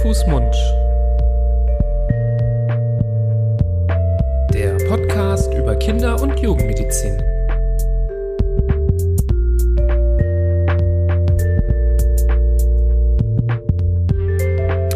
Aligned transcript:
Fuß, 0.00 0.26
Mund. 0.26 0.54
Der 4.52 4.76
Podcast 4.88 5.52
über 5.54 5.76
Kinder- 5.76 6.20
und 6.20 6.38
Jugendmedizin. 6.40 7.22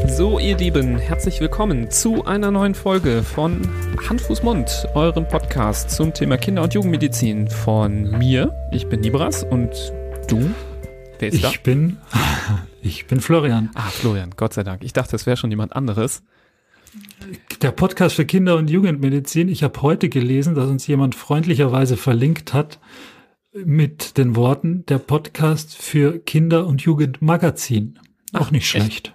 So, 0.09 0.39
ihr 0.39 0.57
Lieben, 0.57 0.99
herzlich 0.99 1.41
willkommen 1.41 1.91
zu 1.91 2.25
einer 2.25 2.51
neuen 2.51 2.75
Folge 2.75 3.23
von 3.23 3.63
Hand, 4.09 4.21
Fuß, 4.21 4.43
Mund, 4.43 4.89
eurem 4.95 5.27
Podcast 5.29 5.91
zum 5.91 6.13
Thema 6.13 6.37
Kinder- 6.37 6.63
und 6.65 6.75
Jugendmedizin 6.75 7.49
von 7.49 8.11
mir. 8.19 8.53
Ich 8.73 8.89
bin 8.89 9.01
Nibras 9.01 9.45
und 9.45 9.93
du? 10.29 10.51
Wer 11.19 11.29
ist 11.29 11.35
ich 11.35 11.43
da? 11.43 11.53
Bin, 11.63 11.97
ich 12.83 13.07
bin 13.07 13.21
Florian. 13.21 13.71
Ah, 13.75 13.89
Florian, 13.89 14.31
Gott 14.37 14.55
sei 14.55 14.63
Dank. 14.63 14.85
Ich 14.85 14.93
dachte, 14.93 15.17
es 15.17 15.27
wäre 15.27 15.37
schon 15.37 15.51
jemand 15.51 15.75
anderes. 15.75 16.23
Der 17.61 17.73
Podcast 17.73 18.17
für 18.17 18.25
Kinder- 18.25 18.57
und 18.57 18.71
Jugendmedizin. 18.71 19.49
Ich 19.49 19.63
habe 19.63 19.83
heute 19.83 20.09
gelesen, 20.09 20.55
dass 20.55 20.69
uns 20.69 20.87
jemand 20.87 21.15
freundlicherweise 21.15 21.97
verlinkt 21.97 22.55
hat 22.55 22.79
mit 23.53 24.17
den 24.17 24.37
Worten 24.37 24.87
der 24.87 24.99
Podcast 24.99 25.77
für 25.77 26.19
Kinder- 26.19 26.67
und 26.67 26.83
Jugendmagazin. 26.83 27.99
Auch 28.33 28.47
Ach, 28.47 28.51
nicht 28.51 28.69
schlecht. 28.69 29.15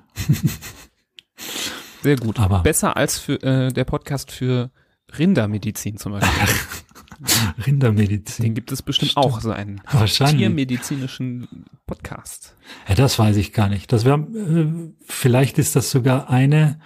Sehr 2.01 2.17
gut. 2.17 2.39
Aber 2.39 2.59
besser 2.59 2.97
als 2.97 3.17
für 3.17 3.41
äh, 3.41 3.71
der 3.71 3.85
Podcast 3.85 4.31
für 4.31 4.71
Rindermedizin 5.17 5.97
zum 5.97 6.13
Beispiel. 6.13 6.55
Rindermedizin. 7.65 8.43
Den 8.43 8.53
gibt 8.53 8.71
es 8.71 8.81
bestimmt 8.81 9.11
Stimmt. 9.11 9.25
auch, 9.25 9.41
so 9.41 9.51
einen 9.51 9.81
tiermedizinischen 10.07 11.65
Podcast. 11.85 12.55
Ja, 12.87 12.95
das 12.95 13.19
weiß 13.19 13.37
ich 13.37 13.53
gar 13.53 13.69
nicht. 13.69 13.91
Das 13.91 14.05
wäre, 14.05 14.19
äh, 14.19 14.93
vielleicht 15.05 15.57
ist 15.59 15.75
das 15.75 15.91
sogar 15.91 16.29
eine, 16.29 16.79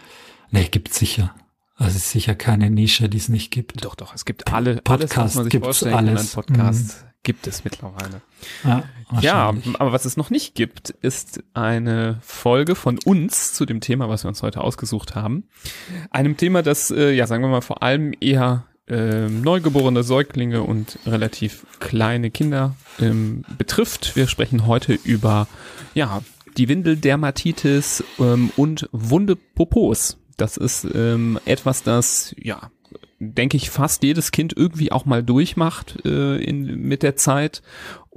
ne, 0.51 0.65
gibt 0.65 0.93
sicher. 0.93 1.33
Also 1.75 1.91
es 1.91 2.05
ist 2.05 2.11
sicher 2.11 2.33
keine 2.33 2.71
Nische, 2.71 3.07
die 3.07 3.17
es 3.17 3.29
nicht 3.29 3.51
gibt. 3.51 3.85
Doch, 3.85 3.95
doch, 3.95 4.15
es 4.15 4.25
gibt 4.25 4.51
alle, 4.51 4.77
Podcast 4.77 5.17
alles, 5.17 5.31
was 5.31 5.35
man 5.35 5.51
sich 5.51 5.59
vorstellen 5.59 5.93
alles. 5.93 6.33
kann, 6.33 6.43
Podcast 6.43 7.03
mhm. 7.03 7.07
gibt 7.21 7.45
es 7.45 7.63
mittlerweile. 7.63 8.21
Ja, 8.63 8.83
ja, 9.21 9.53
aber 9.77 9.91
was 9.91 10.05
es 10.05 10.17
noch 10.17 10.31
nicht 10.31 10.55
gibt, 10.55 10.89
ist 10.89 11.43
eine 11.53 12.17
Folge 12.21 12.73
von 12.73 12.97
uns 13.05 13.53
zu 13.53 13.65
dem 13.65 13.79
Thema, 13.79 14.09
was 14.09 14.23
wir 14.23 14.29
uns 14.29 14.41
heute 14.41 14.61
ausgesucht 14.61 15.13
haben. 15.13 15.47
Einem 16.09 16.35
Thema, 16.35 16.63
das, 16.63 16.89
äh, 16.89 17.11
ja, 17.11 17.27
sagen 17.27 17.43
wir 17.43 17.49
mal, 17.49 17.61
vor 17.61 17.83
allem 17.83 18.13
eher 18.19 18.65
ähm, 18.87 19.41
neugeborene 19.41 20.03
Säuglinge 20.03 20.63
und 20.63 20.99
relativ 21.05 21.65
kleine 21.79 22.31
Kinder 22.31 22.75
ähm, 22.99 23.43
betrifft. 23.57 24.15
Wir 24.15 24.27
sprechen 24.27 24.65
heute 24.65 24.93
über 24.93 25.47
ja 25.93 26.21
die 26.57 26.69
Windeldermatitis 26.69 28.03
ähm, 28.19 28.51
und 28.55 28.89
Wunde 28.91 29.35
Popos. 29.35 30.17
Das 30.37 30.57
ist 30.57 30.87
ähm, 30.93 31.39
etwas, 31.45 31.83
das 31.83 32.35
ja 32.37 32.71
denke 33.19 33.57
ich, 33.57 33.69
fast 33.69 34.03
jedes 34.03 34.31
Kind 34.31 34.53
irgendwie 34.55 34.91
auch 34.91 35.05
mal 35.05 35.23
durchmacht 35.23 36.05
äh, 36.05 36.37
in, 36.37 36.87
mit 36.87 37.03
der 37.03 37.15
Zeit 37.15 37.61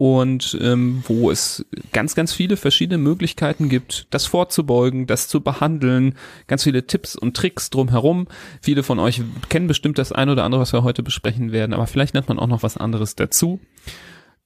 und 0.01 0.57
ähm, 0.63 1.05
wo 1.07 1.31
es 1.31 1.67
ganz, 1.93 2.15
ganz 2.15 2.33
viele 2.33 2.57
verschiedene 2.57 2.97
Möglichkeiten 2.97 3.69
gibt, 3.69 4.07
das 4.09 4.25
vorzubeugen, 4.25 5.07
das 5.07 5.29
zu 5.29 5.43
behandeln, 5.43 6.15
ganz 6.47 6.65
viele 6.65 6.87
Tipps 6.87 7.17
und 7.17 7.37
Tricks 7.37 7.69
drumherum. 7.69 8.27
Viele 8.63 8.83
von 8.83 8.99
euch 8.99 9.21
kennen 9.51 9.67
bestimmt 9.67 9.99
das 9.99 10.11
eine 10.11 10.33
oder 10.33 10.45
andere, 10.45 10.63
was 10.63 10.73
wir 10.73 10.85
heute 10.85 11.03
besprechen 11.03 11.53
werden, 11.53 11.75
aber 11.75 11.87
vielleicht 11.87 12.15
nennt 12.15 12.31
man 12.31 12.39
auch 12.39 12.47
noch 12.47 12.63
was 12.63 12.79
anderes 12.79 13.15
dazu. 13.15 13.61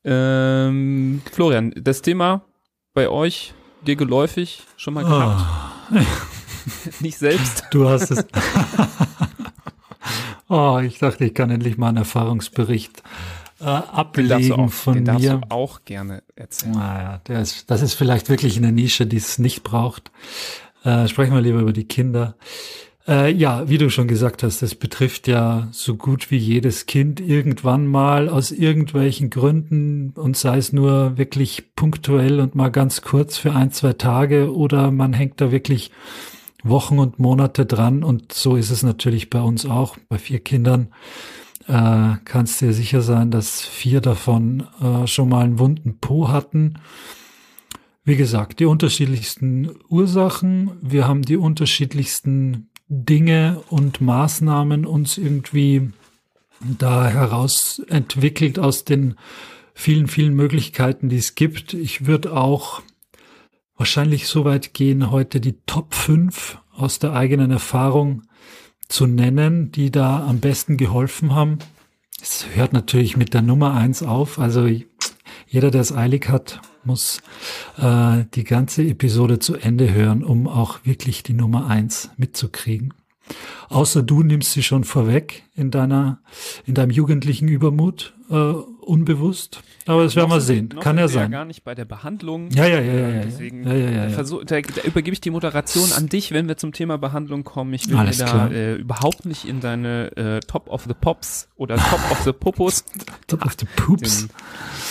Ähm, 0.02 1.22
Florian, 1.30 1.72
das 1.76 2.02
Thema 2.02 2.42
bei 2.92 3.08
euch, 3.08 3.54
dir 3.86 3.94
geläufig, 3.94 4.64
schon 4.76 4.94
mal 4.94 5.04
gehabt? 5.04 5.44
Oh. 5.92 5.98
Nicht 7.00 7.18
selbst? 7.18 7.66
Du 7.70 7.88
hast 7.88 8.10
es. 8.10 8.26
Oh, 10.46 10.78
ich 10.84 10.98
dachte, 10.98 11.24
ich 11.24 11.32
kann 11.32 11.50
endlich 11.50 11.78
mal 11.78 11.88
einen 11.88 11.96
Erfahrungsbericht 11.96 13.02
äh, 13.64 13.66
ablegen 13.66 14.52
auch, 14.52 14.70
von 14.70 14.94
den 14.94 15.04
mir. 15.04 15.30
Darfst 15.30 15.44
du 15.44 15.50
auch 15.50 15.84
gerne 15.84 16.22
erzählen. 16.36 16.72
Naja, 16.72 17.20
der 17.26 17.40
ist, 17.40 17.70
das 17.70 17.82
ist 17.82 17.94
vielleicht 17.94 18.28
wirklich 18.28 18.56
eine 18.56 18.72
Nische, 18.72 19.06
die 19.06 19.16
es 19.16 19.38
nicht 19.38 19.62
braucht. 19.62 20.10
Äh, 20.84 21.08
sprechen 21.08 21.32
wir 21.32 21.40
lieber 21.40 21.60
über 21.60 21.72
die 21.72 21.88
Kinder. 21.88 22.36
Äh, 23.06 23.32
ja, 23.32 23.68
wie 23.68 23.78
du 23.78 23.90
schon 23.90 24.08
gesagt 24.08 24.42
hast, 24.42 24.62
das 24.62 24.74
betrifft 24.74 25.28
ja 25.28 25.68
so 25.72 25.96
gut 25.96 26.30
wie 26.30 26.38
jedes 26.38 26.86
Kind 26.86 27.20
irgendwann 27.20 27.86
mal 27.86 28.28
aus 28.30 28.50
irgendwelchen 28.50 29.28
Gründen 29.28 30.14
und 30.16 30.36
sei 30.36 30.56
es 30.56 30.72
nur 30.72 31.18
wirklich 31.18 31.74
punktuell 31.76 32.40
und 32.40 32.54
mal 32.54 32.70
ganz 32.70 33.02
kurz 33.02 33.36
für 33.36 33.52
ein, 33.54 33.72
zwei 33.72 33.92
Tage 33.92 34.54
oder 34.54 34.90
man 34.90 35.12
hängt 35.12 35.40
da 35.40 35.52
wirklich 35.52 35.90
Wochen 36.62 36.98
und 36.98 37.18
Monate 37.18 37.66
dran 37.66 38.02
und 38.02 38.32
so 38.32 38.56
ist 38.56 38.70
es 38.70 38.82
natürlich 38.82 39.28
bei 39.28 39.40
uns 39.42 39.66
auch. 39.66 39.98
Bei 40.08 40.16
vier 40.16 40.40
Kindern 40.40 40.88
äh, 41.66 42.14
kannst 42.24 42.60
dir 42.60 42.72
sicher 42.72 43.00
sein, 43.00 43.30
dass 43.30 43.60
vier 43.62 44.00
davon 44.00 44.64
äh, 44.80 45.06
schon 45.06 45.28
mal 45.28 45.44
einen 45.44 45.58
wunden 45.58 45.98
Po 45.98 46.28
hatten. 46.28 46.74
Wie 48.04 48.16
gesagt, 48.16 48.60
die 48.60 48.66
unterschiedlichsten 48.66 49.70
Ursachen. 49.88 50.72
Wir 50.82 51.08
haben 51.08 51.22
die 51.22 51.36
unterschiedlichsten 51.36 52.68
Dinge 52.88 53.62
und 53.70 54.00
Maßnahmen 54.00 54.84
uns 54.84 55.16
irgendwie 55.16 55.90
da 56.60 57.06
heraus 57.06 57.80
entwickelt 57.88 58.58
aus 58.58 58.84
den 58.84 59.16
vielen, 59.74 60.06
vielen 60.06 60.34
Möglichkeiten, 60.34 61.08
die 61.08 61.16
es 61.16 61.34
gibt. 61.34 61.74
Ich 61.74 62.06
würde 62.06 62.36
auch 62.36 62.82
wahrscheinlich 63.76 64.28
so 64.28 64.44
weit 64.44 64.74
gehen, 64.74 65.10
heute 65.10 65.40
die 65.40 65.56
Top 65.66 65.94
5 65.94 66.58
aus 66.76 66.98
der 66.98 67.12
eigenen 67.14 67.50
Erfahrung 67.50 68.22
zu 68.88 69.06
nennen, 69.06 69.72
die 69.72 69.90
da 69.90 70.26
am 70.26 70.40
besten 70.40 70.76
geholfen 70.76 71.34
haben. 71.34 71.58
Es 72.20 72.46
hört 72.54 72.72
natürlich 72.72 73.16
mit 73.16 73.34
der 73.34 73.42
Nummer 73.42 73.74
1 73.74 74.02
auf. 74.02 74.38
Also 74.38 74.66
jeder, 75.46 75.70
der 75.70 75.80
es 75.80 75.92
eilig 75.92 76.28
hat, 76.28 76.60
muss 76.84 77.20
äh, 77.78 78.24
die 78.34 78.44
ganze 78.44 78.82
Episode 78.82 79.38
zu 79.38 79.56
Ende 79.56 79.92
hören, 79.92 80.24
um 80.24 80.46
auch 80.46 80.80
wirklich 80.84 81.22
die 81.22 81.34
Nummer 81.34 81.66
1 81.66 82.10
mitzukriegen. 82.16 82.94
Außer 83.68 84.02
du 84.02 84.22
nimmst 84.22 84.52
sie 84.52 84.62
schon 84.62 84.84
vorweg 84.84 85.44
in 85.54 85.70
deiner, 85.70 86.20
in 86.66 86.74
deinem 86.74 86.90
jugendlichen 86.90 87.48
Übermut, 87.48 88.14
äh, 88.30 88.52
unbewusst. 88.86 89.62
Aber 89.86 90.04
das 90.04 90.16
werden 90.16 90.30
wir 90.30 90.40
sehen. 90.40 90.68
Kann 90.80 90.98
ja 90.98 91.08
sein. 91.08 91.32
Ja 91.32 91.38
gar 91.38 91.44
nicht 91.44 91.64
bei 91.64 91.74
der 91.74 91.84
Behandlung. 91.84 92.50
Ja, 92.50 92.66
ja, 92.66 92.80
ja, 92.80 92.92
ja. 92.92 93.08
ja. 93.08 93.22
Deswegen 93.22 93.66
ja, 93.66 93.74
ja, 93.74 93.90
ja, 93.90 94.08
versuch, 94.10 94.44
da, 94.44 94.60
da 94.60 94.82
übergebe 94.82 95.12
ich 95.12 95.20
die 95.20 95.30
Moderation 95.30 95.92
an 95.92 96.08
dich, 96.08 96.32
wenn 96.32 96.48
wir 96.48 96.56
zum 96.56 96.72
Thema 96.72 96.96
Behandlung 96.98 97.44
kommen. 97.44 97.72
Ich 97.74 97.88
will 97.88 97.96
Alles 97.96 98.18
da 98.18 98.48
äh, 98.48 98.74
überhaupt 98.76 99.26
nicht 99.26 99.44
in 99.44 99.60
deine 99.60 100.16
äh, 100.16 100.40
Top 100.40 100.68
of 100.68 100.84
the 100.84 100.94
Pops 100.94 101.48
oder 101.56 101.76
Top 101.76 102.00
of 102.10 102.20
the 102.24 102.32
Popos. 102.32 102.84
Top 103.26 103.44
of 103.44 103.56
the 103.58 103.66
Poops. 103.76 104.28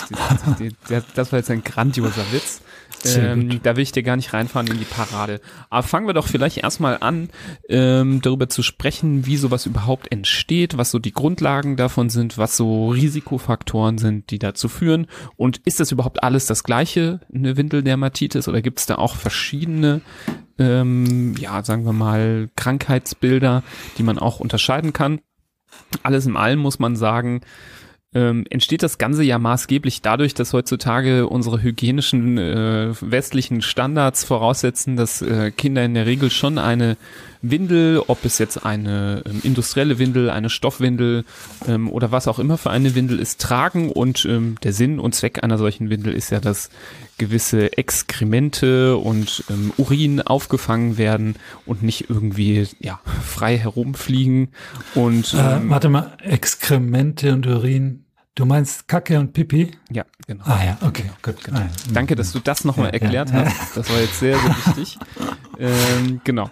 Den, 0.10 0.56
den, 0.60 0.76
den, 0.90 1.04
das 1.16 1.32
war 1.32 1.40
jetzt 1.40 1.50
ein 1.52 1.64
grandioser 1.64 2.26
Witz. 2.32 2.62
Ähm, 3.06 3.60
da 3.64 3.76
will 3.76 3.84
ich 3.84 3.92
dir 3.92 4.04
gar 4.04 4.16
nicht 4.16 4.34
reinfahren 4.34 4.68
in 4.68 4.80
die 4.80 4.86
Parade. 4.86 5.42
Aber 5.70 5.84
fangen 5.84 6.08
wir 6.08 6.14
doch 6.14 6.28
vielleicht 6.28 6.58
erstmal 6.58 6.98
an, 7.02 7.30
ähm, 7.70 8.22
darüber 8.22 8.50
zu 8.50 8.64
sprechen, 8.64 9.26
wie 9.26 9.38
sowas 9.38 9.66
überhaupt 9.66 10.12
entsteht, 10.12 10.78
was 10.78 10.92
so 10.92 11.00
die 11.00 11.12
Grundlagen 11.12 11.76
davon 11.76 12.10
sind, 12.10 12.38
was 12.38 12.58
so 12.58 12.90
Risikofaktoren 12.90 13.98
sind, 13.98 14.32
die 14.32 14.40
dazu 14.40 14.70
führen. 14.70 15.08
Und 15.36 15.58
ist 15.66 15.80
das 15.80 15.92
überhaupt 15.92 16.24
alles 16.24 16.46
das 16.46 16.64
gleiche, 16.64 17.20
eine 17.34 17.58
Windeldermatitis, 17.58 18.48
oder 18.48 18.62
gibt 18.62 18.80
es 18.80 18.86
da 18.86 18.96
auch 18.96 19.16
verschiedene, 19.16 20.02
ähm, 20.58 21.36
ja, 21.38 21.64
sagen 21.64 21.86
wir 21.86 21.94
mal, 21.94 22.50
Krankheitsbilder, 22.56 23.64
die 23.98 24.04
man 24.04 24.20
auch 24.20 24.40
unterscheiden 24.40 24.94
kann? 24.94 25.20
Alles 26.04 26.26
in 26.26 26.38
allem 26.38 26.60
muss 26.60 26.80
man 26.80 26.96
sagen, 26.96 27.42
ähm, 28.16 28.46
entsteht 28.50 28.84
das 28.84 28.98
Ganze 28.98 29.24
ja 29.24 29.40
maßgeblich 29.40 30.02
dadurch, 30.02 30.34
dass 30.34 30.54
heutzutage 30.54 31.28
unsere 31.28 31.62
hygienischen 31.62 32.38
äh, 32.38 32.94
westlichen 33.02 33.62
Standards 33.62 34.24
voraussetzen, 34.24 34.96
dass 34.96 35.22
äh, 35.22 35.52
Kinder 35.52 35.84
in 35.84 35.94
der 35.94 36.06
Regel 36.06 36.30
schon 36.30 36.58
eine 36.58 36.98
Windel, 37.44 38.02
ob 38.08 38.24
es 38.24 38.38
jetzt 38.38 38.66
eine 38.66 39.22
ähm, 39.26 39.42
industrielle 39.44 40.00
Windel, 40.00 40.30
eine 40.30 40.50
Stoffwindel 40.50 41.26
ähm, 41.68 41.90
oder 41.92 42.12
was 42.12 42.28
auch 42.28 42.40
immer 42.40 42.58
für 42.58 42.72
eine 42.72 42.96
Windel 42.96 43.20
ist, 43.20 43.42
tragen. 43.42 43.92
Und 43.92 44.26
ähm, 44.26 44.56
der 44.64 44.74
Sinn 44.74 45.00
und 45.00 45.14
Zweck 45.14 45.44
einer 45.44 45.58
solchen 45.58 45.90
Windel 45.90 46.14
ist 46.14 46.32
ja, 46.32 46.40
dass 46.40 46.70
gewisse 47.18 47.78
Exkremente 47.78 48.98
und 48.98 49.44
ähm, 49.50 49.74
Urin 49.78 50.22
aufgefangen 50.22 50.98
werden 50.98 51.36
und 51.66 51.84
nicht 51.84 52.10
irgendwie 52.10 52.68
ja 52.80 53.02
frei 53.24 53.58
herumfliegen. 53.58 54.50
Und 54.96 55.34
äh, 55.34 55.58
ähm, 55.58 55.70
warte 55.70 55.90
mal, 55.90 56.18
Exkremente 56.24 57.34
und 57.34 57.46
Urin 57.46 58.03
Du 58.36 58.46
meinst 58.46 58.88
Kacke 58.88 59.20
und 59.20 59.34
Pipi? 59.34 59.78
Ja, 59.92 60.06
genau. 60.26 60.44
Ah 60.46 60.64
ja, 60.66 60.78
okay, 60.82 61.12
gut. 61.22 61.44
Genau. 61.44 61.60
Ah, 61.60 61.64
ja. 61.64 61.94
Danke, 61.94 62.16
dass 62.16 62.32
du 62.32 62.40
das 62.40 62.66
nochmal 62.66 62.88
ja, 62.88 62.94
erklärt 62.94 63.30
ja. 63.30 63.46
hast. 63.46 63.78
Das 63.78 63.90
war 63.92 64.00
jetzt 64.00 64.20
sehr, 64.20 64.40
sehr 64.40 64.50
wichtig. 64.50 64.98
ähm, 65.60 66.20
genau. 66.24 66.50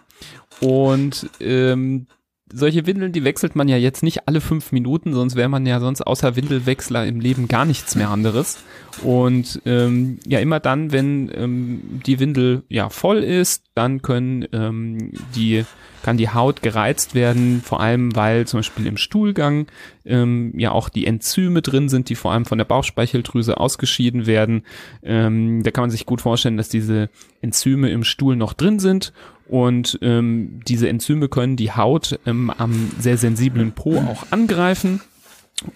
Und 0.59 1.27
ähm, 1.39 2.05
solche 2.53 2.85
Windeln, 2.85 3.11
die 3.11 3.23
wechselt 3.23 3.55
man 3.55 3.67
ja 3.67 3.77
jetzt 3.77 4.03
nicht 4.03 4.27
alle 4.27 4.41
fünf 4.41 4.71
Minuten, 4.71 5.13
sonst 5.13 5.35
wäre 5.35 5.49
man 5.49 5.65
ja 5.65 5.79
sonst 5.79 6.01
außer 6.01 6.35
Windelwechsler 6.35 7.05
im 7.05 7.19
Leben 7.19 7.47
gar 7.47 7.65
nichts 7.65 7.95
mehr 7.95 8.09
anderes. 8.09 8.59
Und 9.01 9.61
ähm, 9.65 10.19
ja, 10.25 10.39
immer 10.39 10.59
dann, 10.59 10.91
wenn 10.91 11.31
ähm, 11.33 12.01
die 12.05 12.19
Windel 12.19 12.63
ja 12.69 12.89
voll 12.89 13.19
ist, 13.19 13.63
dann 13.73 14.01
können 14.01 14.47
ähm, 14.51 15.11
die 15.35 15.65
kann 16.03 16.17
die 16.17 16.29
Haut 16.29 16.61
gereizt 16.61 17.15
werden, 17.15 17.61
vor 17.63 17.79
allem 17.79 18.15
weil 18.15 18.47
zum 18.47 18.59
Beispiel 18.59 18.87
im 18.87 18.97
Stuhlgang 18.97 19.67
ähm, 20.05 20.51
ja 20.57 20.71
auch 20.71 20.89
die 20.89 21.05
Enzyme 21.05 21.61
drin 21.61 21.89
sind, 21.89 22.09
die 22.09 22.15
vor 22.15 22.31
allem 22.31 22.45
von 22.45 22.57
der 22.57 22.65
Bauchspeicheldrüse 22.65 23.57
ausgeschieden 23.57 24.25
werden. 24.25 24.63
Ähm, 25.03 25.63
da 25.63 25.71
kann 25.71 25.83
man 25.83 25.91
sich 25.91 26.05
gut 26.05 26.21
vorstellen, 26.21 26.57
dass 26.57 26.69
diese 26.69 27.09
Enzyme 27.41 27.89
im 27.91 28.03
Stuhl 28.03 28.35
noch 28.35 28.53
drin 28.53 28.79
sind 28.79 29.13
und 29.51 29.99
ähm, 30.01 30.61
diese 30.65 30.87
Enzyme 30.87 31.27
können 31.27 31.57
die 31.57 31.73
Haut 31.73 32.17
ähm, 32.25 32.49
am 32.49 32.89
sehr 32.97 33.17
sensiblen 33.17 33.73
Po 33.73 33.97
auch 33.97 34.27
angreifen. 34.31 35.01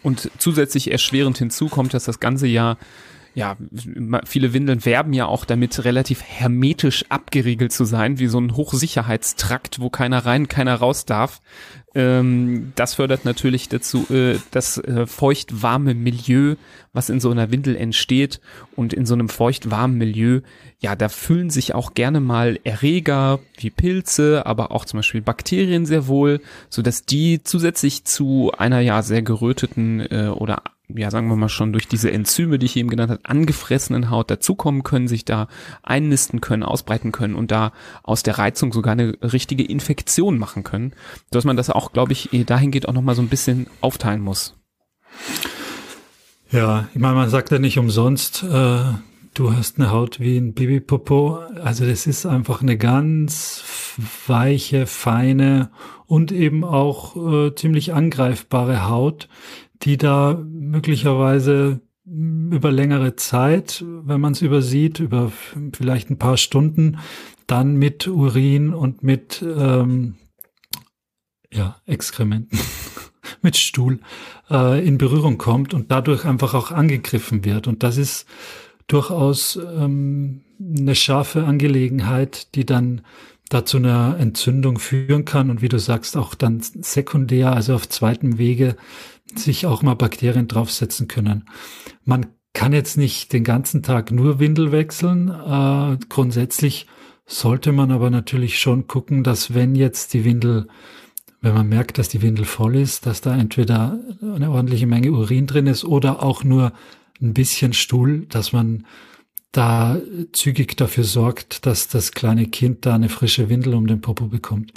Und 0.01 0.31
zusätzlich 0.37 0.91
erschwerend 0.91 1.37
hinzu 1.37 1.67
kommt, 1.67 1.93
dass 1.93 2.05
das 2.05 2.21
ganze 2.21 2.47
Jahr 2.47 2.77
ja, 3.35 3.57
viele 4.23 4.53
Windeln 4.53 4.85
werben 4.85 5.11
ja 5.11 5.25
auch 5.25 5.43
damit, 5.43 5.83
relativ 5.83 6.23
hermetisch 6.23 7.03
abgeriegelt 7.09 7.73
zu 7.73 7.83
sein, 7.83 8.17
wie 8.17 8.27
so 8.27 8.39
ein 8.39 8.55
Hochsicherheitstrakt, 8.55 9.81
wo 9.81 9.89
keiner 9.89 10.25
rein, 10.25 10.47
keiner 10.47 10.75
raus 10.75 11.03
darf. 11.03 11.41
Ähm, 11.93 12.71
das 12.75 12.93
fördert 12.93 13.25
natürlich 13.25 13.67
dazu 13.67 14.07
äh, 14.09 14.39
das 14.51 14.77
äh, 14.77 15.05
feucht-warme 15.05 15.95
Milieu, 15.95 16.55
was 16.93 17.09
in 17.09 17.19
so 17.19 17.29
einer 17.29 17.51
Windel 17.51 17.75
entsteht. 17.75 18.39
Und 18.77 18.93
in 18.93 19.05
so 19.05 19.13
einem 19.13 19.27
feucht-warmen 19.27 19.97
Milieu, 19.97 20.39
ja, 20.79 20.95
da 20.95 21.09
füllen 21.09 21.49
sich 21.49 21.75
auch 21.75 21.93
gerne 21.93 22.21
mal 22.21 22.57
Erreger 22.63 23.39
wie 23.57 23.69
Pilze, 23.69 24.45
aber 24.45 24.71
auch 24.71 24.85
zum 24.85 24.99
Beispiel 24.99 25.21
Bakterien 25.21 25.85
sehr 25.85 26.07
wohl, 26.07 26.39
so 26.69 26.81
dass 26.81 27.05
die 27.05 27.43
zusätzlich 27.43 28.05
zu 28.05 28.53
einer 28.57 28.79
ja 28.79 29.01
sehr 29.01 29.23
geröteten 29.23 29.99
äh, 29.99 30.29
oder 30.29 30.63
ja, 30.87 31.09
sagen 31.11 31.27
wir 31.29 31.35
mal 31.35 31.49
schon 31.49 31.73
durch 31.73 31.87
diese 31.87 32.11
Enzyme, 32.11 32.59
die 32.59 32.65
ich 32.65 32.75
eben 32.75 32.89
genannt 32.89 33.11
habe, 33.11 33.21
angefressenen 33.23 34.09
Haut 34.09 34.29
dazukommen 34.29 34.83
können, 34.83 35.07
sich 35.07 35.25
da 35.25 35.47
einnisten 35.83 36.41
können, 36.41 36.63
ausbreiten 36.63 37.11
können 37.11 37.35
und 37.35 37.51
da 37.51 37.71
aus 38.03 38.23
der 38.23 38.37
Reizung 38.37 38.71
sogar 38.71 38.93
eine 38.93 39.17
richtige 39.21 39.63
Infektion 39.63 40.37
machen 40.37 40.63
können, 40.63 40.93
dass 41.31 41.45
man 41.45 41.57
das 41.57 41.69
auch, 41.69 41.91
glaube 41.91 42.13
ich, 42.13 42.29
dahingehend 42.45 42.87
auch 42.87 42.93
nochmal 42.93 43.15
so 43.15 43.21
ein 43.21 43.29
bisschen 43.29 43.67
aufteilen 43.81 44.21
muss. 44.21 44.55
Ja, 46.51 46.87
ich 46.93 46.99
meine, 46.99 47.15
man 47.15 47.29
sagt 47.29 47.51
ja 47.51 47.59
nicht 47.59 47.79
umsonst, 47.79 48.43
äh, 48.43 48.79
du 49.33 49.53
hast 49.53 49.77
eine 49.77 49.91
Haut 49.91 50.19
wie 50.19 50.37
ein 50.37 50.53
Babypopo. 50.53 51.39
Also 51.63 51.85
das 51.85 52.07
ist 52.07 52.25
einfach 52.25 52.61
eine 52.61 52.77
ganz 52.77 53.63
weiche, 54.27 54.85
feine 54.85 55.71
und 56.05 56.31
eben 56.31 56.63
auch 56.63 57.15
äh, 57.15 57.55
ziemlich 57.55 57.93
angreifbare 57.93 58.87
Haut, 58.87 59.27
die 59.81 59.97
da 59.97 60.41
möglicherweise 60.47 61.81
über 62.05 62.71
längere 62.71 63.15
Zeit, 63.15 63.83
wenn 63.85 64.21
man 64.21 64.33
es 64.33 64.41
übersieht, 64.41 64.99
über 64.99 65.31
vielleicht 65.73 66.09
ein 66.09 66.19
paar 66.19 66.37
Stunden, 66.37 66.99
dann 67.47 67.75
mit 67.75 68.07
Urin 68.07 68.73
und 68.73 69.03
mit 69.03 69.43
ähm, 69.43 70.15
ja, 71.51 71.77
Exkrementen, 71.85 72.59
mit 73.41 73.57
Stuhl 73.57 73.99
äh, 74.49 74.85
in 74.85 74.97
Berührung 74.97 75.37
kommt 75.37 75.73
und 75.73 75.91
dadurch 75.91 76.25
einfach 76.25 76.53
auch 76.53 76.71
angegriffen 76.71 77.43
wird. 77.43 77.67
Und 77.67 77.81
das 77.81 77.97
ist 77.97 78.27
durchaus 78.87 79.55
ähm, 79.55 80.41
eine 80.59 80.95
scharfe 80.95 81.45
Angelegenheit, 81.45 82.53
die 82.55 82.65
dann 82.65 83.01
dazu 83.49 83.77
einer 83.77 84.17
Entzündung 84.19 84.79
führen 84.79 85.25
kann 85.25 85.49
und 85.49 85.61
wie 85.61 85.69
du 85.69 85.79
sagst, 85.79 86.17
auch 86.17 86.33
dann 86.33 86.61
sekundär, 86.61 87.53
also 87.53 87.75
auf 87.75 87.87
zweitem 87.87 88.37
Wege 88.37 88.75
sich 89.33 89.65
auch 89.65 89.81
mal 89.81 89.95
Bakterien 89.95 90.47
draufsetzen 90.47 91.07
können. 91.07 91.45
Man 92.03 92.27
kann 92.53 92.73
jetzt 92.73 92.97
nicht 92.97 93.33
den 93.33 93.43
ganzen 93.43 93.83
Tag 93.83 94.11
nur 94.11 94.39
Windel 94.39 94.71
wechseln. 94.71 95.29
Äh, 95.29 95.97
grundsätzlich 96.09 96.87
sollte 97.25 97.71
man 97.71 97.91
aber 97.91 98.09
natürlich 98.09 98.59
schon 98.59 98.87
gucken, 98.87 99.23
dass 99.23 99.53
wenn 99.53 99.75
jetzt 99.75 100.13
die 100.13 100.23
Windel, 100.23 100.67
wenn 101.41 101.53
man 101.53 101.67
merkt, 101.67 101.97
dass 101.97 102.09
die 102.09 102.21
Windel 102.21 102.45
voll 102.45 102.75
ist, 102.75 103.05
dass 103.05 103.21
da 103.21 103.35
entweder 103.35 103.99
eine 104.21 104.51
ordentliche 104.51 104.87
Menge 104.87 105.11
Urin 105.11 105.47
drin 105.47 105.67
ist 105.67 105.83
oder 105.83 106.23
auch 106.23 106.43
nur 106.43 106.71
ein 107.21 107.33
bisschen 107.33 107.73
Stuhl, 107.73 108.25
dass 108.29 108.53
man 108.53 108.85
da 109.51 109.97
zügig 110.33 110.75
dafür 110.75 111.05
sorgt, 111.05 111.65
dass 111.65 111.87
das 111.87 112.11
kleine 112.11 112.47
Kind 112.47 112.85
da 112.85 112.95
eine 112.95 113.09
frische 113.09 113.49
Windel 113.49 113.73
um 113.73 113.87
den 113.87 114.01
Popo 114.01 114.27
bekommt. 114.27 114.73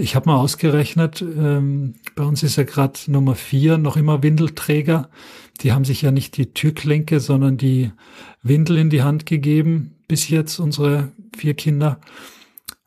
Ich 0.00 0.16
habe 0.16 0.30
mal 0.30 0.36
ausgerechnet, 0.38 1.20
ähm, 1.20 1.94
bei 2.16 2.24
uns 2.24 2.42
ist 2.42 2.56
ja 2.56 2.64
gerade 2.64 2.98
Nummer 3.08 3.34
vier 3.34 3.76
noch 3.76 3.98
immer 3.98 4.22
Windelträger. 4.22 5.10
Die 5.60 5.72
haben 5.72 5.84
sich 5.84 6.00
ja 6.00 6.10
nicht 6.10 6.38
die 6.38 6.54
Türklinke, 6.54 7.20
sondern 7.20 7.58
die 7.58 7.92
Windel 8.42 8.78
in 8.78 8.88
die 8.88 9.02
Hand 9.02 9.26
gegeben, 9.26 9.96
bis 10.08 10.30
jetzt 10.30 10.58
unsere 10.58 11.12
vier 11.36 11.52
Kinder. 11.52 12.00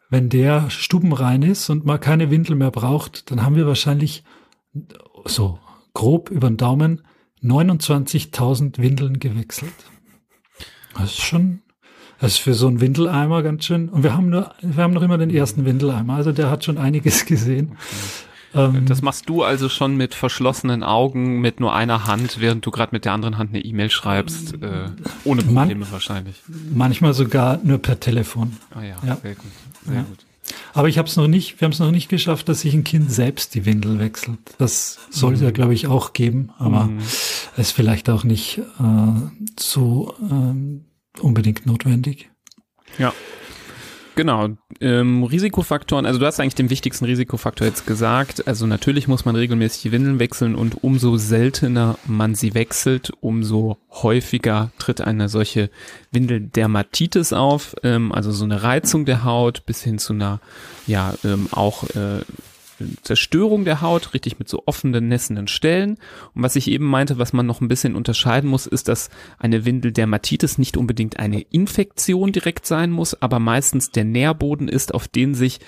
Wenn 0.09 0.29
der 0.29 0.71
stubenrein 0.71 1.43
ist 1.43 1.69
und 1.69 1.85
mal 1.85 1.99
keine 1.99 2.31
Windel 2.31 2.55
mehr 2.55 2.71
braucht, 2.71 3.29
dann 3.29 3.43
haben 3.43 3.55
wir 3.55 3.67
wahrscheinlich 3.67 4.23
so 5.25 5.59
grob 5.93 6.31
über 6.31 6.49
den 6.49 6.57
Daumen 6.57 7.03
29.000 7.43 8.79
Windeln 8.79 9.19
gewechselt. 9.19 9.73
Das 10.95 11.11
ist 11.11 11.21
schon 11.21 11.61
das 12.23 12.35
ist 12.35 12.37
für 12.37 12.53
so 12.53 12.67
einen 12.67 12.79
Windeleimer 12.79 13.43
ganz 13.43 13.65
schön. 13.65 13.89
Und 13.89 14.03
wir 14.03 14.15
haben 14.15 14.29
nur, 14.29 14.49
wir 14.61 14.81
haben 14.81 14.93
noch 14.93 15.01
immer 15.01 15.17
den 15.17 15.29
ersten 15.29 15.65
Windeleimer. 15.65 16.13
Also 16.13 16.31
der 16.31 16.49
hat 16.49 16.63
schon 16.63 16.77
einiges 16.77 17.25
gesehen. 17.25 17.73
Okay. 18.53 18.67
Ähm, 18.75 18.85
das 18.85 19.01
machst 19.01 19.27
du 19.27 19.43
also 19.43 19.67
schon 19.67 19.97
mit 19.97 20.15
verschlossenen 20.15 20.83
Augen, 20.83 21.41
mit 21.41 21.59
nur 21.59 21.75
einer 21.75 22.07
Hand, 22.07 22.39
während 22.39 22.65
du 22.65 22.71
gerade 22.71 22.95
mit 22.95 23.03
der 23.03 23.11
anderen 23.11 23.37
Hand 23.37 23.49
eine 23.49 23.59
E-Mail 23.59 23.89
schreibst, 23.89 24.53
äh, 24.53 24.85
ohne 25.25 25.41
Probleme 25.41 25.81
man, 25.81 25.91
wahrscheinlich. 25.91 26.41
Manchmal 26.73 27.13
sogar 27.13 27.59
nur 27.61 27.79
per 27.79 27.99
Telefon. 27.99 28.55
Ah 28.73 28.83
ja, 28.83 28.95
ja. 29.05 29.17
sehr 29.21 29.35
gut. 29.35 29.51
Sehr 29.85 29.95
ja. 29.95 30.01
gut. 30.03 30.19
Aber 30.73 30.87
ich 30.87 30.97
habe 30.97 31.09
es 31.09 31.17
noch 31.17 31.27
nicht, 31.27 31.59
wir 31.59 31.65
haben 31.65 31.73
es 31.73 31.79
noch 31.79 31.91
nicht 31.91 32.07
geschafft, 32.07 32.47
dass 32.47 32.61
sich 32.61 32.73
ein 32.73 32.85
Kind 32.85 33.11
selbst 33.11 33.53
die 33.53 33.65
Windel 33.65 33.99
wechselt. 33.99 34.39
Das 34.59 34.99
soll 35.09 35.33
es 35.33 35.41
mhm. 35.41 35.45
ja, 35.47 35.51
glaube 35.51 35.73
ich, 35.73 35.87
auch 35.87 36.13
geben, 36.13 36.51
aber 36.57 36.85
mhm. 36.85 36.99
ist 37.57 37.71
vielleicht 37.71 38.09
auch 38.09 38.23
nicht 38.23 38.59
äh, 38.59 39.41
so 39.59 40.15
ähm, 40.21 40.85
unbedingt 41.19 41.65
notwendig. 41.65 42.29
Ja. 42.97 43.13
Genau. 44.15 44.49
Ähm, 44.79 45.23
Risikofaktoren, 45.23 46.05
also 46.05 46.19
du 46.19 46.25
hast 46.27 46.39
eigentlich 46.39 46.53
den 46.53 46.69
wichtigsten 46.69 47.05
Risikofaktor 47.05 47.65
jetzt 47.65 47.87
gesagt. 47.87 48.47
Also 48.47 48.67
natürlich 48.67 49.07
muss 49.07 49.25
man 49.25 49.35
regelmäßig 49.35 49.81
die 49.81 49.91
Windeln 49.91 50.19
wechseln 50.19 50.53
und 50.53 50.83
umso 50.83 51.17
seltener 51.17 51.97
man 52.05 52.35
sie 52.35 52.53
wechselt, 52.53 53.11
umso 53.21 53.77
häufiger 53.89 54.71
tritt 54.77 55.01
eine 55.01 55.29
solche 55.29 55.71
Windeldermatitis 56.11 57.33
auf. 57.33 57.75
Ähm, 57.81 58.11
also 58.11 58.31
so 58.31 58.43
eine 58.43 58.61
Reizung 58.61 59.05
der 59.05 59.23
Haut 59.23 59.65
bis 59.65 59.81
hin 59.81 59.97
zu 59.97 60.13
einer, 60.13 60.41
ja, 60.85 61.15
ähm, 61.23 61.47
auch 61.51 61.83
äh, 61.95 62.21
Zerstörung 63.01 63.65
der 63.65 63.81
Haut, 63.81 64.13
richtig 64.13 64.39
mit 64.39 64.49
so 64.49 64.63
offenen, 64.65 65.07
nässenden 65.07 65.47
Stellen. 65.47 65.97
Und 66.33 66.43
was 66.43 66.55
ich 66.55 66.69
eben 66.69 66.85
meinte, 66.85 67.17
was 67.17 67.33
man 67.33 67.45
noch 67.45 67.61
ein 67.61 67.67
bisschen 67.67 67.95
unterscheiden 67.95 68.49
muss, 68.49 68.65
ist, 68.65 68.87
dass 68.87 69.09
eine 69.39 69.65
Windeldermatitis 69.65 70.57
nicht 70.57 70.77
unbedingt 70.77 71.19
eine 71.19 71.41
Infektion 71.41 72.31
direkt 72.31 72.65
sein 72.65 72.91
muss, 72.91 73.21
aber 73.21 73.39
meistens 73.39 73.91
der 73.91 74.03
Nährboden 74.03 74.67
ist, 74.67 74.93
auf 74.93 75.07
den 75.07 75.35
sich 75.35 75.59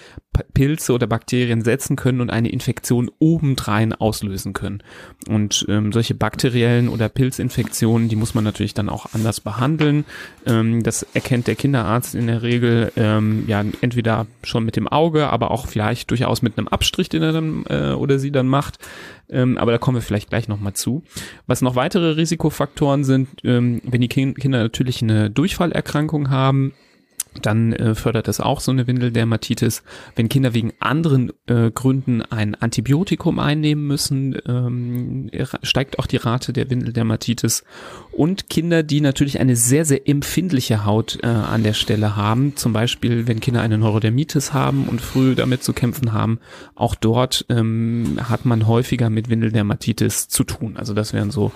Pilze 0.53 0.93
oder 0.93 1.07
Bakterien 1.07 1.63
setzen 1.63 1.95
können 1.95 2.21
und 2.21 2.29
eine 2.29 2.49
Infektion 2.49 3.09
obendrein 3.19 3.93
auslösen 3.93 4.53
können. 4.53 4.83
Und 5.27 5.65
ähm, 5.69 5.91
solche 5.91 6.15
bakteriellen 6.15 6.89
oder 6.89 7.09
Pilzinfektionen, 7.09 8.09
die 8.09 8.15
muss 8.15 8.33
man 8.33 8.43
natürlich 8.43 8.73
dann 8.73 8.89
auch 8.89 9.07
anders 9.13 9.39
behandeln. 9.41 10.05
Ähm, 10.45 10.83
das 10.83 11.03
erkennt 11.13 11.47
der 11.47 11.55
Kinderarzt 11.55 12.15
in 12.15 12.27
der 12.27 12.41
Regel 12.41 12.91
ähm, 12.95 13.45
ja 13.47 13.63
entweder 13.81 14.27
schon 14.43 14.65
mit 14.65 14.75
dem 14.75 14.87
Auge, 14.87 15.29
aber 15.29 15.51
auch 15.51 15.67
vielleicht 15.67 16.11
durchaus 16.11 16.41
mit 16.41 16.57
einem 16.57 16.67
Abstrich, 16.67 17.04
den 17.09 17.23
er 17.23 17.31
dann 17.31 17.65
äh, 17.69 17.93
oder 17.93 18.19
sie 18.19 18.31
dann 18.31 18.47
macht. 18.47 18.79
Ähm, 19.29 19.57
aber 19.57 19.71
da 19.71 19.77
kommen 19.77 19.97
wir 19.97 20.01
vielleicht 20.01 20.29
gleich 20.29 20.47
nochmal 20.47 20.73
zu. 20.73 21.03
Was 21.47 21.61
noch 21.61 21.75
weitere 21.75 22.11
Risikofaktoren 22.11 23.03
sind, 23.03 23.29
ähm, 23.43 23.81
wenn 23.83 24.01
die 24.01 24.07
Kinder 24.07 24.59
natürlich 24.59 25.01
eine 25.01 25.29
Durchfallerkrankung 25.29 26.29
haben, 26.29 26.73
dann 27.41 27.73
äh, 27.73 27.95
fördert 27.95 28.27
es 28.27 28.39
auch 28.39 28.59
so 28.59 28.71
eine 28.71 28.87
Windeldermatitis. 28.87 29.83
Wenn 30.15 30.29
Kinder 30.29 30.53
wegen 30.53 30.73
anderen 30.79 31.31
äh, 31.47 31.71
Gründen 31.71 32.21
ein 32.21 32.55
Antibiotikum 32.55 33.39
einnehmen 33.39 33.85
müssen, 33.87 34.37
ähm, 34.47 35.29
steigt 35.63 35.99
auch 35.99 36.07
die 36.07 36.17
Rate 36.17 36.53
der 36.53 36.69
Windeldermatitis. 36.69 37.63
Und 38.11 38.49
Kinder, 38.49 38.83
die 38.83 39.01
natürlich 39.01 39.39
eine 39.39 39.55
sehr, 39.55 39.85
sehr 39.85 40.07
empfindliche 40.07 40.85
Haut 40.85 41.19
äh, 41.23 41.27
an 41.27 41.63
der 41.63 41.73
Stelle 41.73 42.15
haben, 42.15 42.55
zum 42.55 42.73
Beispiel 42.73 43.27
wenn 43.27 43.39
Kinder 43.39 43.61
eine 43.61 43.77
Neurodermitis 43.77 44.53
haben 44.53 44.87
und 44.87 45.01
früh 45.01 45.35
damit 45.35 45.63
zu 45.63 45.73
kämpfen 45.73 46.13
haben, 46.13 46.39
auch 46.75 46.95
dort 46.95 47.45
ähm, 47.49 48.19
hat 48.23 48.45
man 48.45 48.67
häufiger 48.67 49.09
mit 49.09 49.29
Windeldermatitis 49.29 50.27
zu 50.27 50.43
tun. 50.43 50.77
Also 50.77 50.93
das 50.93 51.13
wären 51.13 51.31
so, 51.31 51.51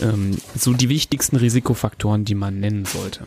ähm, 0.00 0.36
so 0.54 0.72
die 0.72 0.88
wichtigsten 0.88 1.36
Risikofaktoren, 1.36 2.24
die 2.24 2.34
man 2.34 2.60
nennen 2.60 2.84
sollte. 2.84 3.26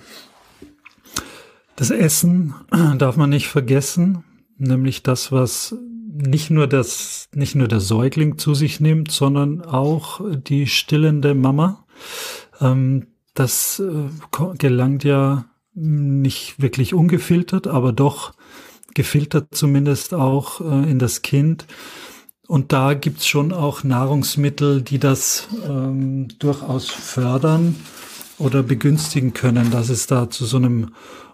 Das 1.79 1.91
Essen 1.91 2.55
darf 2.97 3.15
man 3.15 3.29
nicht 3.29 3.47
vergessen, 3.47 4.25
nämlich 4.57 5.01
das, 5.01 5.31
was 5.31 5.77
nicht 6.11 6.49
nur 6.49 6.67
das, 6.67 7.29
nicht 7.33 7.55
nur 7.55 7.69
der 7.69 7.79
Säugling 7.79 8.37
zu 8.37 8.53
sich 8.53 8.81
nimmt, 8.81 9.11
sondern 9.11 9.61
auch 9.61 10.19
die 10.29 10.67
stillende 10.67 11.33
Mama. 11.35 11.85
Ähm, 12.59 13.07
das 13.33 13.79
äh, 13.79 14.09
gelangt 14.57 15.05
ja 15.05 15.45
nicht 15.73 16.61
wirklich 16.61 16.93
ungefiltert, 16.93 17.67
aber 17.67 17.93
doch 17.93 18.33
gefiltert 18.93 19.47
zumindest 19.51 20.13
auch 20.13 20.59
äh, 20.59 20.91
in 20.91 20.99
das 20.99 21.21
Kind. 21.21 21.65
Und 22.45 22.73
da 22.73 22.93
gibt's 22.93 23.25
schon 23.25 23.53
auch 23.53 23.85
Nahrungsmittel, 23.85 24.81
die 24.81 24.99
das 24.99 25.47
ähm, 25.65 26.27
durchaus 26.39 26.89
fördern 26.89 27.77
oder 28.39 28.63
begünstigen 28.63 29.33
können, 29.33 29.69
dass 29.69 29.89
es 29.89 30.07
da 30.07 30.29
zu 30.29 30.45
so 30.45 30.57
einem 30.57 30.93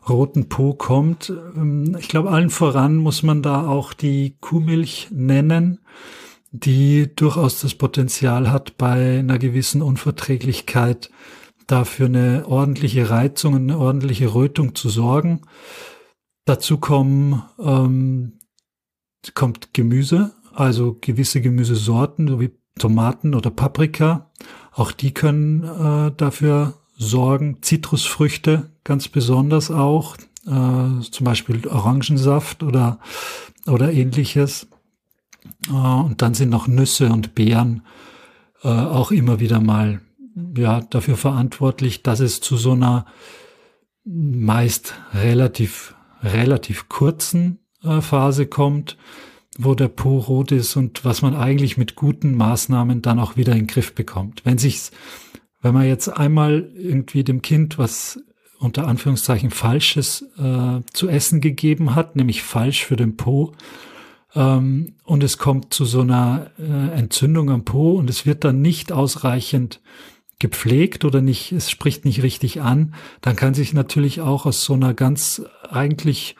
roten 0.09 0.50
Po 0.50 0.74
kommt. 0.74 1.31
Ähm, 1.55 1.95
ich 2.00 2.07
glaube, 2.07 2.31
allen 2.31 2.50
voran 2.50 2.97
muss 2.97 3.24
man 3.24 3.41
da 3.41 3.67
auch 3.67 3.93
die 3.93 4.38
Kuhmilch 4.41 5.09
nennen, 5.12 5.79
die 6.51 7.13
durchaus 7.15 7.62
das 7.62 7.75
Potenzial 7.75 8.51
hat, 8.51 8.77
bei 8.77 9.19
einer 9.19 9.39
gewissen 9.39 9.81
Unverträglichkeit 9.81 11.09
dafür 11.67 12.07
eine 12.07 12.47
ordentliche 12.47 13.09
Reizung 13.09 13.53
und 13.55 13.63
eine 13.63 13.77
ordentliche 13.77 14.33
Rötung 14.33 14.75
zu 14.75 14.89
sorgen. 14.89 15.41
Dazu 16.45 16.77
kommen, 16.77 17.43
ähm, 17.59 18.39
kommt 19.33 19.74
Gemüse, 19.74 20.33
also 20.53 20.97
gewisse 21.01 21.41
Gemüsesorten, 21.41 22.27
so 22.27 22.39
wie 22.39 22.51
Tomaten 22.77 23.33
oder 23.33 23.50
Paprika. 23.50 24.31
Auch 24.71 24.91
die 24.91 25.13
können 25.13 25.63
äh, 25.63 26.12
dafür 26.15 26.75
sorgen. 26.98 27.58
Zitrusfrüchte 27.62 28.70
ganz 28.84 29.08
besonders 29.08 29.72
auch, 29.72 30.18
äh, 30.46 31.02
zum 31.02 31.24
Beispiel 31.24 31.68
Orangensaft 31.68 32.64
oder, 32.64 33.00
oder 33.68 33.92
ähnliches. 33.92 34.68
Äh, 35.68 35.72
und 35.72 36.22
dann 36.22 36.34
sind 36.34 36.50
noch 36.50 36.68
Nüsse 36.68 37.12
und 37.12 37.36
Beeren 37.36 37.84
äh, 38.64 38.68
auch 38.68 39.12
immer 39.12 39.40
wieder 39.40 39.60
mal 39.60 40.02
ja, 40.58 40.82
dafür 40.82 41.18
verantwortlich, 41.18 42.04
dass 42.04 42.20
es 42.20 42.42
zu 42.42 42.58
so 42.58 42.72
einer 42.72 43.06
meist 44.04 44.94
relativ, 45.14 45.96
relativ 46.22 46.90
kurzen 46.90 47.60
äh, 47.84 48.02
Phase 48.02 48.46
kommt, 48.46 48.98
wo 49.58 49.74
der 49.74 49.88
Po 49.88 50.20
rot 50.20 50.52
ist 50.52 50.75
und 50.75 51.06
was 51.06 51.22
man 51.22 51.36
eigentlich 51.36 51.78
mit 51.78 51.96
guten 51.96 52.36
Maßnahmen 52.36 53.02
dann 53.02 53.20
auch 53.20 53.38
wieder 53.38 53.54
in 53.54 53.60
den 53.60 53.68
Griff 53.68 53.96
bekommt. 53.96 54.42
Wenn 54.44 54.58
sich's, 54.58 54.92
wenn 55.65 55.74
man 55.74 55.88
jetzt 55.88 56.10
einmal 56.10 56.69
irgendwie 56.77 57.24
dem 57.24 57.41
Kind 57.41 57.79
was 57.79 58.19
unter 58.60 58.88
Anführungszeichen 58.88 59.50
Falsches 59.50 60.22
äh, 60.38 60.81
zu 60.93 61.10
essen 61.10 61.41
gegeben 61.41 61.95
hat, 61.95 62.15
nämlich 62.15 62.43
falsch 62.43 62.86
für 62.86 62.95
den 62.95 63.17
Po, 63.17 63.53
ähm, 64.36 64.93
und 65.05 65.24
es 65.24 65.39
kommt 65.39 65.74
zu 65.74 65.86
so 65.86 66.01
einer 66.01 66.51
äh, 66.60 66.95
Entzündung 66.95 67.50
am 67.50 67.65
Po 67.65 67.93
und 67.93 68.12
es 68.12 68.27
wird 68.27 68.43
dann 68.43 68.62
nicht 68.62 68.91
ausreichend 68.91 69.81
gepflegt 70.38 71.03
oder 71.03 71.22
nicht, 71.22 71.51
es 71.51 71.72
spricht 71.72 72.05
nicht 72.05 72.22
richtig 72.22 72.62
an, 72.62 72.93
dann 73.22 73.36
kann 73.36 73.55
sich 73.55 73.74
natürlich 73.74 74.22
auch 74.22 74.45
aus 74.45 74.63
so 74.63 74.74
einer 74.74 74.93
ganz 74.93 75.41
eigentlich 75.67 76.36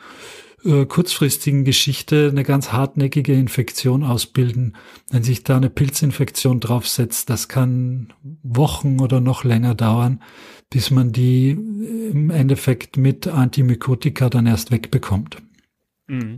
äh, 0.66 0.86
kurzfristigen 0.86 1.64
Geschichte 1.64 2.28
eine 2.30 2.42
ganz 2.42 2.72
hartnäckige 2.72 3.32
Infektion 3.32 4.02
ausbilden. 4.02 4.76
Wenn 5.10 5.22
sich 5.22 5.44
da 5.44 5.56
eine 5.56 5.70
Pilzinfektion 5.70 6.60
draufsetzt, 6.60 7.30
das 7.30 7.48
kann 7.48 8.12
Wochen 8.42 9.00
oder 9.00 9.20
noch 9.20 9.44
länger 9.44 9.74
dauern, 9.74 10.22
bis 10.70 10.90
man 10.90 11.12
die 11.12 11.50
im 11.50 12.30
Endeffekt 12.30 12.96
mit 12.96 13.26
Antimykotika 13.28 14.28
dann 14.28 14.46
erst 14.46 14.70
wegbekommt. 14.70 15.38
Mhm. 16.08 16.36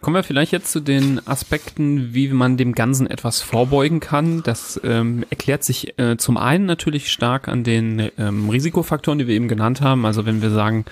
Kommen 0.00 0.14
wir 0.14 0.22
vielleicht 0.22 0.52
jetzt 0.52 0.70
zu 0.70 0.78
den 0.78 1.26
Aspekten, 1.26 2.14
wie 2.14 2.28
man 2.28 2.56
dem 2.56 2.74
Ganzen 2.74 3.08
etwas 3.08 3.40
vorbeugen 3.40 3.98
kann. 3.98 4.42
Das 4.44 4.80
ähm, 4.84 5.24
erklärt 5.30 5.64
sich 5.64 5.98
äh, 5.98 6.16
zum 6.16 6.36
einen 6.36 6.64
natürlich 6.64 7.10
stark 7.10 7.48
an 7.48 7.64
den 7.64 8.10
ähm, 8.16 8.48
Risikofaktoren, 8.48 9.18
die 9.18 9.26
wir 9.26 9.34
eben 9.34 9.48
genannt 9.48 9.80
haben. 9.80 10.06
Also 10.06 10.24
wenn 10.24 10.42
wir 10.42 10.50
sagen, 10.50 10.84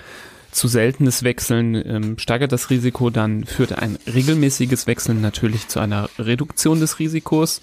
zu 0.55 0.67
seltenes 0.67 1.23
Wechseln 1.23 1.75
ähm, 1.75 2.17
steigert 2.17 2.51
das 2.51 2.69
Risiko, 2.69 3.09
dann 3.09 3.45
führt 3.45 3.77
ein 3.77 3.97
regelmäßiges 4.11 4.87
Wechseln 4.87 5.21
natürlich 5.21 5.67
zu 5.67 5.79
einer 5.79 6.09
Reduktion 6.17 6.79
des 6.79 6.99
Risikos. 6.99 7.61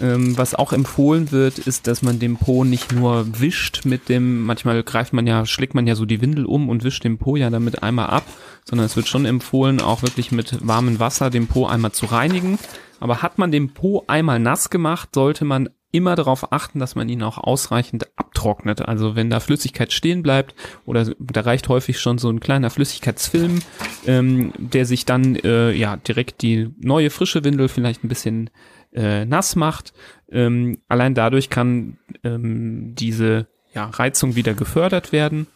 Ähm, 0.00 0.38
was 0.38 0.54
auch 0.54 0.72
empfohlen 0.72 1.32
wird, 1.32 1.58
ist, 1.58 1.86
dass 1.86 2.00
man 2.00 2.18
den 2.18 2.38
Po 2.38 2.64
nicht 2.64 2.92
nur 2.92 3.26
wischt 3.38 3.84
mit 3.84 4.08
dem, 4.08 4.42
manchmal 4.42 4.82
greift 4.82 5.12
man 5.12 5.26
ja, 5.26 5.44
schlägt 5.44 5.74
man 5.74 5.86
ja 5.86 5.94
so 5.94 6.06
die 6.06 6.22
Windel 6.22 6.46
um 6.46 6.70
und 6.70 6.82
wischt 6.82 7.04
den 7.04 7.18
Po 7.18 7.36
ja 7.36 7.50
damit 7.50 7.82
einmal 7.82 8.06
ab, 8.06 8.24
sondern 8.64 8.86
es 8.86 8.96
wird 8.96 9.06
schon 9.06 9.26
empfohlen, 9.26 9.82
auch 9.82 10.00
wirklich 10.02 10.32
mit 10.32 10.66
warmem 10.66 10.98
Wasser 10.98 11.28
den 11.28 11.46
Po 11.46 11.66
einmal 11.66 11.92
zu 11.92 12.06
reinigen. 12.06 12.58
Aber 13.00 13.20
hat 13.20 13.36
man 13.36 13.52
den 13.52 13.74
Po 13.74 14.04
einmal 14.06 14.38
nass 14.38 14.70
gemacht, 14.70 15.10
sollte 15.14 15.44
man 15.44 15.68
immer 15.92 16.16
darauf 16.16 16.52
achten, 16.52 16.78
dass 16.78 16.94
man 16.94 17.08
ihn 17.08 17.22
auch 17.22 17.38
ausreichend 17.38 18.06
abtrocknet. 18.16 18.82
Also 18.82 19.14
wenn 19.14 19.30
da 19.30 19.40
Flüssigkeit 19.40 19.92
stehen 19.92 20.22
bleibt 20.22 20.54
oder 20.86 21.12
da 21.18 21.42
reicht 21.42 21.68
häufig 21.68 22.00
schon 22.00 22.18
so 22.18 22.30
ein 22.30 22.40
kleiner 22.40 22.70
Flüssigkeitsfilm, 22.70 23.60
ähm, 24.06 24.52
der 24.56 24.86
sich 24.86 25.04
dann 25.04 25.36
äh, 25.36 25.72
ja 25.72 25.96
direkt 25.96 26.42
die 26.42 26.70
neue 26.80 27.10
frische 27.10 27.44
Windel 27.44 27.68
vielleicht 27.68 28.02
ein 28.02 28.08
bisschen 28.08 28.50
äh, 28.92 29.24
nass 29.26 29.54
macht. 29.54 29.92
Ähm, 30.30 30.78
allein 30.88 31.14
dadurch 31.14 31.50
kann 31.50 31.98
ähm, 32.24 32.94
diese 32.94 33.46
ja, 33.74 33.86
Reizung 33.86 34.34
wieder 34.34 34.54
gefördert 34.54 35.12
werden. 35.12 35.46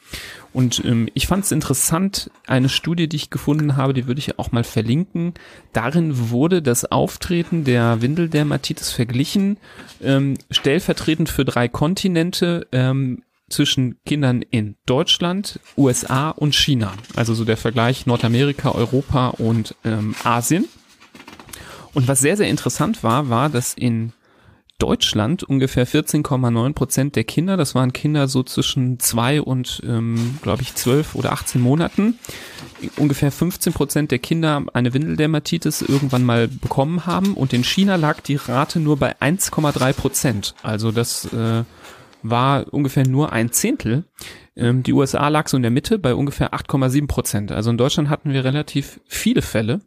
Und 0.56 0.82
ähm, 0.86 1.10
ich 1.12 1.26
fand 1.26 1.44
es 1.44 1.52
interessant, 1.52 2.30
eine 2.46 2.70
Studie, 2.70 3.10
die 3.10 3.16
ich 3.16 3.28
gefunden 3.28 3.76
habe, 3.76 3.92
die 3.92 4.06
würde 4.06 4.20
ich 4.20 4.38
auch 4.38 4.52
mal 4.52 4.64
verlinken. 4.64 5.34
Darin 5.74 6.30
wurde 6.30 6.62
das 6.62 6.86
Auftreten 6.86 7.64
der 7.64 8.00
Windeldermatitis 8.00 8.90
verglichen, 8.90 9.58
ähm, 10.02 10.38
stellvertretend 10.50 11.28
für 11.28 11.44
drei 11.44 11.68
Kontinente 11.68 12.66
ähm, 12.72 13.22
zwischen 13.50 13.98
Kindern 14.06 14.40
in 14.40 14.76
Deutschland, 14.86 15.60
USA 15.76 16.30
und 16.30 16.54
China. 16.54 16.94
Also 17.14 17.34
so 17.34 17.44
der 17.44 17.58
Vergleich 17.58 18.06
Nordamerika, 18.06 18.70
Europa 18.70 19.28
und 19.28 19.74
ähm, 19.84 20.14
Asien. 20.24 20.64
Und 21.92 22.08
was 22.08 22.20
sehr, 22.20 22.38
sehr 22.38 22.48
interessant 22.48 23.02
war, 23.02 23.28
war, 23.28 23.50
dass 23.50 23.74
in 23.74 24.14
Deutschland 24.78 25.42
ungefähr 25.42 25.86
14,9 25.86 26.74
Prozent 26.74 27.16
der 27.16 27.24
Kinder, 27.24 27.56
das 27.56 27.74
waren 27.74 27.92
Kinder 27.92 28.28
so 28.28 28.42
zwischen 28.42 28.98
zwei 29.00 29.40
und, 29.40 29.82
ähm, 29.86 30.38
glaube 30.42 30.62
ich, 30.62 30.74
zwölf 30.74 31.14
oder 31.14 31.32
18 31.32 31.60
Monaten, 31.60 32.18
ungefähr 32.96 33.32
15 33.32 33.72
Prozent 33.72 34.10
der 34.10 34.18
Kinder 34.18 34.64
eine 34.74 34.92
Windeldermatitis 34.92 35.80
irgendwann 35.80 36.24
mal 36.24 36.48
bekommen 36.48 37.06
haben 37.06 37.34
und 37.34 37.52
in 37.52 37.64
China 37.64 37.96
lag 37.96 38.20
die 38.20 38.36
Rate 38.36 38.78
nur 38.78 38.98
bei 38.98 39.16
1,3 39.18 39.92
Prozent. 39.94 40.54
Also 40.62 40.92
das 40.92 41.32
äh, 41.32 41.64
war 42.22 42.72
ungefähr 42.72 43.06
nur 43.06 43.32
ein 43.32 43.52
Zehntel. 43.52 44.04
Ähm, 44.56 44.82
die 44.82 44.92
USA 44.92 45.28
lag 45.28 45.48
so 45.48 45.56
in 45.56 45.62
der 45.62 45.70
Mitte 45.70 45.98
bei 45.98 46.14
ungefähr 46.14 46.54
8,7 46.54 47.06
Prozent. 47.06 47.52
Also 47.52 47.70
in 47.70 47.78
Deutschland 47.78 48.08
hatten 48.08 48.32
wir 48.32 48.44
relativ 48.44 49.00
viele 49.06 49.42
Fälle 49.42 49.80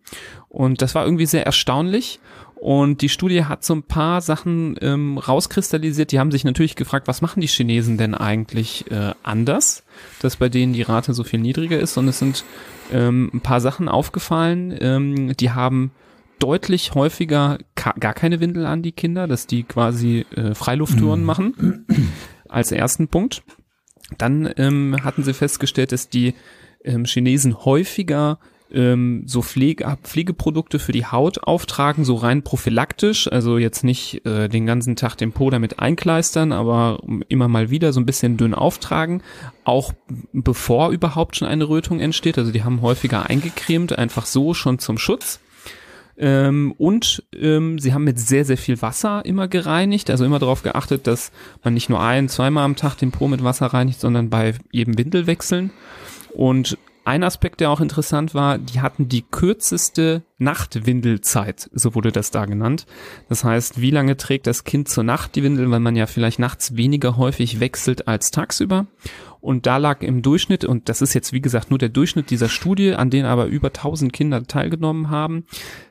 und 0.48 0.82
das 0.82 0.96
war 0.96 1.06
irgendwie 1.06 1.26
sehr 1.26 1.46
erstaunlich. 1.46 2.20
Und 2.60 3.02
die 3.02 3.10
Studie 3.10 3.46
hat 3.46 3.64
so 3.64 3.74
ein 3.74 3.84
paar 3.84 4.20
Sachen 4.20 4.76
ähm, 4.82 5.18
rauskristallisiert. 5.18 6.12
Die 6.12 6.20
haben 6.20 6.32
sich 6.32 6.44
natürlich 6.44 6.76
gefragt, 6.76 7.08
was 7.08 7.22
machen 7.22 7.40
die 7.40 7.48
Chinesen 7.48 7.98
denn 7.98 8.14
eigentlich 8.14 8.92
äh, 8.92 9.14
anders, 9.24 9.84
dass 10.22 10.36
bei 10.36 10.50
denen 10.50 10.74
die 10.74 10.82
Rate 10.82 11.14
so 11.14 11.24
viel 11.24 11.40
niedriger 11.40 11.80
ist. 11.80 11.98
Und 11.98 12.10
es 12.10 12.20
sind 12.20 12.44
ähm, 12.92 13.32
ein 13.34 13.40
paar 13.40 13.62
Sachen 13.62 13.88
aufgefallen. 13.88 14.78
Ähm, 14.78 15.38
die 15.38 15.52
haben 15.52 15.92
deutlich 16.40 16.96
häufiger 16.96 17.60
gar 17.76 18.14
keine 18.14 18.42
Windel 18.42 18.66
an 18.66 18.82
die 18.82 18.92
Kinder, 18.92 19.28
dass 19.28 19.48
die 19.48 19.64
quasi 19.64 20.26
äh, 20.36 20.54
Freilufttouren 20.54 21.22
mhm. 21.22 21.26
machen. 21.26 21.86
Als 22.50 22.74
ersten 22.74 23.08
Punkt. 23.08 23.42
Dann 24.18 24.52
ähm, 24.58 24.98
hatten 25.04 25.24
sie 25.24 25.34
festgestellt, 25.34 25.94
dass 25.94 26.10
die 26.10 26.34
ähm, 26.84 27.06
Chinesen 27.06 27.64
häufiger 27.64 28.40
ähm, 28.72 29.24
so 29.26 29.42
Pflege, 29.42 29.98
Pflegeprodukte 30.04 30.80
für 30.80 30.92
die 30.92 31.06
Haut 31.06 31.44
auftragen, 31.44 32.06
so 32.06 32.16
rein 32.16 32.44
prophylaktisch, 32.44 33.32
also 33.32 33.58
jetzt 33.58 33.84
nicht 33.84 34.26
äh, 34.26 34.48
den 34.48 34.66
ganzen 34.66 34.96
Tag 34.96 35.16
den 35.16 35.32
Po 35.32 35.50
damit 35.50 35.80
einkleistern, 35.80 36.52
aber 36.52 37.02
immer 37.28 37.48
mal 37.48 37.70
wieder 37.70 37.94
so 37.94 38.00
ein 38.00 38.06
bisschen 38.06 38.38
dünn 38.38 38.54
auftragen, 38.54 39.22
auch 39.64 39.94
bevor 40.34 40.90
überhaupt 40.90 41.36
schon 41.36 41.48
eine 41.48 41.68
Rötung 41.68 42.00
entsteht. 42.00 42.38
Also 42.38 42.52
die 42.52 42.64
haben 42.64 42.82
häufiger 42.82 43.30
eingecremt, 43.30 43.98
einfach 43.98 44.26
so 44.26 44.54
schon 44.54 44.80
zum 44.80 44.98
Schutz. 44.98 45.40
Ähm, 46.20 46.74
und 46.78 47.24
ähm, 47.34 47.80
sie 47.80 47.94
haben 47.94 48.04
mit 48.04 48.20
sehr, 48.20 48.44
sehr 48.44 48.58
viel 48.58 48.82
Wasser 48.82 49.24
immer 49.24 49.48
gereinigt, 49.48 50.10
also 50.10 50.26
immer 50.26 50.40
darauf 50.40 50.64
geachtet, 50.64 51.08
dass 51.08 51.32
man 51.64 51.74
nicht 51.74 51.90
nur 51.90 52.02
ein, 52.02 52.28
zweimal 52.28 52.66
am 52.66 52.76
Tag 52.76 52.98
den 52.98 53.12
Po 53.12 53.30
mit 53.30 53.42
Wasser 53.42 53.68
reinigt, 53.68 54.02
sondern 54.02 54.30
bei 54.30 54.54
jedem 54.72 54.98
Windelwechseln. 54.98 55.72
Und 56.34 56.78
ein 57.10 57.24
Aspekt, 57.24 57.60
der 57.60 57.72
auch 57.72 57.82
interessant 57.82 58.36
war, 58.36 58.60
die 58.60 58.82
hatten 58.82 59.10
die 59.10 59.24
kürzeste 59.24 60.22
Nachtwindelzeit, 60.38 61.68
so 61.74 61.96
wurde 61.96 62.12
das 62.12 62.30
da 62.30 62.46
genannt. 62.46 62.86
Das 63.30 63.44
heißt, 63.44 63.82
wie 63.82 63.90
lange 63.90 64.16
trägt 64.16 64.46
das 64.46 64.64
Kind 64.64 64.90
zur 64.90 65.04
Nacht 65.04 65.36
die 65.36 65.42
Windel, 65.42 65.72
weil 65.72 65.80
man 65.80 65.96
ja 65.96 66.06
vielleicht 66.06 66.38
nachts 66.38 66.78
weniger 66.78 67.18
häufig 67.18 67.60
wechselt 67.60 68.08
als 68.08 68.30
tagsüber. 68.30 68.86
Und 69.42 69.66
da 69.66 69.78
lag 69.78 70.04
im 70.04 70.22
Durchschnitt, 70.22 70.66
und 70.66 70.88
das 70.88 71.02
ist 71.02 71.16
jetzt 71.16 71.34
wie 71.34 71.42
gesagt 71.42 71.72
nur 71.72 71.80
der 71.80 71.90
Durchschnitt 71.90 72.30
dieser 72.30 72.48
Studie, 72.48 72.94
an 72.94 73.10
denen 73.10 73.26
aber 73.26 73.48
über 73.48 73.70
1000 73.70 74.14
Kinder 74.14 74.44
teilgenommen 74.44 75.10
haben, 75.10 75.46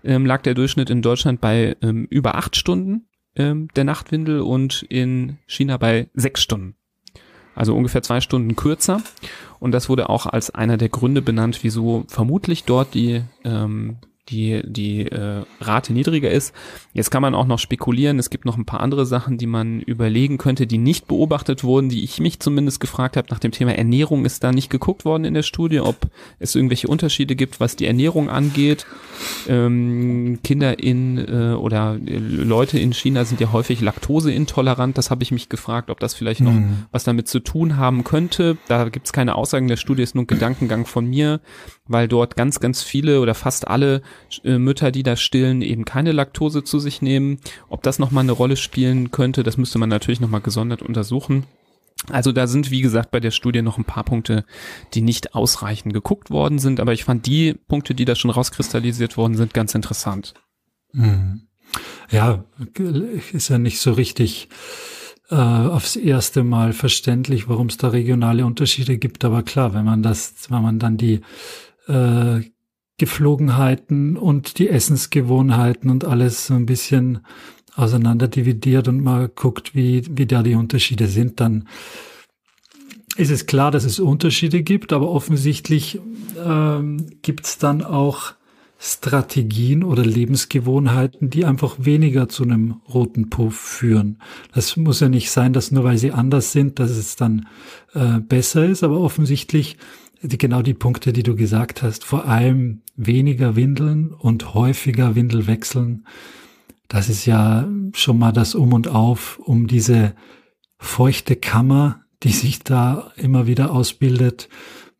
ähm, 0.05 0.25
lag 0.25 0.43
der 0.43 0.55
Durchschnitt 0.55 0.89
in 0.89 1.03
Deutschland 1.03 1.41
bei 1.41 1.77
ähm, 1.83 2.07
über 2.11 2.37
acht 2.37 2.55
Stunden 2.55 3.09
ähm, 3.35 3.67
der 3.75 3.83
Nachtwindel 3.83 4.41
und 4.41 4.83
in 4.89 5.39
China 5.49 5.79
bei 5.79 6.11
sechs 6.15 6.43
Stunden. 6.43 6.77
Also 7.59 7.75
ungefähr 7.75 8.05
zwei 8.05 8.21
Stunden 8.21 8.55
kürzer. 8.55 9.03
Und 9.59 9.73
das 9.73 9.88
wurde 9.88 10.09
auch 10.09 10.27
als 10.27 10.50
einer 10.55 10.77
der 10.77 10.88
Gründe 10.88 11.23
benannt, 11.23 11.59
wieso 11.62 12.05
vermutlich 12.07 12.62
dort 12.62 12.95
die 12.95 13.23
ähm, 13.45 13.97
die, 14.29 14.63
die 14.65 15.07
äh, 15.07 15.43
Rate 15.61 15.93
niedriger 15.93 16.31
ist. 16.31 16.55
Jetzt 16.93 17.11
kann 17.11 17.23
man 17.23 17.35
auch 17.35 17.47
noch 17.47 17.59
spekulieren, 17.59 18.19
es 18.19 18.31
gibt 18.31 18.45
noch 18.45 18.57
ein 18.57 18.65
paar 18.65 18.81
andere 18.81 19.07
Sachen, 19.07 19.39
die 19.39 19.47
man 19.47 19.81
überlegen 19.81 20.39
könnte, 20.39 20.67
die 20.67 20.79
nicht 20.79 21.07
beobachtet 21.07 21.65
wurden, 21.65 21.89
die 21.89 22.05
ich 22.05 22.21
mich 22.21 22.41
zumindest 22.41 22.81
gefragt 22.81 23.17
habe 23.17 23.29
nach 23.31 23.39
dem 23.39 23.53
Thema 23.53 23.75
Ernährung 23.75 24.25
ist 24.25 24.45
da 24.45 24.53
nicht 24.53 24.71
geguckt 24.71 25.05
worden 25.05 25.25
in 25.25 25.35
der 25.35 25.43
Studie, 25.43 25.81
ob 25.81 25.97
es 26.39 26.55
irgendwelche 26.55 26.89
Unterschiede 26.89 27.37
gibt, 27.37 27.61
was 27.61 27.77
die 27.77 27.87
Ernährung 27.87 28.29
angeht. 28.29 28.87
Ähm, 29.49 30.39
Kinder 30.45 30.79
in 30.79 31.19
äh, 31.19 31.55
oder 31.55 31.99
äh, 32.05 32.19
Leute 32.19 32.79
in 32.79 32.93
China 32.93 33.25
sind 33.25 33.41
ja 33.41 33.53
häufig 33.53 33.81
laktoseintolerant, 33.81 34.99
das 34.99 35.11
habe 35.11 35.23
ich 35.23 35.33
mich 35.33 35.49
gefragt, 35.49 35.91
ob 35.91 36.01
das 36.01 36.15
vielleicht 36.15 36.41
noch 36.41 36.53
mhm. 36.53 36.87
was 36.93 37.05
damit 37.05 37.29
zu 37.29 37.41
tun 37.41 37.77
haben 37.77 38.05
könnte. 38.05 38.57
Da 38.69 38.89
gibt 38.89 39.07
es 39.07 39.13
keine 39.13 39.35
Aussagen 39.35 39.69
der 39.69 39.77
Studie, 39.77 40.03
ist 40.03 40.15
nur 40.15 40.25
ein 40.25 40.29
Gedankengang 40.29 40.87
von 40.87 41.07
mir 41.07 41.41
weil 41.88 42.07
dort 42.07 42.37
ganz, 42.37 42.61
ganz 42.61 42.83
viele 42.83 43.21
oder 43.21 43.35
fast 43.35 43.66
alle 43.66 44.02
äh, 44.45 44.59
Mütter, 44.59 44.92
die 44.92 45.02
da 45.02 45.16
stillen, 45.16 45.62
eben 45.62 45.85
keine 45.85 46.12
Laktose 46.12 46.62
zu 46.62 46.78
sich 46.78 47.02
nehmen. 47.02 47.40
Ob 47.68 47.83
das 47.83 47.99
nochmal 47.99 48.23
eine 48.23 48.33
Rolle 48.33 48.57
spielen 48.57 49.11
könnte, 49.11 49.42
das 49.42 49.57
müsste 49.57 49.78
man 49.78 49.88
natürlich 49.88 50.21
nochmal 50.21 50.42
gesondert 50.42 50.83
untersuchen. 50.83 51.45
Also 52.11 52.30
da 52.33 52.47
sind, 52.47 52.71
wie 52.71 52.80
gesagt, 52.80 53.11
bei 53.11 53.21
der 53.21 53.33
Studie 53.33 53.62
noch 53.62 53.76
ein 53.76 53.85
paar 53.85 54.04
Punkte, 54.04 54.45
die 54.95 55.02
nicht 55.02 55.35
ausreichend 55.35 55.92
geguckt 55.92 56.30
worden 56.30 56.59
sind, 56.59 56.78
aber 56.78 56.92
ich 56.92 57.04
fand 57.04 57.26
die 57.26 57.54
Punkte, 57.54 57.95
die 57.95 58.04
da 58.04 58.14
schon 58.14 58.30
rauskristallisiert 58.30 59.16
worden 59.16 59.35
sind, 59.35 59.52
ganz 59.52 59.75
interessant. 59.75 60.35
Mhm. 60.92 61.42
Ja, 62.11 62.45
ist 63.33 63.49
ja 63.49 63.59
nicht 63.59 63.80
so 63.80 63.92
richtig 63.92 64.49
äh, 65.30 65.35
aufs 65.35 65.97
erste 65.97 66.42
Mal 66.42 66.73
verständlich, 66.73 67.49
warum 67.49 67.66
es 67.66 67.76
da 67.76 67.88
regionale 67.88 68.47
Unterschiede 68.47 68.97
gibt. 68.97 69.25
Aber 69.25 69.42
klar, 69.42 69.75
wenn 69.75 69.85
man 69.85 70.02
das, 70.02 70.35
wenn 70.49 70.62
man 70.62 70.78
dann 70.78 70.97
die 70.97 71.21
äh, 71.88 72.42
Geflogenheiten 72.99 74.16
und 74.16 74.59
die 74.59 74.68
Essensgewohnheiten 74.68 75.90
und 75.90 76.04
alles 76.04 76.47
so 76.47 76.54
ein 76.54 76.66
bisschen 76.66 77.21
auseinander 77.76 78.26
dividiert 78.26 78.88
und 78.88 79.02
mal 79.02 79.28
guckt, 79.28 79.75
wie, 79.75 80.04
wie 80.11 80.26
da 80.26 80.42
die 80.42 80.57
Unterschiede 80.57 81.07
sind, 81.07 81.40
dann 81.40 81.68
ist 83.16 83.30
es 83.30 83.47
klar, 83.47 83.71
dass 83.71 83.85
es 83.85 84.00
Unterschiede 84.00 84.62
gibt, 84.62 84.92
aber 84.92 85.11
offensichtlich 85.11 86.00
ähm, 86.45 87.07
gibt 87.23 87.47
es 87.47 87.59
dann 87.59 87.83
auch 87.85 88.35
Strategien 88.80 89.83
oder 89.83 90.04
Lebensgewohnheiten, 90.04 91.30
die 91.30 91.45
einfach 91.45 91.76
weniger 91.78 92.28
zu 92.28 92.45
einem 92.45 92.80
roten 92.88 93.28
Puff 93.28 93.57
führen. 93.57 94.21
Das 94.54 94.76
muss 94.76 95.00
ja 95.00 95.09
nicht 95.09 95.33
sein, 95.33 95.52
dass 95.52 95.73
nur 95.73 95.83
weil 95.83 95.99
sie 95.99 96.12
anders 96.12 96.52
sind, 96.52 96.78
dass 96.78 96.90
es 96.90 97.16
dann 97.16 97.49
äh, 97.95 98.21
besser 98.21 98.66
ist, 98.66 98.85
aber 98.85 99.00
offensichtlich 99.00 99.76
die, 100.23 100.39
genau 100.39 100.63
die 100.63 100.75
Punkte, 100.75 101.13
die 101.13 101.23
du 101.23 101.37
gesagt 101.37 101.83
hast, 101.83 102.05
vor 102.05 102.27
allem 102.27 102.83
weniger 102.97 103.57
Windeln 103.57 104.13
und 104.13 104.55
häufiger 104.55 105.15
Windel 105.15 105.47
wechseln. 105.47 106.07
Das 106.89 107.09
ist 107.09 107.27
ja 107.27 107.69
schon 107.95 108.19
mal 108.19 108.33
das 108.33 108.55
Um 108.55 108.73
und 108.73 108.89
Auf, 108.89 109.39
um 109.39 109.67
diese 109.67 110.15
feuchte 110.79 111.37
Kammer, 111.37 112.01
die 112.23 112.33
sich 112.33 112.61
da 112.61 113.13
immer 113.17 113.47
wieder 113.47 113.73
ausbildet, 113.73 114.49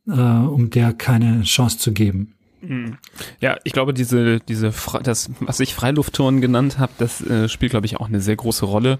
äh, 0.07 0.13
um 0.13 0.71
der 0.71 0.93
keine 0.93 1.43
Chance 1.43 1.79
zu 1.79 1.93
geben. 1.93 2.35
Mhm. 2.61 2.99
Ja, 3.41 3.57
ich 3.65 3.73
glaube, 3.73 3.95
diese, 3.95 4.41
diese, 4.41 4.73
das, 5.03 5.31
was 5.41 5.61
ich 5.61 5.75
Freiluftturnen 5.75 6.41
genannt 6.41 6.79
habe, 6.79 6.93
das 6.99 7.21
äh, 7.25 7.49
spielt, 7.49 7.71
glaube 7.71 7.87
ich, 7.87 7.97
auch 7.97 8.09
eine 8.09 8.21
sehr 8.21 8.37
große 8.37 8.67
Rolle. 8.67 8.99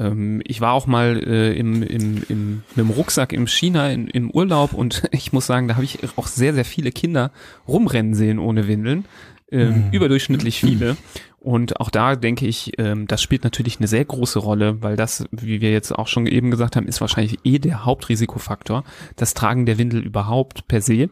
Ähm, 0.00 0.40
ich 0.46 0.60
war 0.60 0.72
auch 0.72 0.86
mal 0.86 1.22
äh, 1.22 1.52
im, 1.52 1.82
im, 1.82 2.22
im, 2.28 2.62
mit 2.74 2.86
dem 2.86 2.90
Rucksack 2.90 3.32
im 3.32 3.46
China 3.46 3.90
in, 3.90 4.08
im 4.08 4.30
Urlaub 4.30 4.72
und 4.72 5.04
ich 5.12 5.32
muss 5.32 5.46
sagen, 5.46 5.68
da 5.68 5.74
habe 5.74 5.84
ich 5.84 5.98
auch 6.16 6.26
sehr, 6.26 6.54
sehr 6.54 6.64
viele 6.64 6.90
Kinder 6.90 7.30
rumrennen 7.68 8.14
sehen 8.14 8.38
ohne 8.38 8.66
Windeln. 8.66 9.04
Ähm, 9.52 9.86
mhm. 9.86 9.92
Überdurchschnittlich 9.92 10.60
viele. 10.60 10.96
Und 11.40 11.80
auch 11.80 11.88
da 11.88 12.16
denke 12.16 12.46
ich, 12.46 12.72
ähm, 12.78 13.06
das 13.06 13.22
spielt 13.22 13.44
natürlich 13.44 13.78
eine 13.78 13.88
sehr 13.88 14.04
große 14.04 14.38
Rolle, 14.38 14.82
weil 14.82 14.96
das, 14.96 15.24
wie 15.30 15.62
wir 15.62 15.72
jetzt 15.72 15.90
auch 15.90 16.06
schon 16.06 16.26
eben 16.26 16.50
gesagt 16.50 16.76
haben, 16.76 16.86
ist 16.86 17.00
wahrscheinlich 17.00 17.38
eh 17.44 17.58
der 17.58 17.86
Hauptrisikofaktor, 17.86 18.84
das 19.16 19.32
Tragen 19.32 19.64
der 19.64 19.78
Windel 19.78 20.02
überhaupt 20.02 20.68
per 20.68 20.82
se. 20.82 21.08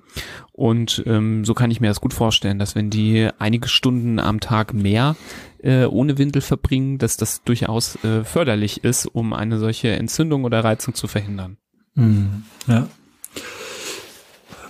Und 0.53 1.03
ähm, 1.07 1.47
so 1.47 1.55
kann 1.55 1.71
ich 1.71 1.81
mir 1.81 1.89
das 1.89 2.03
gut 2.03 2.13
vorstellen, 2.13 2.59
dass 2.59 2.75
wenn 2.75 2.91
die 2.91 3.31
einige 3.39 3.69
Stunden 3.69 4.19
am 4.19 4.41
Tag 4.41 4.75
mehr 4.75 5.17
äh, 5.63 5.87
ohne 5.87 6.19
Windel 6.19 6.43
verbringen, 6.43 6.99
dass 6.99 7.17
das 7.17 7.43
durchaus 7.43 7.97
äh, 8.05 8.23
förderlich 8.23 8.85
ist, 8.85 9.07
um 9.07 9.33
eine 9.33 9.59
solche 9.59 9.93
Entzündung 9.93 10.45
oder 10.45 10.63
Reizung 10.63 10.95
zu 10.95 11.09
verhindern. 11.09 11.57
Mhm, 11.95 12.45
ja. 12.67 12.87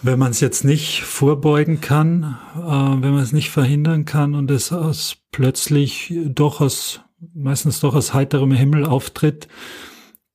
Wenn 0.02 0.18
man 0.18 0.30
es 0.30 0.40
jetzt 0.40 0.64
nicht 0.64 1.02
vorbeugen 1.02 1.80
kann, 1.80 2.38
äh, 2.56 2.60
wenn 2.60 3.12
man 3.12 3.22
es 3.22 3.32
nicht 3.32 3.50
verhindern 3.50 4.04
kann 4.04 4.34
und 4.34 4.50
es 4.50 4.72
aus 4.72 5.16
plötzlich 5.32 6.14
doch 6.26 6.60
aus, 6.60 7.00
meistens 7.34 7.80
doch 7.80 7.94
aus 7.94 8.14
heiterem 8.14 8.52
Himmel 8.52 8.84
auftritt, 8.84 9.48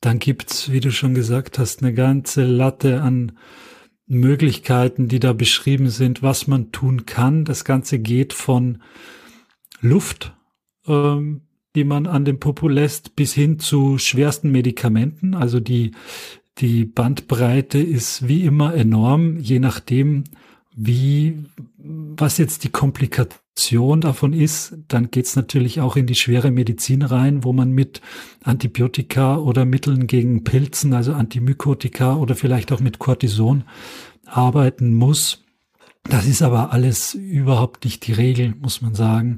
dann 0.02 0.20
gibt's, 0.20 0.70
wie 0.70 0.82
du 0.82 0.92
schon 0.92 1.16
gesagt 1.16 1.60
hast, 1.60 1.82
eine 1.82 1.94
ganze 1.94 2.44
Latte 2.44 3.02
an 3.02 3.38
Möglichkeiten, 4.06 5.08
die 5.08 5.20
da 5.20 5.32
beschrieben 5.32 5.90
sind, 5.90 6.22
was 6.22 6.46
man 6.46 6.74
tun 6.74 7.06
kann. 7.06 7.46
Das 7.46 7.64
Ganze 7.64 8.00
geht 8.00 8.34
von 8.34 8.82
Luft, 9.80 10.34
ähm, 10.88 11.44
die 11.76 11.86
man 11.86 12.06
an 12.06 12.26
den 12.26 12.40
Popo 12.40 12.68
lässt, 12.68 13.16
bis 13.16 13.34
hin 13.34 13.60
zu 13.60 13.98
schwersten 13.98 14.52
Medikamenten. 14.52 15.34
Also 15.36 15.62
die 15.62 15.92
die 16.60 16.86
Bandbreite 16.86 17.80
ist 17.80 18.28
wie 18.28 18.44
immer 18.44 18.74
enorm, 18.74 19.40
je 19.40 19.60
nachdem, 19.60 20.24
wie, 20.76 21.46
was 21.78 22.38
jetzt 22.38 22.64
die 22.64 22.70
Komplikation 22.70 24.02
davon 24.02 24.34
ist, 24.34 24.78
dann 24.88 25.12
geht's 25.12 25.36
natürlich 25.36 25.82
auch 25.82 25.96
in 25.96 26.08
die 26.08 26.16
schwere 26.16 26.52
Medizin 26.52 27.02
rein, 27.02 27.44
wo 27.44 27.54
man 27.54 27.72
mit 27.72 28.02
Antibiotika 28.44 29.38
oder 29.38 29.66
Mitteln 29.66 30.08
gegen 30.08 30.44
Pilzen, 30.44 30.94
also 30.94 31.14
Antimykotika 31.14 32.16
oder 32.16 32.36
vielleicht 32.36 32.72
auch 32.72 32.80
mit 32.80 33.00
Cortison 33.00 33.64
arbeiten 34.26 34.94
muss. 34.94 35.44
Das 36.04 36.26
ist 36.26 36.42
aber 36.42 36.74
alles 36.74 37.14
überhaupt 37.14 37.86
nicht 37.86 38.06
die 38.08 38.14
Regel, 38.14 38.54
muss 38.60 38.82
man 38.82 38.94
sagen. 38.94 39.38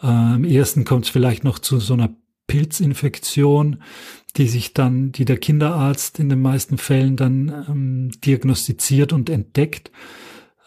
Am 0.00 0.44
ersten 0.44 0.84
kommt 0.84 1.06
es 1.06 1.10
vielleicht 1.10 1.44
noch 1.44 1.58
zu 1.58 1.78
so 1.78 1.94
einer 1.94 2.14
Pilzinfektion 2.48 3.82
die 4.36 4.48
sich 4.48 4.72
dann, 4.72 5.12
die 5.12 5.24
der 5.24 5.36
Kinderarzt 5.36 6.18
in 6.18 6.28
den 6.28 6.40
meisten 6.40 6.78
Fällen 6.78 7.16
dann 7.16 7.48
ähm, 7.68 8.10
diagnostiziert 8.24 9.12
und 9.12 9.28
entdeckt. 9.28 9.90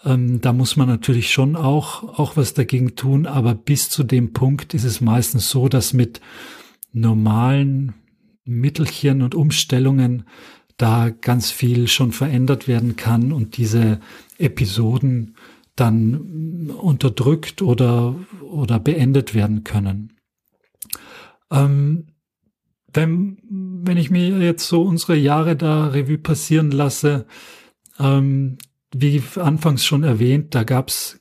Ähm, 0.03 0.39
da 0.41 0.53
muss 0.53 0.75
man 0.75 0.87
natürlich 0.87 1.31
schon 1.31 1.55
auch, 1.55 2.03
auch 2.19 2.37
was 2.37 2.53
dagegen 2.53 2.95
tun, 2.95 3.25
aber 3.25 3.55
bis 3.55 3.89
zu 3.89 4.03
dem 4.03 4.33
Punkt 4.33 4.73
ist 4.73 4.83
es 4.83 5.01
meistens 5.01 5.49
so, 5.49 5.67
dass 5.67 5.93
mit 5.93 6.21
normalen 6.93 7.95
Mittelchen 8.45 9.23
und 9.23 9.33
Umstellungen 9.33 10.25
da 10.77 11.09
ganz 11.09 11.51
viel 11.51 11.87
schon 11.87 12.11
verändert 12.11 12.67
werden 12.67 12.95
kann 12.95 13.31
und 13.31 13.57
diese 13.57 13.99
Episoden 14.37 15.35
dann 15.75 16.69
unterdrückt 16.69 17.61
oder, 17.61 18.15
oder 18.41 18.79
beendet 18.79 19.33
werden 19.33 19.63
können. 19.63 20.13
Ähm, 21.51 22.07
wenn, 22.95 23.37
wenn 23.49 23.97
ich 23.97 24.09
mir 24.09 24.39
jetzt 24.39 24.67
so 24.67 24.81
unsere 24.83 25.15
Jahre 25.15 25.55
da 25.55 25.87
Revue 25.87 26.17
passieren 26.17 26.71
lasse, 26.71 27.25
ähm, 27.99 28.57
wie 28.93 29.21
anfangs 29.35 29.85
schon 29.85 30.03
erwähnt, 30.03 30.55
da 30.55 30.63
gab's 30.63 31.19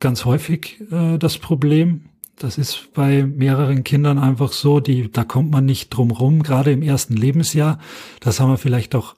ganz 0.00 0.24
häufig 0.24 0.80
äh, 0.90 1.18
das 1.18 1.38
Problem. 1.38 2.10
Das 2.36 2.58
ist 2.58 2.92
bei 2.94 3.24
mehreren 3.24 3.84
Kindern 3.84 4.18
einfach 4.18 4.52
so, 4.52 4.80
die, 4.80 5.10
da 5.10 5.24
kommt 5.24 5.50
man 5.50 5.64
nicht 5.64 5.90
drum 5.90 6.10
rum, 6.10 6.42
gerade 6.42 6.72
im 6.72 6.82
ersten 6.82 7.14
Lebensjahr. 7.14 7.78
Das 8.20 8.40
haben 8.40 8.50
wir 8.50 8.58
vielleicht 8.58 8.94
auch 8.94 9.14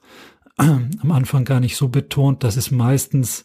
äh, 0.57 0.63
am 0.63 1.11
Anfang 1.11 1.43
gar 1.43 1.59
nicht 1.59 1.75
so 1.77 1.89
betont. 1.89 2.43
Das 2.43 2.57
ist 2.57 2.71
meistens 2.71 3.43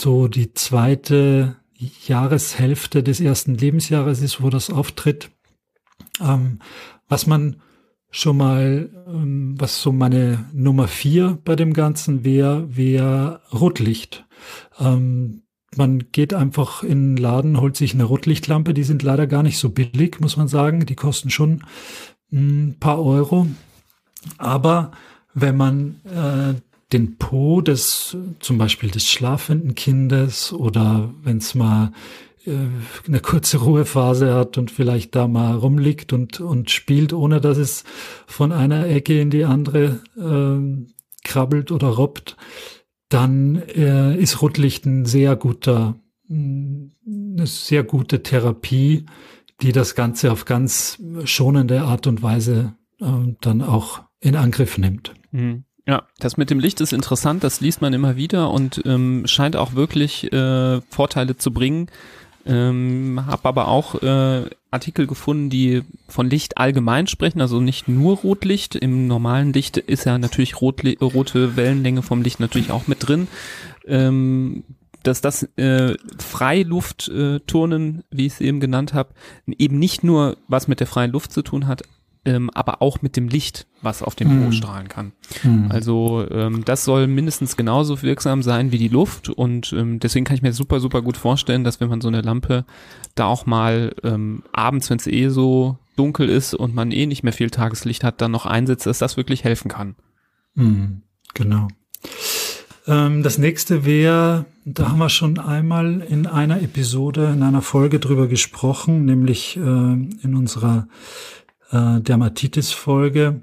so 0.00 0.28
die 0.28 0.54
zweite 0.54 1.56
Jahreshälfte 2.06 3.02
des 3.02 3.20
ersten 3.20 3.54
Lebensjahres 3.54 4.22
ist, 4.22 4.40
wo 4.40 4.50
das 4.50 4.70
auftritt. 4.70 5.30
Ähm, 6.20 6.60
was 7.08 7.26
man 7.26 7.56
schon 8.12 8.36
mal, 8.36 8.90
ähm, 9.08 9.56
was 9.58 9.82
so 9.82 9.90
meine 9.90 10.44
Nummer 10.52 10.86
vier 10.86 11.38
bei 11.44 11.56
dem 11.56 11.72
Ganzen 11.72 12.24
wäre, 12.24 12.76
wäre 12.76 13.40
Rotlicht. 13.52 14.24
Ähm, 14.78 15.42
man 15.74 16.10
geht 16.12 16.34
einfach 16.34 16.82
in 16.84 17.16
den 17.16 17.16
Laden, 17.16 17.58
holt 17.58 17.76
sich 17.76 17.94
eine 17.94 18.04
Rotlichtlampe, 18.04 18.74
die 18.74 18.84
sind 18.84 19.02
leider 19.02 19.26
gar 19.26 19.42
nicht 19.42 19.58
so 19.58 19.70
billig, 19.70 20.20
muss 20.20 20.36
man 20.36 20.46
sagen. 20.46 20.84
Die 20.84 20.94
kosten 20.94 21.30
schon 21.30 21.64
ein 22.30 22.76
paar 22.78 23.02
Euro. 23.02 23.46
Aber 24.36 24.92
wenn 25.32 25.56
man 25.56 26.00
äh, 26.04 26.60
den 26.92 27.16
Po 27.16 27.62
des 27.62 28.14
zum 28.40 28.58
Beispiel 28.58 28.90
des 28.90 29.08
schlafenden 29.08 29.74
Kindes 29.74 30.52
oder 30.52 31.14
wenn 31.22 31.38
es 31.38 31.54
mal 31.54 31.92
eine 32.46 33.20
kurze 33.20 33.58
Ruhephase 33.58 34.34
hat 34.34 34.58
und 34.58 34.70
vielleicht 34.70 35.14
da 35.14 35.28
mal 35.28 35.54
rumliegt 35.54 36.12
und, 36.12 36.40
und 36.40 36.70
spielt, 36.70 37.12
ohne 37.12 37.40
dass 37.40 37.58
es 37.58 37.84
von 38.26 38.52
einer 38.52 38.86
Ecke 38.86 39.20
in 39.20 39.30
die 39.30 39.44
andere 39.44 40.00
äh, 40.16 40.92
krabbelt 41.24 41.70
oder 41.70 41.88
robbt, 41.88 42.36
dann 43.08 43.56
äh, 43.56 44.16
ist 44.16 44.42
Rotlicht 44.42 44.86
ein 44.86 45.04
sehr 45.04 45.36
guter, 45.36 45.96
eine 46.28 47.46
sehr 47.46 47.84
gute 47.84 48.22
Therapie, 48.22 49.06
die 49.60 49.72
das 49.72 49.94
Ganze 49.94 50.32
auf 50.32 50.44
ganz 50.44 50.98
schonende 51.24 51.82
Art 51.82 52.06
und 52.06 52.22
Weise 52.22 52.74
äh, 53.00 53.06
dann 53.40 53.62
auch 53.62 54.02
in 54.20 54.36
Angriff 54.36 54.78
nimmt. 54.78 55.14
Mhm. 55.30 55.64
Ja, 55.86 56.04
das 56.18 56.36
mit 56.36 56.50
dem 56.50 56.60
Licht 56.60 56.80
ist 56.80 56.92
interessant, 56.92 57.42
das 57.42 57.60
liest 57.60 57.82
man 57.82 57.92
immer 57.92 58.16
wieder 58.16 58.50
und 58.52 58.82
ähm, 58.84 59.24
scheint 59.26 59.56
auch 59.56 59.74
wirklich 59.74 60.32
äh, 60.32 60.80
Vorteile 60.82 61.36
zu 61.36 61.52
bringen. 61.52 61.88
Ähm, 62.44 63.22
habe 63.26 63.48
aber 63.48 63.68
auch 63.68 64.02
äh, 64.02 64.44
Artikel 64.70 65.06
gefunden, 65.06 65.50
die 65.50 65.82
von 66.08 66.28
Licht 66.28 66.58
allgemein 66.58 67.06
sprechen, 67.06 67.40
also 67.40 67.60
nicht 67.60 67.88
nur 67.88 68.16
Rotlicht. 68.18 68.74
Im 68.74 69.06
normalen 69.06 69.52
Licht 69.52 69.76
ist 69.76 70.04
ja 70.04 70.18
natürlich 70.18 70.60
Rotli 70.60 70.98
rote 71.00 71.56
Wellenlänge 71.56 72.02
vom 72.02 72.22
Licht 72.22 72.40
natürlich 72.40 72.70
auch 72.70 72.86
mit 72.86 73.06
drin. 73.06 73.28
Ähm, 73.86 74.64
dass 75.02 75.20
das 75.20 75.42
äh, 75.56 75.96
Freiluftturnen, 76.18 77.98
äh, 77.98 78.02
wie 78.10 78.26
ich 78.26 78.34
es 78.34 78.40
eben 78.40 78.60
genannt 78.60 78.94
habe, 78.94 79.10
eben 79.46 79.78
nicht 79.78 80.04
nur 80.04 80.36
was 80.48 80.68
mit 80.68 80.80
der 80.80 80.86
freien 80.86 81.10
Luft 81.10 81.32
zu 81.32 81.42
tun 81.42 81.66
hat, 81.66 81.82
ähm, 82.24 82.50
aber 82.50 82.82
auch 82.82 83.02
mit 83.02 83.16
dem 83.16 83.28
Licht, 83.28 83.66
was 83.80 84.02
auf 84.02 84.14
dem 84.14 84.28
Po 84.28 84.44
hm. 84.44 84.52
strahlen 84.52 84.88
kann. 84.88 85.12
Mhm. 85.42 85.66
Also 85.70 86.24
ähm, 86.30 86.64
das 86.64 86.84
soll 86.84 87.06
mindestens 87.06 87.56
genauso 87.56 88.00
wirksam 88.02 88.42
sein 88.42 88.70
wie 88.70 88.78
die 88.78 88.88
Luft 88.88 89.28
und 89.28 89.72
ähm, 89.72 89.98
deswegen 89.98 90.24
kann 90.24 90.36
ich 90.36 90.42
mir 90.42 90.52
super, 90.52 90.78
super 90.78 91.02
gut 91.02 91.16
vorstellen, 91.16 91.64
dass 91.64 91.80
wenn 91.80 91.88
man 91.88 92.00
so 92.00 92.08
eine 92.08 92.20
Lampe 92.20 92.64
da 93.14 93.26
auch 93.26 93.46
mal 93.46 93.94
ähm, 94.04 94.44
abends, 94.52 94.88
wenn 94.90 94.98
es 94.98 95.06
eh 95.06 95.28
so 95.28 95.78
dunkel 95.96 96.28
ist 96.28 96.54
und 96.54 96.74
man 96.74 96.92
eh 96.92 97.06
nicht 97.06 97.22
mehr 97.22 97.32
viel 97.32 97.50
Tageslicht 97.50 98.04
hat, 98.04 98.20
dann 98.20 98.30
noch 98.30 98.46
einsetzt, 98.46 98.86
dass 98.86 98.98
das 98.98 99.16
wirklich 99.16 99.44
helfen 99.44 99.68
kann. 99.68 99.96
Mhm. 100.54 101.02
Genau. 101.34 101.68
Ähm, 102.86 103.22
das 103.22 103.38
nächste 103.38 103.84
wäre, 103.84 104.46
da 104.64 104.88
haben 104.88 104.98
wir 104.98 105.08
schon 105.08 105.38
einmal 105.38 106.00
in 106.08 106.26
einer 106.26 106.62
Episode, 106.62 107.32
in 107.34 107.42
einer 107.42 107.62
Folge 107.62 108.00
drüber 108.00 108.26
gesprochen, 108.26 109.04
nämlich 109.04 109.56
äh, 109.56 109.60
in 109.60 110.34
unserer 110.34 110.88
äh, 111.72 112.00
Dermatitis-Folge, 112.00 113.42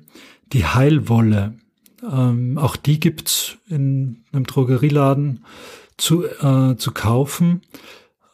die 0.53 0.65
Heilwolle. 0.65 1.55
Ähm, 2.09 2.57
auch 2.57 2.75
die 2.75 2.99
gibt's 2.99 3.57
in 3.67 4.23
einem 4.31 4.45
Drogerieladen 4.45 5.43
zu, 5.97 6.25
äh, 6.25 6.75
zu 6.77 6.91
kaufen. 6.91 7.61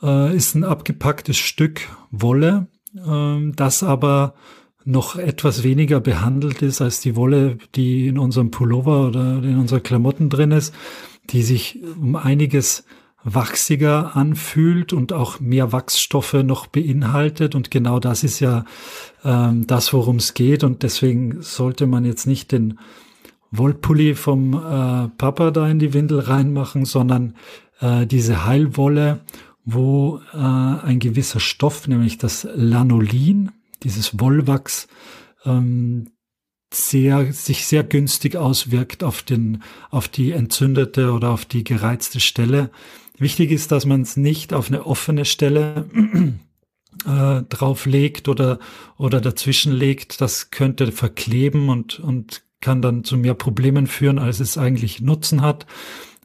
Äh, 0.01 0.36
ist 0.36 0.55
ein 0.55 0.63
abgepacktes 0.63 1.38
Stück 1.38 1.81
Wolle, 2.12 2.67
äh, 2.95 3.51
das 3.55 3.81
aber 3.81 4.36
noch 4.84 5.15
etwas 5.15 5.63
weniger 5.63 5.99
behandelt 5.99 6.62
ist 6.62 6.79
als 6.79 6.99
die 6.99 7.15
Wolle, 7.15 7.58
die 7.73 8.08
in 8.08 8.19
unserem 8.19 8.51
Pullover 8.51 9.08
oder 9.08 9.38
in 9.43 9.58
unseren 9.58 9.81
Klamotten 9.81 10.29
drin 10.29 10.51
ist, 10.51 10.75
die 11.31 11.41
sich 11.41 11.79
um 11.99 12.15
einiges 12.15 12.86
wachsiger 13.25 14.15
anfühlt 14.15 14.93
und 14.93 15.11
auch 15.11 15.39
mehr 15.39 15.71
Wachsstoffe 15.71 16.33
noch 16.33 16.67
beinhaltet. 16.67 17.55
Und 17.55 17.71
genau 17.71 17.99
das 17.99 18.23
ist 18.23 18.39
ja 18.39 18.65
ähm, 19.23 19.65
das, 19.65 19.91
worum 19.91 20.17
es 20.17 20.35
geht. 20.35 20.63
Und 20.63 20.83
deswegen 20.83 21.41
sollte 21.41 21.88
man 21.88 22.05
jetzt 22.05 22.27
nicht 22.27 22.51
den 22.51 22.79
Wollpulli 23.49 24.13
vom 24.13 24.53
äh, 24.53 25.09
Papa 25.17 25.49
da 25.49 25.67
in 25.67 25.79
die 25.79 25.93
Windel 25.93 26.19
reinmachen, 26.19 26.85
sondern 26.85 27.35
äh, 27.79 28.05
diese 28.05 28.45
Heilwolle, 28.45 29.21
wo 29.65 30.21
äh, 30.33 30.38
ein 30.38 30.99
gewisser 30.99 31.39
Stoff, 31.39 31.88
nämlich 31.88 32.19
das 32.19 32.47
Lanolin, 32.53 33.51
dieses 33.81 34.19
Wollwachs, 34.19 34.88
ähm, 35.45 36.11
sehr, 36.71 37.33
sich 37.33 37.65
sehr 37.65 37.83
günstig 37.83 38.35
auswirkt 38.35 39.03
auf 39.03 39.23
den, 39.23 39.63
auf 39.89 40.09
die 40.09 40.31
entzündete 40.31 41.11
oder 41.11 41.31
auf 41.31 41.45
die 41.45 41.63
gereizte 41.63 42.19
Stelle. 42.19 42.69
Wichtig 43.17 43.51
ist, 43.51 43.71
dass 43.71 43.86
man 43.86 44.01
es 44.01 44.17
nicht 44.17 44.54
auf 44.54 44.67
eine 44.67 44.86
offene 44.86 45.25
Stelle 45.25 45.86
äh, 47.06 47.43
drauflegt 47.43 48.28
oder, 48.28 48.60
oder 48.97 49.21
dazwischen 49.21 49.71
legt. 49.71 50.21
Das 50.21 50.51
könnte 50.51 50.91
verkleben 50.91 51.69
und, 51.69 51.99
und 51.99 52.43
kann 52.62 52.82
dann 52.82 53.04
zu 53.04 53.17
mehr 53.17 53.36
Problemen 53.36 53.88
führen, 53.88 54.19
als 54.19 54.39
es 54.39 54.58
eigentlich 54.58 55.01
Nutzen 55.01 55.41
hat. 55.41 55.65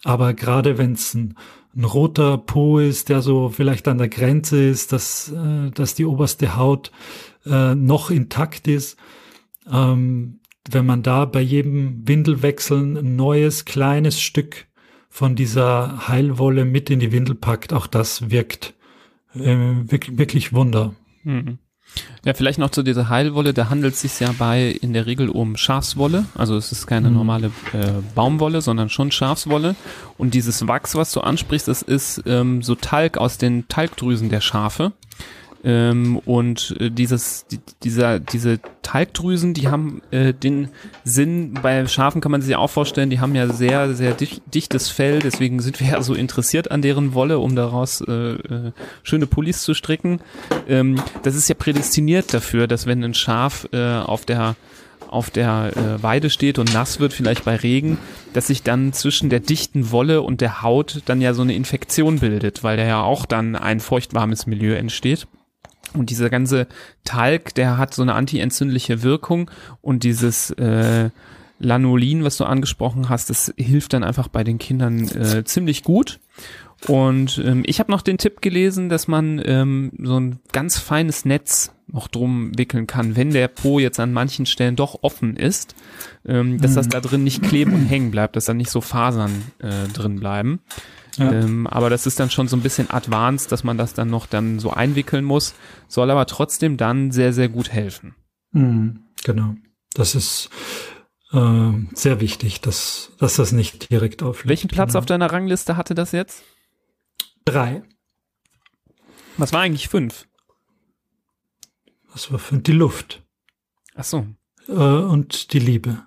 Aber 0.05 0.35
gerade 0.35 0.79
wenn 0.79 0.92
es 0.92 1.14
ein, 1.14 1.37
ein 1.76 1.85
roter 1.85 2.38
Po 2.38 2.79
ist, 2.79 3.09
der 3.09 3.20
so 3.22 3.50
vielleicht 3.50 3.87
an 3.87 3.98
der 3.98 4.09
Grenze 4.09 4.62
ist, 4.64 4.92
dass, 4.92 5.31
äh, 5.31 5.70
dass 5.70 5.94
die 5.94 6.07
oberste 6.07 6.57
Haut 6.57 6.90
äh, 7.46 7.74
noch 7.74 8.11
intakt 8.11 8.66
ist, 8.66 8.96
ähm, 9.70 10.40
wenn 10.68 10.87
man 10.87 11.03
da 11.03 11.24
bei 11.24 11.40
jedem 11.40 12.07
Windelwechseln 12.07 12.96
ein 12.96 13.16
neues 13.16 13.64
kleines 13.64 14.20
Stück 14.20 14.66
von 15.11 15.35
dieser 15.35 16.09
Heilwolle 16.09 16.64
mit 16.64 16.88
in 16.88 17.01
die 17.01 17.12
Windel 17.12 17.35
packt, 17.35 17.75
auch 17.75 17.87
das 17.87 18.31
wirkt 18.31 18.75
äh, 19.35 19.57
wirklich, 19.90 20.16
wirklich 20.16 20.53
Wunder. 20.55 20.94
Mhm. 21.25 21.59
Ja, 22.25 22.35
vielleicht 22.35 22.61
noch 22.61 22.70
zu 22.70 22.85
dieser 22.85 23.09
Heilwolle, 23.09 23.53
da 23.53 23.68
handelt 23.68 23.94
es 23.94 24.03
sich 24.03 24.20
ja 24.20 24.33
bei 24.38 24.68
in 24.68 24.92
der 24.92 25.07
Regel 25.07 25.29
um 25.29 25.57
Schafswolle, 25.57 26.27
also 26.37 26.57
es 26.57 26.70
ist 26.70 26.87
keine 26.87 27.09
mhm. 27.09 27.16
normale 27.16 27.46
äh, 27.73 27.92
Baumwolle, 28.14 28.61
sondern 28.62 28.88
schon 28.88 29.11
Schafswolle 29.11 29.75
und 30.16 30.35
dieses 30.35 30.68
Wachs, 30.68 30.94
was 30.94 31.11
du 31.11 31.20
ansprichst, 31.20 31.66
das 31.66 31.83
ist 31.83 32.23
ähm, 32.27 32.62
so 32.62 32.77
Talg 32.77 33.18
aus 33.18 33.38
den 33.38 33.66
Talgdrüsen 33.66 34.29
der 34.29 34.40
Schafe 34.40 34.92
ähm, 35.62 36.18
und 36.25 36.75
äh, 36.81 36.90
dieses, 36.90 37.46
die, 37.51 37.59
dieser, 37.83 38.18
diese 38.18 38.61
Talgdrüsen, 38.83 39.53
die 39.53 39.68
haben 39.68 40.01
äh, 40.11 40.33
den 40.33 40.68
Sinn, 41.05 41.55
bei 41.62 41.87
Schafen 41.87 42.20
kann 42.20 42.33
man 42.33 42.40
sich 42.40 42.57
auch 42.57 42.70
vorstellen, 42.70 43.11
die 43.11 43.20
haben 43.20 43.35
ja 43.35 43.49
sehr, 43.49 43.92
sehr 43.94 44.12
dicht, 44.12 44.42
dichtes 44.55 44.88
Fell, 44.88 45.18
deswegen 45.18 45.61
sind 45.61 45.81
wir 45.81 45.88
ja 45.88 46.03
so 46.03 46.14
interessiert 46.14 46.70
an 46.70 46.81
deren 46.81 47.12
Wolle, 47.12 47.38
um 47.38 47.57
daraus 47.57 48.01
äh, 48.01 48.12
äh, 48.12 48.73
schöne 49.03 49.27
Pullis 49.27 49.62
zu 49.62 49.75
stricken. 49.75 50.20
Ähm, 50.66 51.03
das 51.23 51.35
ist 51.35 51.49
ja 51.49 51.55
prädestiniert 51.55 52.33
dafür, 52.33 52.66
dass 52.66 52.87
wenn 52.87 53.05
ein 53.05 53.14
Schaf 53.14 53.68
äh, 53.73 53.99
auf 53.99 54.25
der 54.25 54.57
auf 55.09 55.29
der 55.29 55.73
äh, 55.77 56.03
Weide 56.05 56.31
steht 56.31 56.61
und 56.61 56.73
nass 56.73 57.01
wird, 57.01 57.12
vielleicht 57.12 57.44
bei 57.44 57.57
Regen, 57.57 57.99
dass 58.33 58.46
sich 58.46 58.62
dann 58.62 58.92
zwischen 58.92 59.29
der 59.29 59.40
dichten 59.40 59.90
Wolle 59.90 60.23
und 60.23 60.40
der 60.40 60.62
Haut 60.62 61.03
dann 61.07 61.20
ja 61.20 61.35
so 61.35 61.42
eine 61.42 61.55
Infektion 61.55 62.20
bildet, 62.20 62.62
weil 62.62 62.77
da 62.77 62.85
ja 62.85 63.03
auch 63.03 63.27
dann 63.27 63.57
ein 63.57 63.81
feuchtwarmes 63.81 64.46
Milieu 64.46 64.75
entsteht. 64.75 65.27
Und 65.94 66.11
dieser 66.11 66.31
ganze 66.31 66.66
Talg, 67.05 67.55
der 67.55 67.79
hat 67.79 67.94
so 67.94 68.03
eine 68.03 68.14
antientzündliche 68.14 69.03
Wirkung 69.03 69.50
und 69.81 70.05
dieses 70.05 70.50
äh, 70.53 71.11
Lanolin, 71.59 72.24
was 72.24 72.37
du 72.38 72.44
angesprochen 72.44 73.09
hast, 73.09 73.29
das 73.29 73.53
hilft 73.57 73.92
dann 73.92 74.03
einfach 74.03 74.29
bei 74.29 74.44
den 74.44 74.59
Kindern 74.59 75.09
äh, 75.09 75.44
ziemlich 75.44 75.83
gut. 75.83 76.20
Und 76.87 77.42
ähm, 77.44 77.62
ich 77.66 77.79
habe 77.79 77.90
noch 77.90 78.00
den 78.00 78.16
Tipp 78.16 78.40
gelesen, 78.40 78.88
dass 78.88 79.07
man 79.07 79.42
ähm, 79.44 79.92
so 80.03 80.18
ein 80.18 80.40
ganz 80.53 80.79
feines 80.79 81.26
Netz 81.26 81.72
noch 81.87 82.09
drum 82.09 82.57
wickeln 82.57 82.87
kann, 82.87 83.16
wenn 83.16 83.31
der 83.31 83.48
Po 83.48 83.79
jetzt 83.79 84.00
an 84.00 84.12
manchen 84.12 84.46
Stellen 84.46 84.76
doch 84.76 85.00
offen 85.03 85.37
ist, 85.37 85.74
ähm, 86.26 86.59
dass 86.61 86.74
das 86.74 86.87
mhm. 86.87 86.90
da 86.90 87.00
drin 87.00 87.24
nicht 87.24 87.42
kleben 87.42 87.74
und 87.74 87.85
hängen 87.85 88.11
bleibt, 88.11 88.37
dass 88.37 88.46
da 88.46 88.55
nicht 88.55 88.70
so 88.70 88.81
Fasern 88.81 89.42
äh, 89.59 89.88
drin 89.92 90.20
bleiben. 90.20 90.61
Ja. 91.20 91.33
Ähm, 91.33 91.66
aber 91.66 91.90
das 91.90 92.06
ist 92.06 92.18
dann 92.18 92.30
schon 92.30 92.48
so 92.48 92.56
ein 92.56 92.62
bisschen 92.62 92.90
advanced, 92.90 93.52
dass 93.52 93.62
man 93.62 93.76
das 93.76 93.92
dann 93.92 94.09
noch 94.09 94.26
dann 94.26 94.59
so 94.59 94.70
einwickeln 94.70 95.22
muss, 95.24 95.54
soll 95.87 96.11
aber 96.11 96.24
trotzdem 96.24 96.78
dann 96.78 97.12
sehr, 97.12 97.35
sehr 97.35 97.50
gut 97.50 97.70
helfen. 97.70 98.14
Mhm, 98.52 99.04
genau. 99.22 99.54
Das 99.92 100.14
ist 100.14 100.48
äh, 101.33 101.72
sehr 101.92 102.20
wichtig, 102.20 102.62
dass, 102.62 103.12
dass 103.18 103.37
das 103.37 103.52
nicht 103.52 103.90
direkt 103.90 104.22
aufliegt. 104.22 104.48
Welchen 104.48 104.68
Platz 104.68 104.92
genau. 104.92 105.00
auf 105.00 105.06
deiner 105.06 105.30
Rangliste 105.30 105.76
hatte 105.76 105.94
das 105.94 106.12
jetzt? 106.12 106.42
Drei. 107.44 107.83
Was 109.37 109.52
war 109.52 109.61
eigentlich 109.61 109.88
fünf? 109.88 110.26
Was 112.12 112.33
war 112.33 112.38
fünf? 112.38 112.62
Die 112.62 112.72
Luft. 112.72 113.22
Ach 113.94 114.04
so. 114.04 114.26
Äh, 114.68 114.72
und 114.72 115.52
die 115.52 115.59
Liebe. 115.59 116.02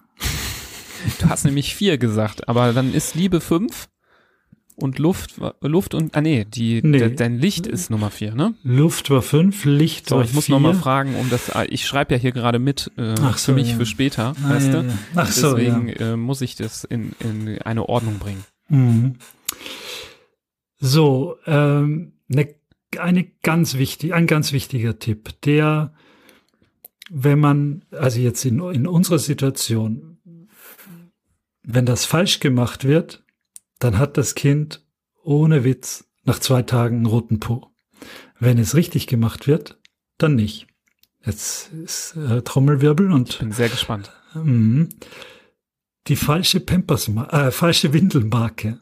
Du 1.20 1.30
hast 1.30 1.44
nämlich 1.44 1.76
vier 1.76 2.00
gesagt, 2.00 2.48
aber 2.50 2.74
dann 2.74 2.94
ist 2.94 3.14
Liebe 3.14 3.42
fünf 3.42 3.90
und 4.76 5.00
Luft, 5.00 5.36
Luft 5.62 5.94
und, 5.94 6.16
ah 6.16 6.22
nee, 6.22 6.46
die, 6.46 6.82
nee. 6.84 7.00
De, 7.00 7.16
dein 7.16 7.38
Licht 7.38 7.68
ist 7.68 7.90
Nummer 7.90 8.10
vier, 8.10 8.36
ne? 8.36 8.54
Luft 8.64 9.10
war 9.10 9.22
fünf, 9.22 9.66
Licht 9.66 10.10
so, 10.10 10.18
war 10.18 10.24
ich 10.24 10.34
muss 10.34 10.50
nochmal 10.50 10.74
fragen, 10.74 11.16
um 11.16 11.30
das, 11.30 11.50
ah, 11.50 11.66
ich 11.68 11.86
schreibe 11.86 12.16
ja 12.16 12.20
hier 12.20 12.32
gerade 12.32 12.60
mit, 12.60 12.92
äh, 12.98 13.16
Ach 13.22 13.38
so, 13.38 13.52
für 13.52 13.56
mich 13.56 13.72
ja. 13.72 13.78
für 13.78 13.86
später, 13.86 14.36
ah, 14.44 14.50
weißt 14.50 14.68
ja, 14.68 14.82
du? 14.82 14.88
Ja. 14.88 14.94
Ach 15.16 15.32
so, 15.32 15.56
Deswegen 15.56 15.90
äh, 15.90 16.16
muss 16.16 16.42
ich 16.42 16.56
das 16.56 16.84
in, 16.84 17.14
in 17.20 17.62
eine 17.62 17.88
Ordnung 17.88 18.20
bringen. 18.20 18.44
Mhm. 18.70 19.16
So, 20.80 21.38
ähm, 21.46 22.14
ne, 22.28 22.56
eine 22.98 23.26
ganz 23.42 23.78
wichtig, 23.78 24.14
ein 24.14 24.28
ganz 24.28 24.52
wichtiger 24.54 25.00
Tipp, 25.00 25.42
der, 25.42 25.94
wenn 27.10 27.40
man, 27.40 27.86
also 27.92 28.20
jetzt 28.20 28.44
in, 28.46 28.60
in 28.60 28.88
unserer 28.88 29.20
Situation, 29.20 30.18
wenn 31.64 31.86
das 31.86 32.06
falsch 32.06 32.40
gemacht 32.40 32.84
wird, 32.84 33.23
dann 33.84 33.98
hat 33.98 34.18
das 34.18 34.36
Kind 34.36 34.82
ohne 35.24 35.64
Witz 35.64 36.06
nach 36.24 36.40
zwei 36.40 36.62
Tagen 36.62 36.98
einen 36.98 37.06
roten 37.06 37.40
Po. 37.40 37.68
Wenn 38.40 38.58
es 38.58 38.76
richtig 38.76 39.08
gemacht 39.08 39.48
wird, 39.48 39.80
dann 40.18 40.36
nicht. 40.36 40.68
Jetzt 41.26 41.72
ist 41.72 42.16
äh, 42.16 42.42
Trommelwirbel 42.42 43.12
und. 43.12 43.30
Ich 43.30 43.40
bin 43.40 43.52
sehr 43.52 43.70
gespannt. 43.70 44.12
Ähm, 44.36 44.90
die 46.08 46.16
falsche 46.16 46.60
Pampers, 46.60 47.08
äh, 47.08 47.52
falsche 47.52 47.94
Windelmarke. 47.94 48.80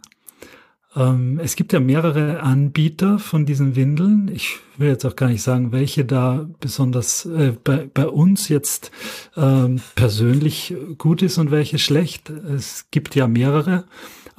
Ähm, 0.96 1.40
es 1.42 1.56
gibt 1.56 1.72
ja 1.74 1.80
mehrere 1.80 2.42
Anbieter 2.42 3.20
von 3.20 3.46
diesen 3.46 3.76
Windeln. 3.76 4.30
Ich 4.34 4.58
will 4.78 4.90
jetzt 4.90 5.06
auch 5.06 5.16
gar 5.16 5.30
nicht 5.30 5.44
sagen, 5.44 5.72
welche 5.72 6.04
da 6.04 6.50
besonders 6.60 7.26
äh, 7.26 7.54
bei, 7.64 7.90
bei 7.94 8.08
uns 8.08 8.50
jetzt 8.50 8.92
ähm, 9.38 9.82
persönlich 9.96 10.76
gut 10.98 11.22
ist 11.22 11.38
und 11.38 11.52
welche 11.52 11.80
schlecht. 11.80 12.30
Es 12.30 12.88
gibt 12.92 13.16
ja 13.16 13.28
mehrere. 13.28 13.86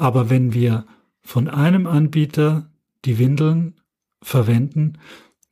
Aber 0.03 0.31
wenn 0.31 0.53
wir 0.53 0.85
von 1.21 1.47
einem 1.47 1.87
Anbieter 1.87 2.69
die 3.05 3.21
Windeln 3.21 3.81
verwenden, 4.21 4.99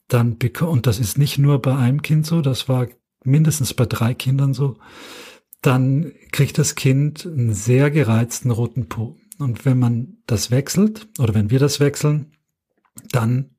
dann 0.08 0.38
und 0.62 0.88
das 0.88 0.98
ist 0.98 1.18
nicht 1.18 1.38
nur 1.38 1.62
bei 1.62 1.76
einem 1.76 2.02
Kind 2.02 2.26
so, 2.26 2.40
das 2.40 2.68
war 2.68 2.88
mindestens 3.22 3.74
bei 3.74 3.86
drei 3.86 4.12
Kindern 4.12 4.52
so, 4.52 4.76
dann 5.62 6.10
kriegt 6.32 6.58
das 6.58 6.74
Kind 6.74 7.24
einen 7.24 7.54
sehr 7.54 7.92
gereizten 7.92 8.50
roten 8.50 8.88
Po. 8.88 9.16
Und 9.38 9.64
wenn 9.64 9.78
man 9.78 10.16
das 10.26 10.50
wechselt 10.50 11.06
oder 11.20 11.32
wenn 11.32 11.50
wir 11.50 11.60
das 11.60 11.78
wechseln, 11.78 12.32
dann 13.12 13.50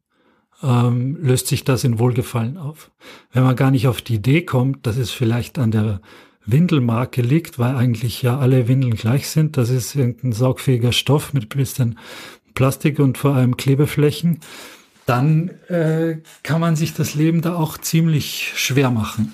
ähm, 0.62 1.16
löst 1.22 1.48
sich 1.48 1.64
das 1.64 1.86
in 1.86 2.00
Wohlgefallen 2.00 2.58
auf. 2.58 2.92
Wenn 3.32 3.44
man 3.44 3.56
gar 3.56 3.72
nicht 3.72 3.88
auf 3.88 4.02
die 4.02 4.16
Idee 4.16 4.42
kommt, 4.42 4.86
dass 4.86 4.98
es 4.98 5.10
vielleicht 5.10 5.58
an 5.58 5.72
der 5.72 6.02
Windelmarke 6.46 7.22
liegt, 7.22 7.60
weil 7.60 7.76
eigentlich 7.76 8.22
ja 8.22 8.38
alle 8.40 8.68
Windeln 8.68 8.96
gleich 8.96 9.30
sind, 9.30 9.58
das 9.58 9.70
ist 9.70 9.96
irgendein 9.96 10.32
saugfähiger 10.32 10.92
Stoff 10.92 11.34
mit 11.34 11.44
ein 11.54 11.58
bisschen 11.58 12.00
Plastik 12.54 13.00
und 13.00 13.18
vor 13.18 13.36
allem 13.36 13.58
Klebeflächen, 13.58 14.40
dann 15.06 15.50
äh, 15.68 16.20
kann 16.44 16.62
man 16.62 16.76
sich 16.76 16.94
das 16.94 17.16
Leben 17.16 17.42
da 17.42 17.56
auch 17.56 17.78
ziemlich 17.78 18.54
schwer 18.56 18.92
machen. 18.92 19.34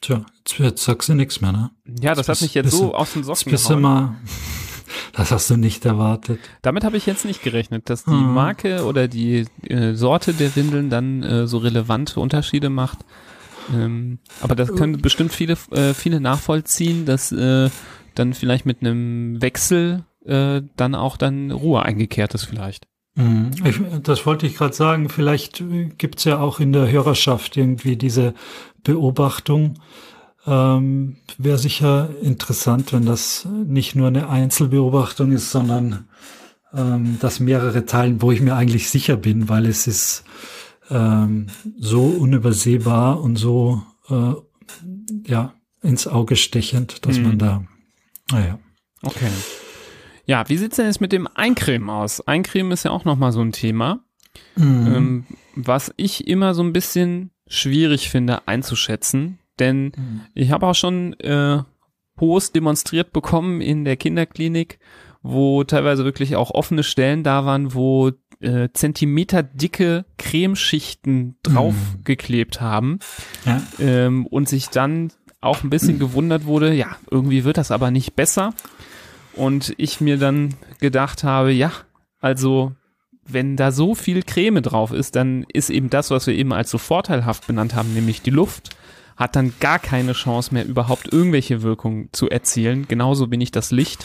Tja, 0.00 0.24
jetzt, 0.38 0.58
jetzt 0.58 0.84
sagst 0.84 1.08
du 1.08 1.14
nichts 1.14 1.40
mehr, 1.40 1.52
ne? 1.52 1.70
Ja, 2.00 2.14
das 2.14 2.26
jetzt 2.26 2.36
hat 2.36 2.42
mich 2.42 2.54
jetzt 2.54 2.72
so 2.72 2.94
aus 2.94 3.12
den 3.12 3.22
Socken 3.22 3.52
gehauen. 3.52 3.80
Mal, 3.80 4.16
das 5.12 5.30
hast 5.30 5.48
du 5.48 5.56
nicht 5.56 5.84
erwartet. 5.84 6.40
Damit 6.60 6.82
habe 6.82 6.96
ich 6.96 7.06
jetzt 7.06 7.24
nicht 7.24 7.42
gerechnet, 7.42 7.88
dass 7.88 8.04
die 8.04 8.10
mhm. 8.10 8.34
Marke 8.34 8.84
oder 8.84 9.06
die 9.06 9.46
äh, 9.68 9.94
Sorte 9.94 10.34
der 10.34 10.54
Windeln 10.56 10.90
dann 10.90 11.22
äh, 11.22 11.46
so 11.46 11.58
relevante 11.58 12.18
Unterschiede 12.18 12.68
macht. 12.68 12.98
Ähm, 13.72 14.18
aber 14.40 14.54
das 14.54 14.74
können 14.74 15.00
bestimmt 15.00 15.32
viele, 15.32 15.56
äh, 15.70 15.94
viele 15.94 16.20
nachvollziehen, 16.20 17.04
dass 17.04 17.32
äh, 17.32 17.70
dann 18.14 18.34
vielleicht 18.34 18.66
mit 18.66 18.80
einem 18.80 19.40
Wechsel 19.40 20.04
äh, 20.24 20.62
dann 20.76 20.94
auch 20.94 21.16
dann 21.16 21.50
Ruhe 21.50 21.82
eingekehrt 21.82 22.34
ist 22.34 22.44
vielleicht. 22.44 22.86
Mhm. 23.14 23.50
Ich, 23.64 23.80
das 24.02 24.26
wollte 24.26 24.46
ich 24.46 24.56
gerade 24.56 24.74
sagen. 24.74 25.08
Vielleicht 25.08 25.62
gibt's 25.98 26.24
ja 26.24 26.38
auch 26.38 26.60
in 26.60 26.72
der 26.72 26.90
Hörerschaft 26.90 27.56
irgendwie 27.56 27.96
diese 27.96 28.34
Beobachtung. 28.82 29.78
Ähm, 30.46 31.16
Wäre 31.38 31.58
sicher 31.58 32.10
interessant, 32.22 32.92
wenn 32.92 33.06
das 33.06 33.46
nicht 33.46 33.94
nur 33.94 34.08
eine 34.08 34.28
Einzelbeobachtung 34.28 35.32
ist, 35.32 35.50
sondern 35.50 36.08
ähm, 36.74 37.18
dass 37.20 37.38
mehrere 37.38 37.84
teilen, 37.84 38.22
wo 38.22 38.32
ich 38.32 38.40
mir 38.40 38.56
eigentlich 38.56 38.90
sicher 38.90 39.16
bin, 39.16 39.48
weil 39.48 39.66
es 39.66 39.86
ist 39.86 40.24
ähm, 40.90 41.46
so 41.78 42.04
unübersehbar 42.04 43.20
und 43.20 43.36
so 43.36 43.82
äh, 44.08 44.34
ja 45.26 45.54
ins 45.82 46.06
Auge 46.06 46.36
stechend, 46.36 47.06
dass 47.06 47.18
mhm. 47.18 47.22
man 47.24 47.38
da, 47.38 47.64
naja. 48.30 48.58
Okay. 49.02 49.30
Ja, 50.26 50.48
wie 50.48 50.56
sieht's 50.56 50.76
denn 50.76 50.86
jetzt 50.86 51.00
mit 51.00 51.12
dem 51.12 51.28
Eincremen 51.34 51.90
aus? 51.90 52.26
Eincremen 52.26 52.70
ist 52.72 52.84
ja 52.84 52.92
auch 52.92 53.04
nochmal 53.04 53.32
so 53.32 53.40
ein 53.40 53.52
Thema, 53.52 54.04
mhm. 54.56 54.94
ähm, 54.94 55.26
was 55.56 55.92
ich 55.96 56.28
immer 56.28 56.54
so 56.54 56.62
ein 56.62 56.72
bisschen 56.72 57.30
schwierig 57.48 58.08
finde 58.08 58.46
einzuschätzen, 58.46 59.38
denn 59.58 59.86
mhm. 59.96 60.20
ich 60.34 60.52
habe 60.52 60.66
auch 60.66 60.74
schon 60.74 61.14
äh, 61.14 61.62
Post 62.16 62.54
demonstriert 62.54 63.12
bekommen 63.12 63.60
in 63.60 63.84
der 63.84 63.96
Kinderklinik, 63.96 64.78
wo 65.22 65.64
teilweise 65.64 66.04
wirklich 66.04 66.36
auch 66.36 66.50
offene 66.50 66.82
Stellen 66.82 67.22
da 67.22 67.44
waren, 67.44 67.74
wo 67.74 68.10
äh, 68.40 68.68
Zentimeter 68.72 69.42
dicke 69.42 70.04
Cremeschichten 70.18 71.36
draufgeklebt 71.42 72.60
mhm. 72.60 72.64
haben 72.64 72.98
ja. 73.46 73.62
ähm, 73.78 74.26
und 74.26 74.48
sich 74.48 74.68
dann 74.68 75.12
auch 75.40 75.62
ein 75.62 75.70
bisschen 75.70 75.98
gewundert 75.98 76.44
wurde, 76.44 76.72
ja, 76.72 76.96
irgendwie 77.10 77.44
wird 77.44 77.58
das 77.58 77.70
aber 77.70 77.90
nicht 77.90 78.16
besser. 78.16 78.54
Und 79.34 79.72
ich 79.78 80.00
mir 80.00 80.18
dann 80.18 80.54
gedacht 80.80 81.24
habe, 81.24 81.52
ja, 81.52 81.72
also 82.20 82.72
wenn 83.24 83.56
da 83.56 83.72
so 83.72 83.94
viel 83.94 84.22
Creme 84.22 84.62
drauf 84.62 84.92
ist, 84.92 85.16
dann 85.16 85.46
ist 85.52 85.70
eben 85.70 85.90
das, 85.90 86.10
was 86.10 86.26
wir 86.26 86.34
eben 86.34 86.52
als 86.52 86.70
so 86.70 86.78
vorteilhaft 86.78 87.46
benannt 87.46 87.74
haben, 87.74 87.94
nämlich 87.94 88.22
die 88.22 88.30
Luft, 88.30 88.76
hat 89.16 89.36
dann 89.36 89.52
gar 89.60 89.78
keine 89.78 90.12
Chance 90.12 90.52
mehr, 90.54 90.66
überhaupt 90.66 91.12
irgendwelche 91.12 91.62
Wirkungen 91.62 92.08
zu 92.12 92.28
erzielen. 92.28 92.86
Genauso 92.88 93.26
bin 93.26 93.40
ich 93.40 93.50
das 93.50 93.70
Licht. 93.70 94.04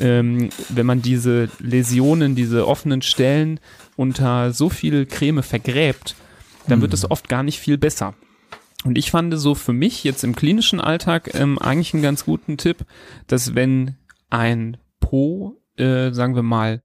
Ähm, 0.00 0.50
wenn 0.68 0.86
man 0.86 1.02
diese 1.02 1.48
Läsionen, 1.58 2.34
diese 2.34 2.66
offenen 2.66 3.02
Stellen 3.02 3.60
unter 3.96 4.52
so 4.52 4.68
viel 4.68 5.06
Creme 5.06 5.42
vergräbt, 5.42 6.14
dann 6.68 6.78
mhm. 6.78 6.82
wird 6.82 6.94
es 6.94 7.10
oft 7.10 7.28
gar 7.28 7.42
nicht 7.42 7.58
viel 7.58 7.78
besser. 7.78 8.14
Und 8.84 8.96
ich 8.96 9.10
fand 9.10 9.38
so 9.38 9.54
für 9.54 9.72
mich 9.72 10.04
jetzt 10.04 10.24
im 10.24 10.34
klinischen 10.34 10.80
Alltag 10.80 11.34
ähm, 11.34 11.58
eigentlich 11.58 11.92
einen 11.92 12.02
ganz 12.02 12.24
guten 12.24 12.56
Tipp, 12.56 12.86
dass 13.26 13.54
wenn 13.54 13.96
ein 14.30 14.78
Po, 15.00 15.60
äh, 15.76 16.12
sagen 16.12 16.34
wir 16.34 16.42
mal, 16.42 16.82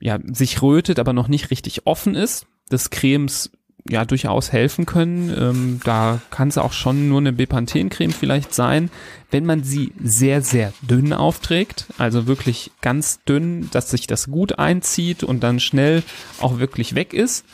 ja, 0.00 0.18
sich 0.32 0.60
rötet, 0.62 0.98
aber 0.98 1.12
noch 1.12 1.28
nicht 1.28 1.50
richtig 1.50 1.86
offen 1.86 2.14
ist, 2.14 2.46
des 2.70 2.90
Cremes 2.90 3.52
ja 3.88 4.04
durchaus 4.04 4.52
helfen 4.52 4.86
können. 4.86 5.34
Ähm, 5.36 5.80
da 5.84 6.20
kann 6.30 6.48
es 6.48 6.58
auch 6.58 6.72
schon 6.72 7.08
nur 7.08 7.18
eine 7.18 7.32
Bepanthen-Creme 7.32 8.12
vielleicht 8.12 8.54
sein, 8.54 8.90
wenn 9.30 9.44
man 9.44 9.64
sie 9.64 9.92
sehr, 10.02 10.42
sehr 10.42 10.72
dünn 10.82 11.12
aufträgt, 11.12 11.86
also 11.98 12.26
wirklich 12.26 12.70
ganz 12.80 13.22
dünn, 13.24 13.68
dass 13.72 13.90
sich 13.90 14.06
das 14.06 14.30
gut 14.30 14.58
einzieht 14.58 15.24
und 15.24 15.40
dann 15.40 15.60
schnell 15.60 16.02
auch 16.40 16.58
wirklich 16.58 16.94
weg 16.94 17.12
ist. 17.12 17.44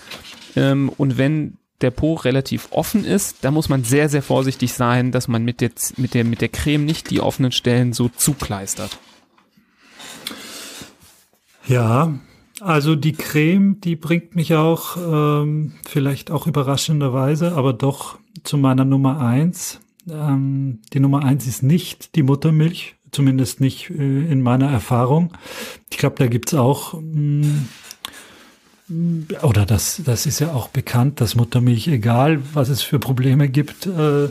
Ähm, 0.56 0.90
und 0.96 1.18
wenn 1.18 1.56
der 1.80 1.90
Po 1.92 2.14
relativ 2.14 2.68
offen 2.72 3.04
ist, 3.04 3.36
da 3.42 3.50
muss 3.50 3.68
man 3.68 3.84
sehr, 3.84 4.08
sehr 4.08 4.22
vorsichtig 4.22 4.72
sein, 4.72 5.12
dass 5.12 5.28
man 5.28 5.44
mit 5.44 5.60
der, 5.60 5.70
mit 5.96 6.14
der, 6.14 6.24
mit 6.24 6.40
der 6.40 6.48
Creme 6.48 6.84
nicht 6.84 7.10
die 7.10 7.20
offenen 7.20 7.52
Stellen 7.52 7.92
so 7.92 8.08
zukleistert. 8.08 8.98
Ja, 11.66 12.18
also 12.60 12.96
die 12.96 13.12
Creme, 13.12 13.80
die 13.80 13.96
bringt 13.96 14.34
mich 14.34 14.54
auch 14.54 14.96
ähm, 14.96 15.74
vielleicht 15.86 16.30
auch 16.30 16.46
überraschenderweise, 16.46 17.52
aber 17.52 17.72
doch 17.72 18.18
zu 18.44 18.56
meiner 18.56 18.84
Nummer 18.84 19.20
eins. 19.20 19.80
Ähm, 20.10 20.80
die 20.92 21.00
Nummer 21.00 21.24
eins 21.24 21.46
ist 21.46 21.62
nicht 21.62 22.14
die 22.14 22.22
Muttermilch, 22.22 22.96
zumindest 23.12 23.60
nicht 23.60 23.90
äh, 23.90 23.94
in 23.94 24.42
meiner 24.42 24.70
Erfahrung. 24.70 25.32
Ich 25.90 25.98
glaube, 25.98 26.16
da 26.16 26.26
gibt's 26.26 26.54
auch 26.54 26.94
mh, 26.94 27.46
mm, 28.88 29.26
oder 29.42 29.66
das, 29.66 30.00
das 30.04 30.26
ist 30.26 30.38
ja 30.40 30.52
auch 30.52 30.68
bekannt, 30.68 31.20
dass 31.20 31.34
Muttermilch, 31.34 31.88
egal 31.88 32.40
was 32.54 32.70
es 32.70 32.82
für 32.82 32.98
Probleme 32.98 33.48
gibt, 33.48 33.86
äh, 33.86 34.28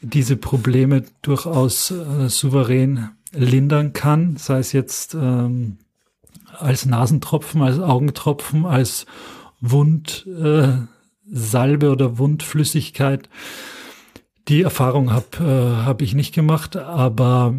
diese 0.00 0.36
Probleme 0.36 1.04
durchaus 1.22 1.90
äh, 1.90 2.28
souverän 2.28 3.10
lindern 3.32 3.92
kann, 3.92 4.36
sei 4.36 4.58
es 4.58 4.72
jetzt 4.72 5.14
ähm, 5.14 5.78
als 6.58 6.86
Nasentropfen, 6.86 7.62
als 7.62 7.78
Augentropfen, 7.78 8.66
als 8.66 9.06
Wundsalbe 9.60 10.86
äh, 11.86 11.90
oder 11.90 12.18
Wundflüssigkeit. 12.18 13.28
Die 14.48 14.62
Erfahrung 14.62 15.12
habe 15.12 15.26
äh, 15.40 15.84
hab 15.84 16.02
ich 16.02 16.14
nicht 16.14 16.34
gemacht, 16.34 16.76
aber 16.76 17.54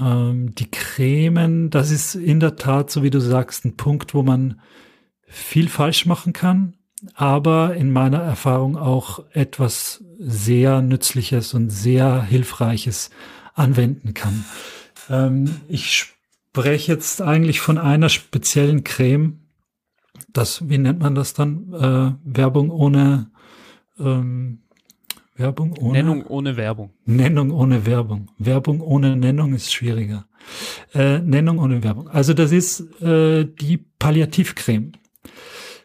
ähm, 0.00 0.54
die 0.54 0.70
Cremen, 0.70 1.70
das 1.70 1.90
ist 1.90 2.14
in 2.14 2.40
der 2.40 2.56
Tat, 2.56 2.90
so 2.90 3.02
wie 3.02 3.10
du 3.10 3.20
sagst, 3.20 3.64
ein 3.64 3.76
Punkt, 3.76 4.14
wo 4.14 4.22
man 4.22 4.60
viel 5.26 5.68
falsch 5.68 6.06
machen 6.06 6.32
kann, 6.32 6.74
aber 7.14 7.74
in 7.74 7.92
meiner 7.92 8.20
Erfahrung 8.20 8.78
auch 8.78 9.24
etwas 9.32 10.02
sehr 10.18 10.80
Nützliches 10.80 11.52
und 11.52 11.70
sehr 11.70 12.22
Hilfreiches 12.22 13.10
anwenden 13.54 14.14
kann. 14.14 14.44
Ähm, 15.10 15.60
ich 15.68 16.13
spreche 16.54 16.92
jetzt 16.92 17.20
eigentlich 17.20 17.60
von 17.60 17.78
einer 17.78 18.08
speziellen 18.08 18.84
Creme. 18.84 19.40
Das, 20.32 20.68
wie 20.68 20.78
nennt 20.78 21.00
man 21.00 21.16
das 21.16 21.34
dann? 21.34 21.72
Äh, 21.72 22.12
Werbung 22.24 22.70
ohne 22.70 23.32
ähm, 23.98 24.60
Werbung 25.34 25.76
ohne 25.76 25.92
Nennung 25.94 26.24
ohne 26.26 26.56
Werbung. 26.56 26.90
Nennung 27.06 27.50
ohne 27.50 27.86
Werbung. 27.86 28.30
Werbung 28.38 28.80
ohne 28.80 29.16
Nennung 29.16 29.52
ist 29.52 29.72
schwieriger. 29.72 30.28
Äh, 30.94 31.18
Nennung 31.18 31.58
ohne 31.58 31.82
Werbung. 31.82 32.06
Also 32.06 32.34
das 32.34 32.52
ist 32.52 33.02
äh, 33.02 33.46
die 33.46 33.78
Palliativcreme. 33.98 34.92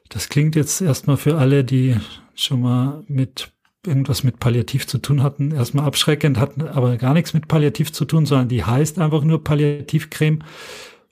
Das 0.10 0.29
klingt 0.29 0.55
jetzt 0.55 0.82
erstmal 0.82 1.17
für 1.17 1.39
alle, 1.39 1.63
die 1.63 1.95
schon 2.36 2.62
mal 2.62 3.03
mit 3.08 3.51
irgendwas 3.85 4.23
mit 4.23 4.39
Palliativ 4.39 4.87
zu 4.87 4.97
tun 4.97 5.23
hatten, 5.23 5.51
erstmal 5.51 5.85
abschreckend, 5.85 6.37
hatten 6.37 6.63
aber 6.63 6.97
gar 6.97 7.13
nichts 7.13 7.33
mit 7.33 7.47
Palliativ 7.47 7.93
zu 7.93 8.05
tun, 8.05 8.25
sondern 8.25 8.49
die 8.49 8.63
heißt 8.63 8.99
einfach 8.99 9.23
nur 9.23 9.43
Palliativcreme, 9.43 10.43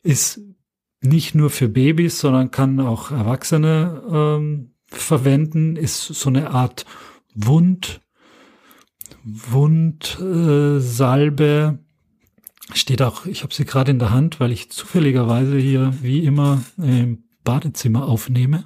ist 0.04 0.42
nicht 1.02 1.36
nur 1.36 1.50
für 1.50 1.70
Babys, 1.70 2.20
sondern 2.20 2.52
kann 2.52 2.80
auch 2.80 3.12
Erwachsene 3.12 4.04
ähm, 4.12 4.74
verwenden, 4.88 5.76
ist 5.76 6.04
so 6.04 6.30
eine 6.30 6.52
Art 6.52 6.86
Wund, 7.34 8.02
Wundsalbe 9.24 11.80
steht 12.74 13.02
auch, 13.02 13.26
ich 13.26 13.44
habe 13.44 13.54
sie 13.54 13.66
gerade 13.66 13.92
in 13.92 14.00
der 14.00 14.12
Hand, 14.12 14.40
weil 14.40 14.52
ich 14.52 14.72
zufälligerweise 14.72 15.58
hier 15.58 15.94
wie 16.02 16.26
immer 16.26 16.64
im 16.78 17.24
Badezimmer 17.44 18.08
aufnehme. 18.08 18.64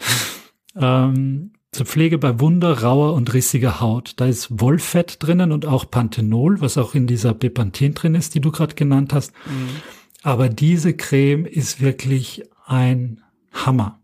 ähm, 0.76 1.52
zur 1.78 1.86
Pflege 1.86 2.18
bei 2.18 2.40
Wunder, 2.40 2.82
rauer 2.82 3.14
und 3.14 3.32
rissiger 3.32 3.80
Haut. 3.80 4.14
Da 4.16 4.26
ist 4.26 4.60
Wollfett 4.60 5.16
drinnen 5.20 5.52
und 5.52 5.64
auch 5.64 5.88
Panthenol, 5.88 6.60
was 6.60 6.76
auch 6.76 6.96
in 6.96 7.06
dieser 7.06 7.34
Bepanthen 7.34 7.94
drin 7.94 8.16
ist, 8.16 8.34
die 8.34 8.40
du 8.40 8.50
gerade 8.50 8.74
genannt 8.74 9.12
hast. 9.12 9.32
Mhm. 9.46 9.68
Aber 10.24 10.48
diese 10.48 10.94
Creme 10.94 11.46
ist 11.46 11.80
wirklich 11.80 12.42
ein 12.66 13.22
Hammer. 13.52 14.00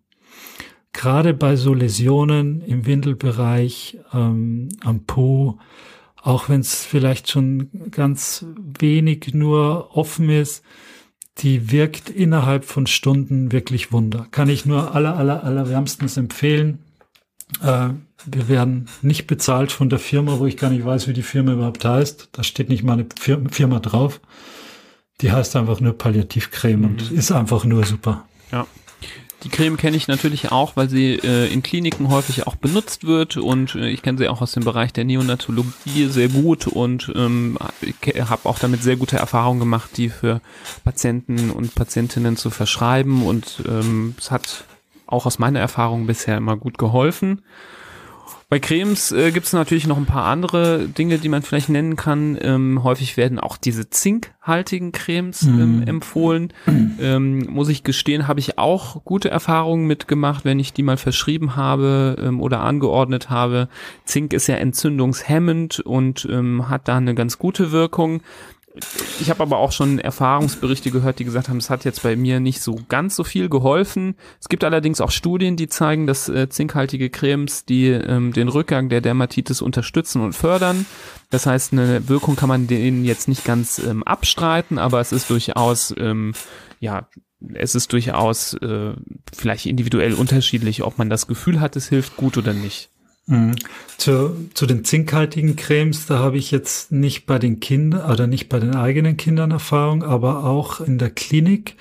Gerade 0.92 1.34
bei 1.34 1.56
so 1.56 1.74
Läsionen 1.74 2.60
im 2.60 2.86
Windelbereich, 2.86 3.98
ähm, 4.12 4.68
am 4.84 5.04
Po, 5.04 5.58
auch 6.22 6.48
wenn 6.48 6.60
es 6.60 6.84
vielleicht 6.84 7.28
schon 7.28 7.90
ganz 7.90 8.46
wenig 8.78 9.34
nur 9.34 9.96
offen 9.96 10.30
ist, 10.30 10.62
die 11.38 11.72
wirkt 11.72 12.08
innerhalb 12.08 12.64
von 12.64 12.86
Stunden 12.86 13.50
wirklich 13.50 13.90
Wunder. 13.90 14.28
Kann 14.30 14.48
ich 14.48 14.64
nur 14.64 14.94
aller, 14.94 15.16
aller, 15.16 15.42
aller 15.42 15.68
wärmstens 15.68 16.16
empfehlen. 16.16 16.83
Äh, 17.62 17.90
wir 18.26 18.48
werden 18.48 18.88
nicht 19.02 19.26
bezahlt 19.26 19.72
von 19.72 19.90
der 19.90 19.98
Firma, 19.98 20.38
wo 20.38 20.46
ich 20.46 20.56
gar 20.56 20.70
nicht 20.70 20.84
weiß, 20.84 21.08
wie 21.08 21.12
die 21.12 21.22
Firma 21.22 21.52
überhaupt 21.52 21.84
heißt. 21.84 22.30
Da 22.32 22.42
steht 22.42 22.68
nicht 22.68 22.82
mal 22.82 22.94
eine 22.94 23.06
Firma 23.50 23.80
drauf. 23.80 24.20
Die 25.20 25.30
heißt 25.30 25.54
einfach 25.56 25.80
nur 25.80 25.96
Palliativcreme 25.96 26.80
mhm. 26.80 26.84
und 26.86 27.12
ist 27.12 27.32
einfach 27.32 27.64
nur 27.64 27.84
super. 27.84 28.24
Ja. 28.50 28.66
Die 29.44 29.50
Creme 29.50 29.76
kenne 29.76 29.96
ich 29.96 30.08
natürlich 30.08 30.52
auch, 30.52 30.74
weil 30.74 30.88
sie 30.88 31.16
äh, 31.16 31.52
in 31.52 31.62
Kliniken 31.62 32.08
häufig 32.08 32.46
auch 32.46 32.56
benutzt 32.56 33.04
wird 33.04 33.36
und 33.36 33.74
äh, 33.74 33.90
ich 33.90 34.00
kenne 34.00 34.16
sie 34.16 34.28
auch 34.28 34.40
aus 34.40 34.52
dem 34.52 34.64
Bereich 34.64 34.94
der 34.94 35.04
Neonatologie 35.04 36.06
sehr 36.06 36.28
gut 36.28 36.66
und 36.66 37.12
ähm, 37.14 37.58
habe 37.60 38.48
auch 38.48 38.58
damit 38.58 38.82
sehr 38.82 38.96
gute 38.96 39.18
Erfahrungen 39.18 39.60
gemacht, 39.60 39.90
die 39.98 40.08
für 40.08 40.40
Patienten 40.82 41.50
und 41.50 41.74
Patientinnen 41.74 42.38
zu 42.38 42.48
verschreiben 42.48 43.22
und 43.22 43.62
ähm, 43.68 44.14
es 44.18 44.30
hat 44.30 44.64
auch 45.06 45.26
aus 45.26 45.38
meiner 45.38 45.60
Erfahrung 45.60 46.06
bisher 46.06 46.36
immer 46.36 46.56
gut 46.56 46.78
geholfen. 46.78 47.42
Bei 48.50 48.60
Cremes 48.60 49.10
äh, 49.10 49.32
gibt 49.32 49.46
es 49.46 49.52
natürlich 49.52 49.86
noch 49.86 49.96
ein 49.96 50.06
paar 50.06 50.26
andere 50.26 50.86
Dinge, 50.86 51.18
die 51.18 51.28
man 51.28 51.42
vielleicht 51.42 51.70
nennen 51.70 51.96
kann. 51.96 52.38
Ähm, 52.40 52.84
häufig 52.84 53.16
werden 53.16 53.40
auch 53.40 53.56
diese 53.56 53.88
zinkhaltigen 53.88 54.92
Cremes 54.92 55.42
ähm, 55.42 55.80
mm. 55.80 55.88
empfohlen. 55.88 56.52
Ähm, 57.00 57.46
muss 57.48 57.68
ich 57.68 57.82
gestehen, 57.82 58.28
habe 58.28 58.40
ich 58.40 58.58
auch 58.58 59.02
gute 59.04 59.30
Erfahrungen 59.30 59.86
mitgemacht, 59.86 60.44
wenn 60.44 60.60
ich 60.60 60.72
die 60.72 60.82
mal 60.82 60.98
verschrieben 60.98 61.56
habe 61.56 62.16
ähm, 62.20 62.40
oder 62.40 62.60
angeordnet 62.60 63.30
habe. 63.30 63.68
Zink 64.04 64.32
ist 64.32 64.46
ja 64.46 64.56
entzündungshemmend 64.56 65.80
und 65.80 66.28
ähm, 66.30 66.68
hat 66.68 66.86
da 66.86 66.98
eine 66.98 67.14
ganz 67.14 67.38
gute 67.38 67.72
Wirkung. 67.72 68.20
Ich 69.20 69.30
habe 69.30 69.42
aber 69.42 69.58
auch 69.58 69.70
schon 69.70 70.00
Erfahrungsberichte 70.00 70.90
gehört, 70.90 71.20
die 71.20 71.24
gesagt 71.24 71.48
haben, 71.48 71.58
es 71.58 71.70
hat 71.70 71.84
jetzt 71.84 72.02
bei 72.02 72.16
mir 72.16 72.40
nicht 72.40 72.60
so 72.60 72.80
ganz 72.88 73.14
so 73.14 73.22
viel 73.22 73.48
geholfen. 73.48 74.16
Es 74.40 74.48
gibt 74.48 74.64
allerdings 74.64 75.00
auch 75.00 75.12
Studien, 75.12 75.56
die 75.56 75.68
zeigen, 75.68 76.08
dass 76.08 76.28
äh, 76.28 76.48
zinkhaltige 76.48 77.08
Cremes 77.08 77.64
die 77.64 77.86
ähm, 77.86 78.32
den 78.32 78.48
Rückgang 78.48 78.88
der 78.88 79.00
Dermatitis 79.00 79.62
unterstützen 79.62 80.22
und 80.22 80.32
fördern. 80.32 80.86
Das 81.30 81.46
heißt, 81.46 81.72
eine 81.72 82.08
Wirkung 82.08 82.34
kann 82.34 82.48
man 82.48 82.66
denen 82.66 83.04
jetzt 83.04 83.28
nicht 83.28 83.44
ganz 83.44 83.78
ähm, 83.78 84.02
abstreiten, 84.02 84.78
aber 84.78 85.00
es 85.00 85.12
ist 85.12 85.30
durchaus 85.30 85.94
ähm, 85.96 86.32
ja 86.80 87.08
es 87.52 87.74
ist 87.74 87.92
durchaus 87.92 88.54
äh, 88.54 88.94
vielleicht 89.32 89.66
individuell 89.66 90.14
unterschiedlich, 90.14 90.82
ob 90.82 90.98
man 90.98 91.10
das 91.10 91.26
Gefühl 91.26 91.60
hat, 91.60 91.76
es 91.76 91.88
hilft 91.88 92.16
gut 92.16 92.38
oder 92.38 92.54
nicht. 92.54 92.90
Mhm. 93.26 93.54
Zu, 93.96 94.50
zu 94.54 94.66
den 94.66 94.84
zinkhaltigen 94.84 95.56
Cremes, 95.56 96.06
da 96.06 96.18
habe 96.18 96.36
ich 96.36 96.50
jetzt 96.50 96.92
nicht 96.92 97.26
bei 97.26 97.38
den 97.38 97.60
Kindern 97.60 98.10
oder 98.10 98.26
nicht 98.26 98.48
bei 98.48 98.58
den 98.58 98.74
eigenen 98.74 99.16
Kindern 99.16 99.50
Erfahrung, 99.50 100.02
aber 100.02 100.44
auch 100.44 100.80
in 100.80 100.98
der 100.98 101.10
Klinik 101.10 101.76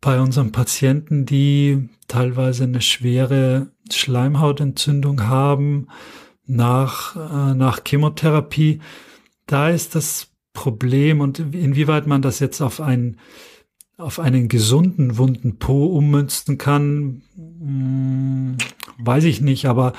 bei 0.00 0.20
unseren 0.20 0.52
Patienten, 0.52 1.26
die 1.26 1.90
teilweise 2.08 2.64
eine 2.64 2.80
schwere 2.80 3.68
Schleimhautentzündung 3.92 5.26
haben 5.26 5.88
nach, 6.46 7.16
äh, 7.16 7.54
nach 7.54 7.80
Chemotherapie. 7.86 8.80
Da 9.46 9.68
ist 9.68 9.94
das 9.94 10.28
Problem 10.54 11.20
und 11.20 11.38
inwieweit 11.38 12.06
man 12.06 12.22
das 12.22 12.38
jetzt 12.40 12.60
auf 12.60 12.80
einen, 12.80 13.18
auf 13.98 14.18
einen 14.18 14.48
gesunden 14.48 15.18
wunden 15.18 15.58
Po 15.58 15.86
ummünzen 15.86 16.56
kann, 16.56 17.22
mh, 17.36 17.60
hm, 17.60 18.56
weiß 18.98 19.24
ich 19.24 19.40
nicht, 19.40 19.66
aber 19.66 19.92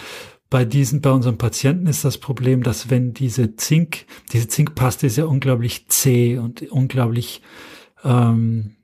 bei 0.52 0.66
diesen, 0.66 1.00
bei 1.00 1.10
unseren 1.10 1.38
Patienten 1.38 1.88
ist 1.88 2.04
das 2.04 2.18
Problem, 2.18 2.62
dass 2.62 2.90
wenn 2.90 3.14
diese 3.14 3.56
Zink, 3.56 4.06
diese 4.34 4.50
Zinkpaste 4.50 5.08
ist 5.08 5.16
ja 5.16 5.24
unglaublich 5.26 5.88
zäh 5.88 6.38
und 6.38 6.62
unglaublich 6.70 7.42
ähm, 8.04 8.76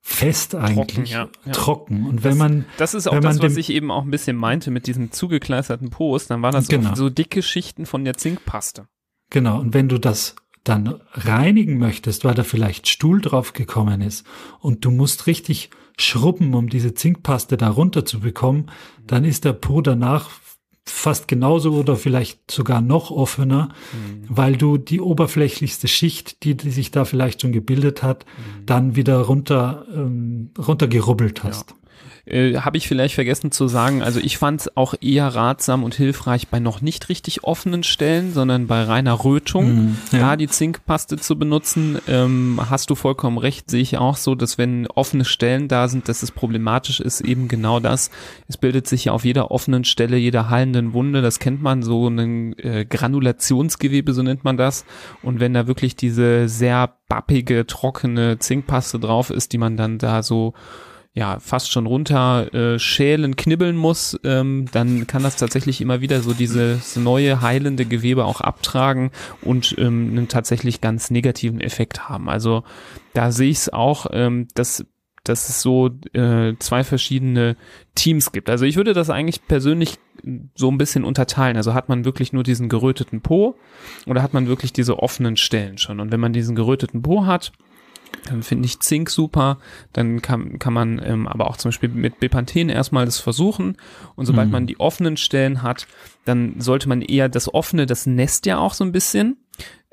fest 0.00 0.54
eigentlich, 0.54 0.86
trocken, 0.86 1.04
ja, 1.04 1.28
ja. 1.44 1.52
trocken. 1.52 2.06
Und 2.06 2.24
wenn 2.24 2.38
man, 2.38 2.64
das 2.78 2.94
ist 2.94 3.06
auch 3.06 3.20
das, 3.20 3.40
was 3.42 3.58
ich 3.58 3.68
eben 3.68 3.90
auch 3.90 4.02
ein 4.02 4.10
bisschen 4.10 4.36
meinte 4.36 4.70
mit 4.70 4.86
diesem 4.86 5.12
zugekleisterten 5.12 5.90
Post, 5.90 6.30
dann 6.30 6.40
waren 6.40 6.52
das 6.52 6.68
genau. 6.68 6.94
so 6.94 7.10
dicke 7.10 7.42
Schichten 7.42 7.84
von 7.84 8.06
der 8.06 8.14
Zinkpaste. 8.14 8.88
Genau. 9.28 9.60
Und 9.60 9.74
wenn 9.74 9.90
du 9.90 9.98
das 9.98 10.36
dann 10.64 11.02
reinigen 11.12 11.76
möchtest, 11.78 12.24
weil 12.24 12.34
da 12.34 12.44
vielleicht 12.44 12.88
Stuhl 12.88 13.20
drauf 13.20 13.52
gekommen 13.52 14.00
ist 14.00 14.26
und 14.58 14.86
du 14.86 14.90
musst 14.90 15.26
richtig 15.26 15.68
schrubben, 15.98 16.54
um 16.54 16.70
diese 16.70 16.94
Zinkpaste 16.94 17.58
da 17.58 17.68
runter 17.68 18.06
zu 18.06 18.20
bekommen, 18.20 18.70
dann 19.06 19.26
ist 19.26 19.44
der 19.44 19.52
Po 19.52 19.82
danach 19.82 20.30
fast 20.86 21.28
genauso 21.28 21.72
oder 21.72 21.96
vielleicht 21.96 22.50
sogar 22.50 22.80
noch 22.80 23.10
offener, 23.10 23.70
mhm. 23.92 24.24
weil 24.28 24.56
du 24.56 24.76
die 24.76 25.00
oberflächlichste 25.00 25.88
Schicht, 25.88 26.42
die, 26.44 26.56
die 26.56 26.70
sich 26.70 26.90
da 26.90 27.04
vielleicht 27.04 27.40
schon 27.40 27.52
gebildet 27.52 28.02
hat, 28.02 28.26
mhm. 28.26 28.66
dann 28.66 28.96
wieder 28.96 29.20
runter, 29.20 29.86
ähm, 29.92 30.50
runtergerubbelt 30.58 31.42
hast. 31.42 31.70
Ja. 31.70 31.76
Äh, 32.26 32.56
Habe 32.56 32.78
ich 32.78 32.88
vielleicht 32.88 33.14
vergessen 33.14 33.52
zu 33.52 33.68
sagen, 33.68 34.02
also 34.02 34.18
ich 34.18 34.38
fand 34.38 34.62
es 34.62 34.76
auch 34.76 34.94
eher 35.00 35.28
ratsam 35.28 35.84
und 35.84 35.94
hilfreich 35.94 36.48
bei 36.48 36.58
noch 36.58 36.80
nicht 36.80 37.10
richtig 37.10 37.44
offenen 37.44 37.82
Stellen, 37.82 38.32
sondern 38.32 38.66
bei 38.66 38.82
reiner 38.82 39.24
Rötung, 39.24 39.74
mhm, 39.74 39.96
ja. 40.12 40.18
da 40.20 40.36
die 40.36 40.48
Zinkpaste 40.48 41.16
zu 41.16 41.38
benutzen. 41.38 41.98
Ähm, 42.08 42.60
hast 42.70 42.88
du 42.88 42.94
vollkommen 42.94 43.36
recht, 43.36 43.70
sehe 43.70 43.82
ich 43.82 43.98
auch 43.98 44.16
so, 44.16 44.34
dass 44.34 44.56
wenn 44.56 44.86
offene 44.86 45.26
Stellen 45.26 45.68
da 45.68 45.88
sind, 45.88 46.08
dass 46.08 46.22
es 46.22 46.30
problematisch 46.30 47.00
ist, 47.00 47.20
eben 47.20 47.46
genau 47.48 47.78
das. 47.78 48.10
Es 48.48 48.56
bildet 48.56 48.86
sich 48.86 49.06
ja 49.06 49.12
auf 49.12 49.24
jeder 49.24 49.50
offenen 49.50 49.84
Stelle, 49.84 50.16
jeder 50.16 50.48
heilenden 50.48 50.94
Wunde, 50.94 51.20
das 51.20 51.38
kennt 51.38 51.62
man, 51.62 51.82
so 51.82 52.08
ein 52.08 52.58
äh, 52.58 52.86
Granulationsgewebe, 52.88 54.14
so 54.14 54.22
nennt 54.22 54.44
man 54.44 54.56
das. 54.56 54.86
Und 55.22 55.40
wenn 55.40 55.52
da 55.52 55.66
wirklich 55.66 55.94
diese 55.94 56.48
sehr 56.48 56.96
bappige, 57.08 57.66
trockene 57.66 58.38
Zinkpaste 58.38 58.98
drauf 58.98 59.30
ist, 59.30 59.52
die 59.52 59.58
man 59.58 59.76
dann 59.76 59.98
da 59.98 60.22
so 60.22 60.54
ja 61.14 61.38
fast 61.38 61.70
schon 61.70 61.86
runter 61.86 62.52
äh, 62.52 62.78
schälen, 62.78 63.36
knibbeln 63.36 63.76
muss, 63.76 64.18
ähm, 64.24 64.66
dann 64.72 65.06
kann 65.06 65.22
das 65.22 65.36
tatsächlich 65.36 65.80
immer 65.80 66.00
wieder 66.00 66.20
so 66.20 66.32
dieses 66.32 66.96
neue 66.96 67.40
heilende 67.40 67.84
Gewebe 67.84 68.24
auch 68.24 68.40
abtragen 68.40 69.12
und 69.40 69.76
ähm, 69.78 70.08
einen 70.10 70.28
tatsächlich 70.28 70.80
ganz 70.80 71.10
negativen 71.10 71.60
Effekt 71.60 72.08
haben. 72.08 72.28
Also 72.28 72.64
da 73.12 73.30
sehe 73.30 73.50
ich 73.50 73.58
es 73.58 73.72
auch, 73.72 74.06
ähm, 74.10 74.48
dass 74.54 74.84
dass 75.22 75.48
es 75.48 75.62
so 75.62 75.88
äh, 76.12 76.52
zwei 76.58 76.84
verschiedene 76.84 77.56
Teams 77.94 78.30
gibt. 78.30 78.50
Also 78.50 78.66
ich 78.66 78.76
würde 78.76 78.92
das 78.92 79.08
eigentlich 79.08 79.46
persönlich 79.46 79.98
so 80.54 80.70
ein 80.70 80.76
bisschen 80.76 81.02
unterteilen. 81.02 81.56
Also 81.56 81.72
hat 81.72 81.88
man 81.88 82.04
wirklich 82.04 82.34
nur 82.34 82.42
diesen 82.42 82.68
geröteten 82.68 83.22
Po 83.22 83.56
oder 84.06 84.22
hat 84.22 84.34
man 84.34 84.48
wirklich 84.48 84.74
diese 84.74 84.98
offenen 84.98 85.38
Stellen 85.38 85.78
schon? 85.78 85.98
Und 85.98 86.12
wenn 86.12 86.20
man 86.20 86.34
diesen 86.34 86.54
geröteten 86.54 87.00
Po 87.00 87.24
hat, 87.24 87.52
dann 88.26 88.42
finde 88.42 88.66
ich 88.66 88.80
Zink 88.80 89.10
super. 89.10 89.58
Dann 89.92 90.22
kann, 90.22 90.58
kann 90.58 90.72
man 90.72 91.00
ähm, 91.04 91.26
aber 91.26 91.48
auch 91.48 91.56
zum 91.56 91.70
Beispiel 91.70 91.88
mit 91.88 92.20
Bepanthen 92.20 92.68
erstmal 92.68 93.04
das 93.04 93.18
versuchen. 93.18 93.76
Und 94.16 94.26
sobald 94.26 94.48
mhm. 94.48 94.52
man 94.52 94.66
die 94.66 94.80
offenen 94.80 95.16
Stellen 95.16 95.62
hat, 95.62 95.86
dann 96.24 96.60
sollte 96.60 96.88
man 96.88 97.02
eher 97.02 97.28
das 97.28 97.52
offene, 97.52 97.86
das 97.86 98.06
Nest 98.06 98.46
ja 98.46 98.58
auch 98.58 98.74
so 98.74 98.84
ein 98.84 98.92
bisschen 98.92 99.36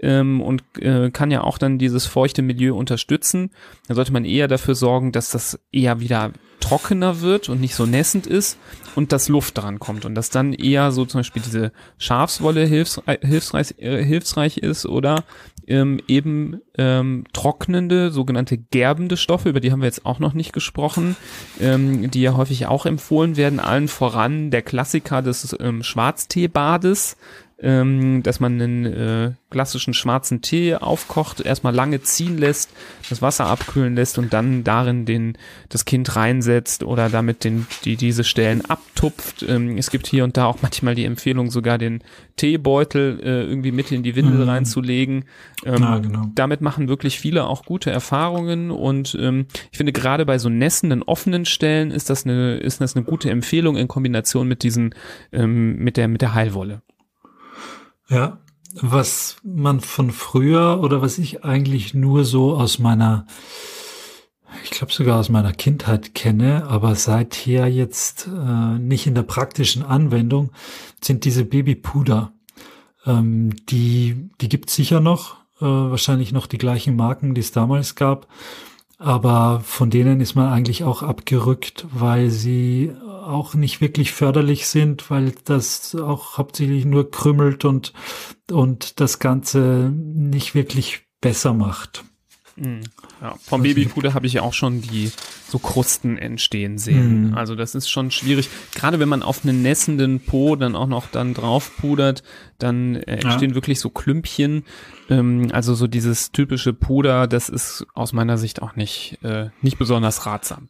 ähm, 0.01 0.41
und 0.41 0.63
äh, 0.80 1.11
kann 1.11 1.32
ja 1.32 1.41
auch 1.43 1.57
dann 1.57 1.78
dieses 1.78 2.05
feuchte 2.05 2.41
Milieu 2.41 2.76
unterstützen. 2.76 3.51
Dann 3.88 3.95
sollte 3.95 4.13
man 4.13 4.26
eher 4.26 4.47
dafür 4.47 4.76
sorgen, 4.76 5.11
dass 5.11 5.30
das 5.30 5.59
eher 5.72 5.99
wieder 5.99 6.32
trockener 6.59 7.22
wird 7.22 7.49
und 7.49 7.59
nicht 7.59 7.76
so 7.76 7.86
nässend 7.86 8.28
ist 8.28 8.57
und 8.95 9.11
dass 9.11 9.30
Luft 9.30 9.57
dran 9.57 9.80
kommt 9.80 10.05
und 10.05 10.15
dass 10.15 10.30
dann 10.30 10.53
eher 10.53 10.91
so 10.91 11.05
zum 11.05 11.19
Beispiel 11.19 11.41
diese 11.41 11.72
Schafswolle 11.97 12.65
hilfsreich, 12.65 13.19
hilfsreich, 13.22 13.76
äh, 13.80 14.03
hilfsreich 14.03 14.57
ist 14.57 14.86
oder 14.86 15.24
ähm, 15.72 15.99
eben 16.07 16.59
ähm, 16.78 17.24
trocknende, 17.32 18.11
sogenannte 18.11 18.57
gerbende 18.57 19.15
Stoffe, 19.15 19.49
über 19.49 19.61
die 19.61 19.72
haben 19.72 19.82
wir 19.82 19.88
jetzt 19.88 20.05
auch 20.05 20.19
noch 20.19 20.34
nicht 20.34 20.51
gesprochen, 20.51 21.15
ähm, 21.61 22.11
die 22.11 22.22
ja 22.22 22.36
häufig 22.36 22.67
auch 22.67 22.86
empfohlen 22.86 23.38
werden, 23.38 23.59
allen 23.59 23.88
voran 23.88 24.51
der 24.51 24.61
Klassiker 24.61 25.22
des 25.22 25.55
ähm, 25.59 25.82
Schwarzteebades, 25.82 27.15
ähm, 27.62 28.24
dass 28.24 28.39
man 28.39 28.59
einen 28.59 28.86
äh, 28.86 29.32
klassischen 29.51 29.93
schwarzen 29.93 30.41
Tee 30.41 30.76
aufkocht, 30.76 31.41
erstmal 31.41 31.76
lange 31.76 32.01
ziehen 32.01 32.38
lässt, 32.38 32.72
das 33.09 33.22
Wasser 33.22 33.45
abkühlen 33.45 33.95
lässt 33.95 34.18
und 34.18 34.34
dann 34.34 34.64
darin 34.64 35.05
den 35.05 35.38
das 35.70 35.86
Kind 35.86 36.16
reinsetzt 36.16 36.84
oder 36.84 37.09
damit 37.09 37.43
den 37.43 37.68
die 37.86 37.97
diese 37.97 38.24
Stellen 38.24 38.66
abtupft. 38.66 39.43
Ähm, 39.47 39.78
es 39.78 39.91
gibt 39.91 40.07
hier 40.07 40.24
und 40.24 40.38
da 40.38 40.45
auch 40.45 40.62
manchmal 40.62 40.95
die 40.95 41.05
Empfehlung, 41.05 41.51
sogar 41.51 41.78
den 41.78 42.03
Teebeutel 42.36 43.20
äh, 43.22 43.43
irgendwie 43.43 43.72
mit 43.72 43.91
in 43.91 44.03
die 44.03 44.16
Windel 44.16 44.43
mhm. 44.43 44.49
reinzulegen. 44.49 45.26
Ähm, 45.64 45.84
ah, 45.84 45.99
genau. 45.99 46.32
Damit 46.34 46.62
machen 46.62 46.88
wirklich 46.88 47.20
viele 47.20 47.45
auch 47.45 47.66
gute 47.66 47.91
Erfahrungen 47.91 48.72
und 48.72 49.16
ähm, 49.20 49.45
ich 49.72 49.78
finde 49.78 49.91
gerade 49.91 50.26
bei 50.26 50.39
so 50.39 50.49
nässenden 50.49 51.03
offenen 51.03 51.45
Stellen 51.45 51.91
ist 51.91 52.09
das 52.09 52.26
eine 52.26 52.57
ist 52.57 52.82
das 52.82 52.95
eine 52.95 53.05
gute 53.05 53.30
Empfehlung 53.30 53.78
in 53.78 53.88
Kombination 53.88 54.47
mit 54.47 54.64
diesen 54.64 54.95
ähm, 55.32 55.76
mit 55.78 55.97
der 55.97 56.07
mit 56.07 56.22
der 56.22 56.34
Heilwolle. 56.34 56.82
Ja, 58.12 58.39
was 58.82 59.38
man 59.41 59.80
von 59.80 60.12
früher 60.12 60.82
oder 60.84 61.01
was 61.01 61.18
ich 61.18 61.45
eigentlich 61.45 61.93
nur 61.93 62.26
so 62.26 62.57
aus 62.57 62.78
meiner, 62.78 63.26
ich 64.66 64.72
glaube 64.72 64.91
sogar 64.91 65.18
aus 65.18 65.30
meiner 65.30 65.53
Kindheit 65.53 66.14
kenne, 66.14 66.68
aber 66.68 66.95
seither 66.95 67.68
jetzt 67.68 68.28
äh, 68.28 68.80
nicht 68.80 69.07
in 69.07 69.16
der 69.16 69.24
praktischen 69.24 69.84
Anwendung, 69.84 70.51
sind 71.01 71.24
diese 71.24 71.45
Babypuder. 71.45 72.34
Ähm, 73.05 73.55
die 73.68 74.30
die 74.41 74.49
gibt's 74.49 74.76
sicher 74.76 74.99
noch, 74.99 75.38
äh, 75.62 75.66
wahrscheinlich 75.66 76.34
noch 76.34 76.47
die 76.47 76.57
gleichen 76.57 76.97
Marken, 76.97 77.34
die 77.34 77.41
es 77.41 77.53
damals 77.53 77.95
gab. 77.95 78.28
Aber 79.02 79.62
von 79.62 79.89
denen 79.89 80.22
ist 80.22 80.36
man 80.36 80.54
eigentlich 80.54 80.84
auch 80.84 81.02
abgerückt, 81.02 81.88
weil 81.91 82.30
sie 82.30 82.93
auch 83.02 83.56
nicht 83.56 83.82
wirklich 83.82 84.12
förderlich 84.12 84.68
sind, 84.68 85.10
weil 85.10 85.34
das 85.43 85.95
auch 85.95 86.38
hauptsächlich 86.38 86.86
nur 86.86 87.10
krümmelt 87.10 87.66
und, 87.66 87.93
und 88.52 88.99
das 88.99 89.18
Ganze 89.18 89.91
nicht 89.91 90.54
wirklich 90.54 91.08
besser 91.20 91.56
macht. 91.56 92.04
Mhm. 92.62 92.82
Ja, 93.22 93.36
vom 93.41 93.64
Babypuder 93.64 94.14
habe 94.14 94.28
ich 94.28 94.34
ja 94.34 94.43
auch 94.43 94.53
schon 94.53 94.82
die 94.82 95.12
so 95.47 95.57
Krusten 95.57 96.18
entstehen 96.20 96.78
sehen. 96.78 97.30
Mhm. 97.30 97.34
Also 97.34 97.55
das 97.55 97.74
ist 97.74 97.89
schon 97.89 98.12
schwierig. 98.12 98.49
Gerade 98.76 98.99
wenn 98.99 99.09
man 99.09 99.24
auf 99.24 99.43
einen 99.43 99.64
nässenden 99.64 100.20
Po 100.20 100.55
dann 100.55 100.76
auch 100.76 100.88
noch 100.88 101.07
dann 101.07 101.34
drauf 101.34 101.72
pudert, 101.78 102.22
dann 102.59 102.95
äh, 102.95 103.18
entstehen 103.18 103.49
ja. 103.49 103.55
wirklich 103.55 103.80
so 103.80 103.89
Klümpchen. 103.89 104.64
Ähm, 105.09 105.49
also 105.51 105.74
so 105.74 105.88
dieses 105.88 106.32
typische 106.32 106.74
Puder, 106.74 107.26
das 107.26 107.49
ist 107.49 107.88
aus 107.95 108.14
meiner 108.14 108.38
Sicht 108.38 108.62
auch 108.62 108.76
nicht, 108.76 109.18
äh, 109.24 109.49
nicht 109.64 109.80
besonders 109.80 110.28
ratsam. 110.28 110.70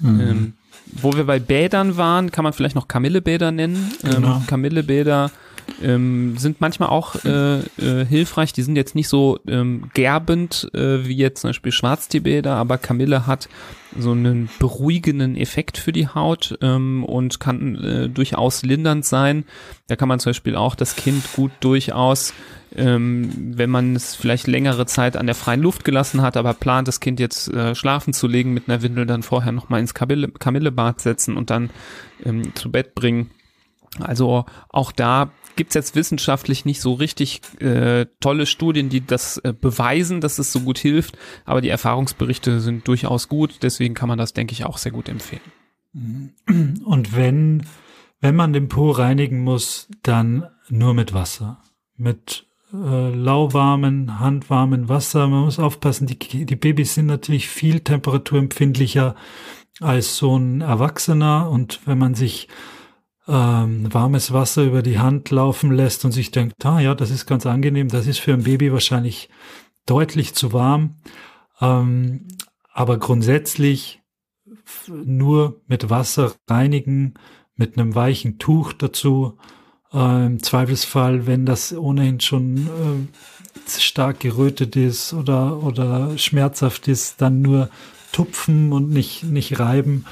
Mhm. 0.00 0.20
Ähm, 0.20 0.52
wo 0.86 1.14
wir 1.14 1.24
bei 1.24 1.38
Bädern 1.38 1.96
waren, 1.96 2.30
kann 2.30 2.44
man 2.44 2.52
vielleicht 2.52 2.74
noch 2.74 2.88
Kamillebäder 2.88 3.52
nennen. 3.52 3.92
Ähm, 4.04 4.10
genau. 4.10 4.36
Ähm, 4.36 4.46
Kamillebäder 4.46 5.30
ähm, 5.82 6.36
sind 6.38 6.60
manchmal 6.60 6.88
auch 6.88 7.16
äh, 7.24 7.58
äh, 7.58 8.04
hilfreich. 8.06 8.52
Die 8.52 8.62
sind 8.62 8.76
jetzt 8.76 8.94
nicht 8.94 9.08
so 9.08 9.38
ähm, 9.46 9.90
gerbend 9.94 10.70
äh, 10.74 11.06
wie 11.06 11.16
jetzt 11.16 11.40
zum 11.40 11.50
Beispiel 11.50 11.72
Schwarzteebäder, 11.72 12.54
aber 12.54 12.78
Kamille 12.78 13.26
hat 13.26 13.48
so 13.98 14.12
einen 14.12 14.48
beruhigenden 14.58 15.36
Effekt 15.36 15.78
für 15.78 15.92
die 15.92 16.08
Haut 16.08 16.58
ähm, 16.62 17.04
und 17.04 17.40
kann 17.40 17.76
äh, 17.76 18.08
durchaus 18.08 18.62
lindernd 18.62 19.04
sein. 19.04 19.44
Da 19.88 19.96
kann 19.96 20.08
man 20.08 20.18
zum 20.18 20.30
Beispiel 20.30 20.56
auch 20.56 20.74
das 20.74 20.96
Kind 20.96 21.24
gut 21.34 21.52
durchaus, 21.60 22.32
ähm, 22.74 23.30
wenn 23.56 23.70
man 23.70 23.94
es 23.94 24.14
vielleicht 24.14 24.46
längere 24.46 24.86
Zeit 24.86 25.16
an 25.16 25.26
der 25.26 25.34
freien 25.34 25.60
Luft 25.60 25.84
gelassen 25.84 26.22
hat, 26.22 26.36
aber 26.36 26.54
plant, 26.54 26.88
das 26.88 27.00
Kind 27.00 27.20
jetzt 27.20 27.52
äh, 27.52 27.74
schlafen 27.74 28.12
zu 28.14 28.26
legen 28.26 28.54
mit 28.54 28.68
einer 28.68 28.82
Windel, 28.82 29.06
dann 29.06 29.22
vorher 29.22 29.52
nochmal 29.52 29.80
ins 29.80 29.94
Kamille, 29.94 30.28
Kamillebad 30.28 31.00
setzen 31.00 31.36
und 31.36 31.50
dann 31.50 31.70
ähm, 32.24 32.54
zu 32.54 32.70
Bett 32.70 32.94
bringen. 32.94 33.30
Also 34.00 34.46
auch 34.70 34.90
da 34.90 35.32
gibt's 35.56 35.74
jetzt 35.74 35.94
wissenschaftlich 35.94 36.64
nicht 36.64 36.80
so 36.80 36.94
richtig 36.94 37.40
äh, 37.60 38.06
tolle 38.20 38.46
Studien, 38.46 38.88
die 38.88 39.04
das 39.04 39.38
äh, 39.38 39.52
beweisen, 39.52 40.20
dass 40.20 40.38
es 40.38 40.52
so 40.52 40.60
gut 40.60 40.78
hilft, 40.78 41.16
aber 41.44 41.60
die 41.60 41.68
Erfahrungsberichte 41.68 42.60
sind 42.60 42.86
durchaus 42.88 43.28
gut, 43.28 43.58
deswegen 43.62 43.94
kann 43.94 44.08
man 44.08 44.18
das, 44.18 44.32
denke 44.32 44.52
ich, 44.52 44.64
auch 44.64 44.78
sehr 44.78 44.92
gut 44.92 45.08
empfehlen. 45.08 45.42
Und 46.84 47.14
wenn, 47.14 47.66
wenn 48.20 48.34
man 48.34 48.52
den 48.52 48.68
Po 48.68 48.90
reinigen 48.90 49.40
muss, 49.40 49.88
dann 50.02 50.46
nur 50.68 50.94
mit 50.94 51.12
Wasser. 51.12 51.62
Mit 51.96 52.46
äh, 52.72 53.14
lauwarmen, 53.14 54.18
handwarmen 54.18 54.88
Wasser. 54.88 55.28
Man 55.28 55.44
muss 55.44 55.58
aufpassen, 55.58 56.06
die, 56.06 56.46
die 56.46 56.56
Babys 56.56 56.94
sind 56.94 57.06
natürlich 57.06 57.48
viel 57.48 57.80
temperaturempfindlicher 57.80 59.14
als 59.80 60.16
so 60.16 60.36
ein 60.36 60.60
Erwachsener 60.60 61.50
und 61.50 61.80
wenn 61.86 61.98
man 61.98 62.14
sich 62.14 62.48
ähm, 63.28 63.92
warmes 63.92 64.32
Wasser 64.32 64.64
über 64.64 64.82
die 64.82 64.98
Hand 64.98 65.30
laufen 65.30 65.72
lässt 65.72 66.04
und 66.04 66.12
sich 66.12 66.30
denkt, 66.30 66.64
ah 66.64 66.80
ja, 66.80 66.94
das 66.94 67.10
ist 67.10 67.26
ganz 67.26 67.46
angenehm, 67.46 67.88
das 67.88 68.06
ist 68.06 68.18
für 68.18 68.32
ein 68.32 68.44
Baby 68.44 68.72
wahrscheinlich 68.72 69.28
deutlich 69.86 70.34
zu 70.34 70.52
warm. 70.52 70.96
Ähm, 71.60 72.26
aber 72.72 72.98
grundsätzlich 72.98 74.02
nur 74.88 75.60
mit 75.66 75.90
Wasser 75.90 76.32
reinigen, 76.48 77.14
mit 77.54 77.78
einem 77.78 77.94
weichen 77.94 78.38
Tuch 78.38 78.72
dazu. 78.72 79.38
Äh, 79.92 80.26
Im 80.26 80.42
Zweifelsfall, 80.42 81.26
wenn 81.26 81.46
das 81.46 81.72
ohnehin 81.72 82.20
schon 82.20 82.66
äh, 82.66 83.70
stark 83.80 84.20
gerötet 84.20 84.74
ist 84.74 85.12
oder, 85.12 85.62
oder 85.62 86.16
schmerzhaft 86.18 86.88
ist, 86.88 87.20
dann 87.20 87.42
nur 87.42 87.68
tupfen 88.10 88.72
und 88.72 88.90
nicht, 88.90 89.24
nicht 89.24 89.58
reiben 89.58 90.06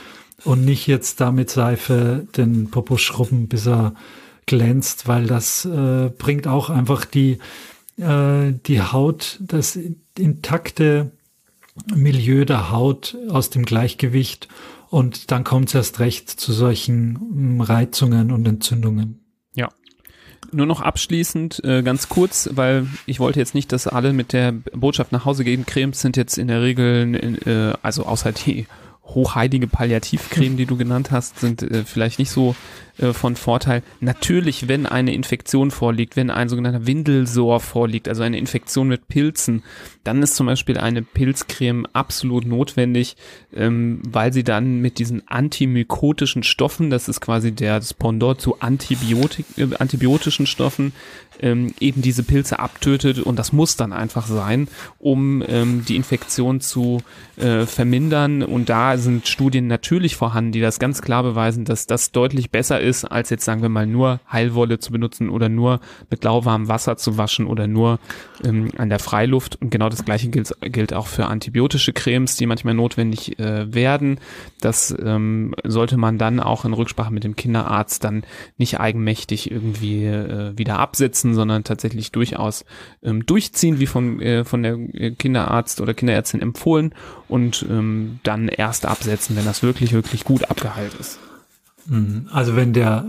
und 0.44 0.64
nicht 0.64 0.86
jetzt 0.86 1.20
da 1.20 1.32
mit 1.32 1.50
Seife 1.50 2.26
den 2.36 2.70
Popo 2.70 2.96
schrubben, 2.96 3.48
bis 3.48 3.66
er 3.66 3.94
glänzt, 4.46 5.06
weil 5.06 5.26
das 5.26 5.64
äh, 5.64 6.10
bringt 6.16 6.46
auch 6.46 6.70
einfach 6.70 7.04
die, 7.04 7.38
äh, 7.98 8.52
die 8.66 8.80
Haut, 8.80 9.38
das 9.40 9.78
intakte 10.18 11.12
Milieu 11.94 12.44
der 12.44 12.70
Haut 12.70 13.16
aus 13.28 13.50
dem 13.50 13.64
Gleichgewicht 13.64 14.48
und 14.90 15.30
dann 15.30 15.44
kommt 15.44 15.68
es 15.68 15.74
erst 15.74 16.00
recht 16.00 16.28
zu 16.28 16.52
solchen 16.52 17.16
hm, 17.16 17.60
Reizungen 17.60 18.32
und 18.32 18.46
Entzündungen. 18.46 19.20
Ja. 19.54 19.68
Nur 20.52 20.66
noch 20.66 20.80
abschließend, 20.80 21.62
äh, 21.62 21.82
ganz 21.82 22.08
kurz, 22.08 22.50
weil 22.52 22.88
ich 23.06 23.20
wollte 23.20 23.38
jetzt 23.38 23.54
nicht, 23.54 23.70
dass 23.70 23.86
alle 23.86 24.12
mit 24.12 24.32
der 24.32 24.52
Botschaft 24.52 25.12
nach 25.12 25.24
Hause 25.24 25.44
gehen. 25.44 25.64
Cremes 25.64 26.00
sind 26.00 26.16
jetzt 26.16 26.38
in 26.38 26.48
der 26.48 26.60
Regel, 26.60 27.38
äh, 27.46 27.78
also 27.82 28.04
außer 28.04 28.32
die 28.32 28.66
hochheilige 29.04 29.66
Palliativcreme, 29.66 30.56
die 30.56 30.66
du 30.66 30.76
genannt 30.76 31.10
hast, 31.10 31.40
sind 31.40 31.62
äh, 31.62 31.84
vielleicht 31.84 32.18
nicht 32.18 32.30
so 32.30 32.54
äh, 33.00 33.12
von 33.12 33.36
Vorteil. 33.36 33.82
Natürlich, 34.00 34.68
wenn 34.68 34.86
eine 34.86 35.14
Infektion 35.14 35.70
vorliegt, 35.70 36.16
wenn 36.16 36.30
ein 36.30 36.48
sogenannter 36.48 36.86
Windelsor 36.86 37.60
vorliegt, 37.60 38.08
also 38.08 38.22
eine 38.22 38.38
Infektion 38.38 38.88
mit 38.88 39.08
Pilzen, 39.08 39.62
dann 40.04 40.22
ist 40.22 40.36
zum 40.36 40.46
Beispiel 40.46 40.78
eine 40.78 41.02
Pilzcreme 41.02 41.86
absolut 41.92 42.46
notwendig, 42.46 43.16
ähm, 43.54 44.02
weil 44.06 44.32
sie 44.32 44.44
dann 44.44 44.80
mit 44.80 44.98
diesen 44.98 45.26
antimykotischen 45.28 46.42
Stoffen, 46.42 46.90
das 46.90 47.08
ist 47.08 47.20
quasi 47.20 47.52
der 47.52 47.80
Pendant 47.98 48.40
zu 48.40 48.60
Antibiotik, 48.60 49.46
äh, 49.56 49.68
antibiotischen 49.78 50.46
Stoffen, 50.46 50.92
ähm, 51.40 51.74
eben 51.80 52.02
diese 52.02 52.22
Pilze 52.22 52.58
abtötet 52.58 53.18
und 53.18 53.38
das 53.38 53.52
muss 53.52 53.76
dann 53.76 53.92
einfach 53.92 54.26
sein, 54.26 54.68
um 54.98 55.42
ähm, 55.46 55.84
die 55.86 55.96
Infektion 55.96 56.60
zu 56.60 57.02
äh, 57.36 57.66
vermindern. 57.66 58.42
Und 58.42 58.68
da 58.68 58.98
sind 58.98 59.26
Studien 59.26 59.66
natürlich 59.66 60.16
vorhanden, 60.16 60.52
die 60.52 60.60
das 60.60 60.78
ganz 60.78 61.02
klar 61.02 61.22
beweisen, 61.22 61.64
dass 61.64 61.86
das 61.86 62.12
deutlich 62.12 62.50
besser 62.50 62.80
ist, 62.80 62.89
als 63.04 63.30
jetzt 63.30 63.44
sagen 63.44 63.62
wir 63.62 63.68
mal 63.68 63.86
nur 63.86 64.20
Heilwolle 64.30 64.78
zu 64.78 64.92
benutzen 64.92 65.30
oder 65.30 65.48
nur 65.48 65.80
mit 66.10 66.24
lauwarmem 66.24 66.68
Wasser 66.68 66.96
zu 66.96 67.16
waschen 67.16 67.46
oder 67.46 67.66
nur 67.66 67.98
ähm, 68.44 68.70
an 68.76 68.88
der 68.88 68.98
Freiluft. 68.98 69.56
Und 69.60 69.70
genau 69.70 69.88
das 69.88 70.04
gleiche 70.04 70.28
gilt, 70.28 70.54
gilt 70.60 70.92
auch 70.92 71.06
für 71.06 71.26
antibiotische 71.26 71.92
Cremes, 71.92 72.36
die 72.36 72.46
manchmal 72.46 72.74
notwendig 72.74 73.38
äh, 73.38 73.72
werden. 73.72 74.18
Das 74.60 74.94
ähm, 75.02 75.54
sollte 75.64 75.96
man 75.96 76.18
dann 76.18 76.40
auch 76.40 76.64
in 76.64 76.72
Rücksprache 76.72 77.12
mit 77.12 77.24
dem 77.24 77.36
Kinderarzt 77.36 78.04
dann 78.04 78.24
nicht 78.58 78.80
eigenmächtig 78.80 79.50
irgendwie 79.50 80.04
äh, 80.04 80.56
wieder 80.56 80.78
absetzen, 80.78 81.34
sondern 81.34 81.64
tatsächlich 81.64 82.12
durchaus 82.12 82.64
ähm, 83.02 83.24
durchziehen, 83.26 83.80
wie 83.80 83.86
von, 83.86 84.20
äh, 84.20 84.44
von 84.44 84.62
der 84.62 84.74
äh, 84.94 85.12
Kinderarzt 85.12 85.80
oder 85.80 85.94
Kinderärztin 85.94 86.42
empfohlen 86.42 86.94
und 87.28 87.64
ähm, 87.68 88.20
dann 88.22 88.48
erst 88.48 88.86
absetzen, 88.86 89.36
wenn 89.36 89.44
das 89.44 89.62
wirklich, 89.62 89.92
wirklich 89.92 90.24
gut 90.24 90.50
abgeheilt 90.50 90.94
ist. 90.98 91.18
Mhm. 91.86 92.28
Also 92.32 92.56
wenn 92.56 92.72
der, 92.72 93.04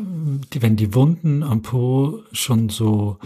wenn 0.60 0.76
die 0.76 0.94
Wunden 0.94 1.44
am 1.44 1.62
Po 1.62 2.20
schon 2.32 2.70
so 2.70 3.18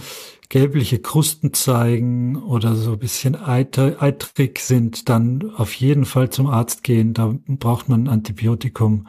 gelbliche 0.50 1.00
Krusten 1.00 1.54
zeigen 1.54 2.36
oder 2.36 2.76
so 2.76 2.94
ein 2.94 3.00
bisschen 3.00 3.36
eitrig 3.36 4.60
sind, 4.60 5.10
dann 5.10 5.52
auf 5.56 5.74
jeden 5.74 6.06
Fall 6.06 6.30
zum 6.30 6.48
Arzt 6.48 6.84
gehen. 6.84 7.14
Da 7.14 7.36
braucht 7.48 7.90
man 7.90 8.04
ein 8.04 8.10
Antibiotikum, 8.10 9.08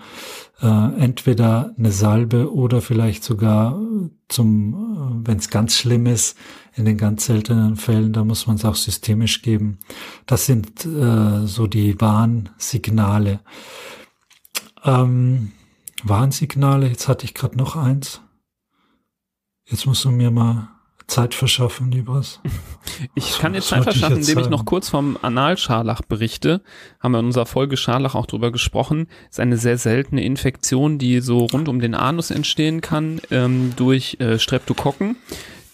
äh, 0.60 0.66
entweder 0.66 1.74
eine 1.78 1.92
Salbe 1.92 2.52
oder 2.52 2.80
vielleicht 2.80 3.22
sogar 3.22 3.78
zum, 4.28 5.22
äh, 5.24 5.28
wenn 5.28 5.38
es 5.38 5.50
ganz 5.50 5.76
schlimm 5.76 6.06
ist, 6.06 6.36
in 6.74 6.84
den 6.84 6.98
ganz 6.98 7.26
seltenen 7.26 7.76
Fällen, 7.76 8.12
da 8.12 8.24
muss 8.24 8.46
man 8.46 8.56
es 8.56 8.64
auch 8.64 8.74
systemisch 8.74 9.42
geben. 9.42 9.78
Das 10.26 10.46
sind 10.46 10.84
äh, 10.84 11.46
so 11.46 11.66
die 11.66 12.00
Warnsignale. 12.00 13.40
Ähm, 14.84 15.52
Warnsignale, 16.02 16.88
jetzt 16.88 17.08
hatte 17.08 17.24
ich 17.24 17.34
gerade 17.34 17.56
noch 17.56 17.76
eins. 17.76 18.20
Jetzt 19.68 19.86
musst 19.86 20.04
du 20.04 20.10
mir 20.10 20.30
mal 20.30 20.68
Zeit 21.06 21.34
verschaffen, 21.34 21.90
Libras. 21.90 22.40
Ich 23.14 23.38
kann 23.38 23.52
jetzt 23.52 23.68
Zeit 23.68 23.82
verschaffen, 23.82 24.18
indem 24.18 24.38
ich 24.38 24.48
noch 24.48 24.64
kurz 24.64 24.88
vom 24.88 25.18
Analscharlach 25.20 26.00
berichte. 26.00 26.62
Haben 26.98 27.12
wir 27.12 27.18
in 27.18 27.26
unserer 27.26 27.44
Folge 27.44 27.76
Scharlach 27.76 28.14
auch 28.14 28.24
drüber 28.24 28.50
gesprochen. 28.50 29.08
Ist 29.28 29.38
eine 29.38 29.58
sehr 29.58 29.76
seltene 29.76 30.24
Infektion, 30.24 30.96
die 30.98 31.20
so 31.20 31.44
rund 31.44 31.68
um 31.68 31.80
den 31.80 31.94
Anus 31.94 32.30
entstehen 32.30 32.80
kann 32.80 33.20
ähm, 33.30 33.74
durch 33.76 34.16
äh, 34.20 34.38
Streptokokken 34.38 35.16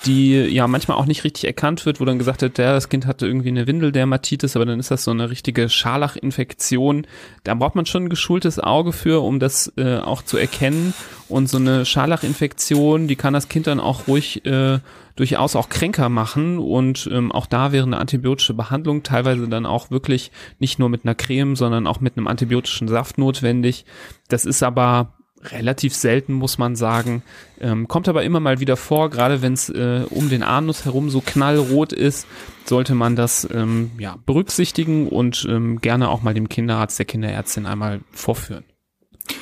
die 0.04 0.34
ja 0.34 0.66
manchmal 0.66 0.96
auch 0.96 1.06
nicht 1.06 1.24
richtig 1.24 1.44
erkannt 1.44 1.86
wird, 1.86 2.00
wo 2.00 2.04
dann 2.04 2.18
gesagt 2.18 2.42
wird, 2.42 2.58
ja, 2.58 2.72
das 2.72 2.88
Kind 2.88 3.06
hatte 3.06 3.26
irgendwie 3.26 3.48
eine 3.48 3.66
Windeldermatitis, 3.66 4.56
aber 4.56 4.66
dann 4.66 4.80
ist 4.80 4.90
das 4.90 5.04
so 5.04 5.10
eine 5.10 5.30
richtige 5.30 5.68
Scharlachinfektion. 5.68 7.06
Da 7.44 7.54
braucht 7.54 7.74
man 7.74 7.86
schon 7.86 8.04
ein 8.04 8.08
geschultes 8.08 8.58
Auge 8.58 8.92
für, 8.92 9.22
um 9.22 9.38
das 9.38 9.72
äh, 9.76 9.98
auch 9.98 10.22
zu 10.22 10.38
erkennen. 10.38 10.94
Und 11.28 11.48
so 11.48 11.56
eine 11.58 11.84
Scharlachinfektion, 11.86 13.08
die 13.08 13.16
kann 13.16 13.32
das 13.32 13.48
Kind 13.48 13.66
dann 13.66 13.80
auch 13.80 14.08
ruhig 14.08 14.44
äh, 14.44 14.80
durchaus 15.16 15.56
auch 15.56 15.68
kränker 15.68 16.08
machen. 16.08 16.58
Und 16.58 17.08
ähm, 17.12 17.30
auch 17.30 17.46
da 17.46 17.72
wäre 17.72 17.86
eine 17.86 17.98
antibiotische 17.98 18.54
Behandlung 18.54 19.02
teilweise 19.02 19.48
dann 19.48 19.66
auch 19.66 19.90
wirklich 19.90 20.32
nicht 20.58 20.78
nur 20.78 20.88
mit 20.88 21.04
einer 21.04 21.14
Creme, 21.14 21.56
sondern 21.56 21.86
auch 21.86 22.00
mit 22.00 22.16
einem 22.16 22.26
antibiotischen 22.26 22.88
Saft 22.88 23.18
notwendig. 23.18 23.84
Das 24.28 24.44
ist 24.44 24.62
aber 24.62 25.14
relativ 25.42 25.94
selten, 25.94 26.32
muss 26.32 26.58
man 26.58 26.76
sagen. 26.76 27.22
Ähm, 27.60 27.88
kommt 27.88 28.08
aber 28.08 28.22
immer 28.22 28.40
mal 28.40 28.60
wieder 28.60 28.76
vor, 28.76 29.10
gerade 29.10 29.42
wenn 29.42 29.52
es 29.54 29.68
äh, 29.68 30.04
um 30.10 30.28
den 30.28 30.42
Anus 30.42 30.84
herum 30.84 31.10
so 31.10 31.20
knallrot 31.20 31.92
ist, 31.92 32.26
sollte 32.64 32.94
man 32.94 33.16
das 33.16 33.48
ähm, 33.52 33.90
ja, 33.98 34.16
berücksichtigen 34.24 35.08
und 35.08 35.46
ähm, 35.48 35.80
gerne 35.80 36.08
auch 36.08 36.22
mal 36.22 36.34
dem 36.34 36.48
Kinderarzt, 36.48 36.98
der 36.98 37.06
Kinderärztin 37.06 37.66
einmal 37.66 38.00
vorführen. 38.12 38.64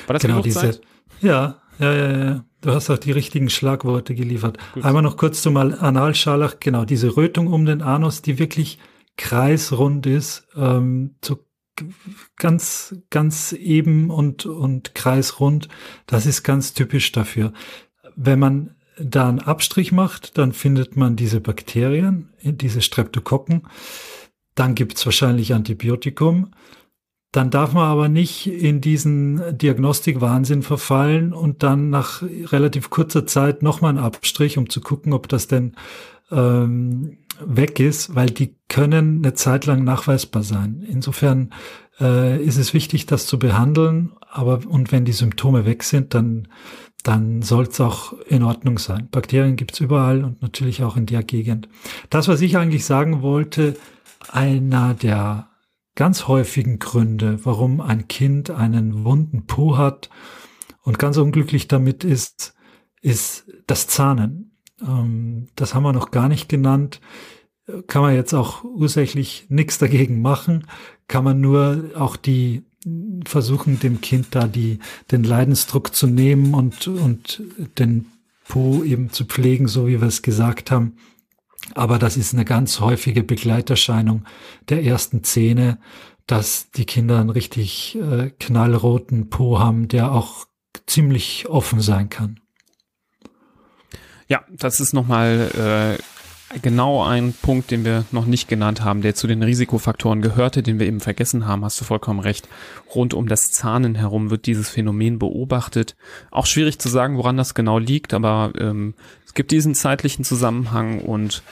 War 0.07 0.13
das 0.13 0.21
genau 0.21 0.41
diese, 0.41 0.81
ja, 1.21 1.61
ja, 1.79 1.93
ja, 1.93 2.23
ja. 2.23 2.45
Du 2.61 2.71
hast 2.71 2.91
auch 2.91 2.99
die 2.99 3.11
richtigen 3.11 3.49
Schlagworte 3.49 4.13
geliefert. 4.13 4.59
Gut. 4.73 4.85
Einmal 4.85 5.01
noch 5.01 5.17
kurz 5.17 5.41
zum 5.41 5.57
Analschalach. 5.57 6.59
Genau, 6.59 6.85
diese 6.85 7.17
Rötung 7.17 7.47
um 7.47 7.65
den 7.65 7.81
Anus, 7.81 8.21
die 8.21 8.37
wirklich 8.37 8.77
kreisrund 9.17 10.05
ist, 10.05 10.47
ähm, 10.55 11.15
zu 11.21 11.39
ganz, 12.37 12.95
ganz 13.09 13.53
eben 13.53 14.09
und, 14.09 14.45
und 14.45 14.95
kreisrund. 14.95 15.67
Das 16.05 16.25
ist 16.25 16.43
ganz 16.43 16.73
typisch 16.73 17.11
dafür. 17.11 17.53
Wenn 18.15 18.39
man 18.39 18.75
da 18.99 19.29
einen 19.29 19.39
Abstrich 19.39 19.91
macht, 19.91 20.37
dann 20.37 20.53
findet 20.53 20.95
man 20.95 21.15
diese 21.15 21.39
Bakterien, 21.41 22.29
diese 22.43 22.81
Streptokokken. 22.81 23.63
Dann 24.55 24.75
gibt 24.75 24.97
es 24.97 25.05
wahrscheinlich 25.05 25.53
Antibiotikum. 25.53 26.51
Dann 27.31 27.49
darf 27.49 27.71
man 27.71 27.85
aber 27.85 28.09
nicht 28.09 28.47
in 28.47 28.81
diesen 28.81 29.57
Diagnostikwahnsinn 29.57 30.63
verfallen 30.63 31.31
und 31.31 31.63
dann 31.63 31.89
nach 31.89 32.21
relativ 32.23 32.89
kurzer 32.89 33.25
Zeit 33.25 33.63
nochmal 33.63 33.91
einen 33.91 34.03
Abstrich, 34.03 34.57
um 34.57 34.69
zu 34.69 34.81
gucken, 34.81 35.13
ob 35.13 35.29
das 35.29 35.47
denn 35.47 35.75
ähm, 36.29 37.17
weg 37.39 37.79
ist, 37.79 38.15
weil 38.15 38.29
die 38.29 38.55
können 38.67 39.17
eine 39.17 39.33
Zeit 39.33 39.65
lang 39.65 39.83
nachweisbar 39.83 40.43
sein. 40.43 40.81
Insofern 40.87 41.51
äh, 41.99 42.41
ist 42.43 42.57
es 42.57 42.73
wichtig, 42.73 43.05
das 43.05 43.25
zu 43.25 43.39
behandeln, 43.39 44.13
aber 44.29 44.61
und 44.67 44.91
wenn 44.91 45.05
die 45.05 45.11
Symptome 45.11 45.65
weg 45.65 45.83
sind, 45.83 46.13
dann 46.13 46.47
dann 47.03 47.41
soll 47.41 47.65
es 47.65 47.81
auch 47.81 48.13
in 48.27 48.43
Ordnung 48.43 48.77
sein. 48.77 49.09
Bakterien 49.09 49.55
gibt's 49.55 49.79
überall 49.79 50.23
und 50.23 50.41
natürlich 50.41 50.83
auch 50.83 50.97
in 50.97 51.07
der 51.07 51.23
Gegend. 51.23 51.67
Das, 52.09 52.27
was 52.27 52.41
ich 52.41 52.57
eigentlich 52.57 52.85
sagen 52.85 53.21
wollte, 53.21 53.75
einer 54.29 54.93
der 54.93 55.49
ganz 55.95 56.27
häufigen 56.27 56.79
Gründe, 56.79 57.43
warum 57.43 57.81
ein 57.81 58.07
Kind 58.07 58.51
einen 58.51 59.03
wunden 59.03 59.47
Po 59.47 59.77
hat 59.77 60.09
und 60.83 60.99
ganz 60.99 61.17
unglücklich 61.17 61.67
damit 61.67 62.03
ist, 62.03 62.53
ist 63.01 63.51
das 63.67 63.87
Zahnen. 63.87 64.50
Ähm, 64.85 65.47
das 65.55 65.73
haben 65.73 65.83
wir 65.83 65.93
noch 65.93 66.11
gar 66.11 66.29
nicht 66.29 66.49
genannt. 66.49 67.01
Kann 67.87 68.01
man 68.01 68.15
jetzt 68.15 68.33
auch 68.33 68.63
ursächlich 68.63 69.45
nichts 69.49 69.77
dagegen 69.77 70.21
machen. 70.21 70.67
Kann 71.07 71.23
man 71.23 71.39
nur 71.39 71.91
auch 71.95 72.17
die 72.17 72.63
versuchen, 73.25 73.79
dem 73.79 74.01
Kind 74.01 74.27
da 74.31 74.47
die, 74.47 74.79
den 75.11 75.23
Leidensdruck 75.23 75.93
zu 75.93 76.07
nehmen 76.07 76.53
und, 76.53 76.87
und 76.87 77.43
den 77.77 78.07
Po 78.47 78.83
eben 78.83 79.11
zu 79.11 79.25
pflegen, 79.25 79.67
so 79.67 79.87
wie 79.87 80.01
wir 80.01 80.07
es 80.07 80.23
gesagt 80.23 80.71
haben. 80.71 80.97
Aber 81.73 81.99
das 81.99 82.17
ist 82.17 82.33
eine 82.33 82.43
ganz 82.43 82.79
häufige 82.79 83.23
Begleiterscheinung 83.23 84.25
der 84.67 84.83
ersten 84.83 85.23
Zähne, 85.23 85.79
dass 86.27 86.71
die 86.71 86.85
Kinder 86.85 87.19
einen 87.19 87.29
richtig 87.29 87.97
äh, 87.97 88.31
knallroten 88.39 89.29
Po 89.29 89.59
haben, 89.59 89.87
der 89.87 90.11
auch 90.11 90.47
ziemlich 90.85 91.47
offen 91.47 91.81
sein 91.81 92.09
kann. 92.09 92.40
Ja, 94.31 94.45
das 94.49 94.79
ist 94.79 94.93
nochmal 94.93 95.97
äh, 96.55 96.59
genau 96.61 97.03
ein 97.03 97.33
Punkt, 97.33 97.69
den 97.69 97.83
wir 97.83 98.05
noch 98.13 98.25
nicht 98.25 98.47
genannt 98.47 98.81
haben, 98.81 99.01
der 99.01 99.13
zu 99.13 99.27
den 99.27 99.43
Risikofaktoren 99.43 100.21
gehörte, 100.21 100.63
den 100.63 100.79
wir 100.79 100.87
eben 100.87 101.01
vergessen 101.01 101.47
haben, 101.47 101.65
hast 101.65 101.81
du 101.81 101.83
vollkommen 101.83 102.21
recht. 102.21 102.47
Rund 102.95 103.13
um 103.13 103.27
das 103.27 103.51
Zahnen 103.51 103.93
herum 103.93 104.29
wird 104.29 104.45
dieses 104.45 104.69
Phänomen 104.69 105.19
beobachtet. 105.19 105.97
Auch 106.29 106.45
schwierig 106.45 106.79
zu 106.79 106.87
sagen, 106.87 107.17
woran 107.17 107.35
das 107.35 107.55
genau 107.55 107.77
liegt, 107.77 108.13
aber 108.13 108.53
ähm, 108.57 108.93
es 109.25 109.33
gibt 109.33 109.51
diesen 109.51 109.75
zeitlichen 109.75 110.23
Zusammenhang 110.23 111.01
und 111.01 111.43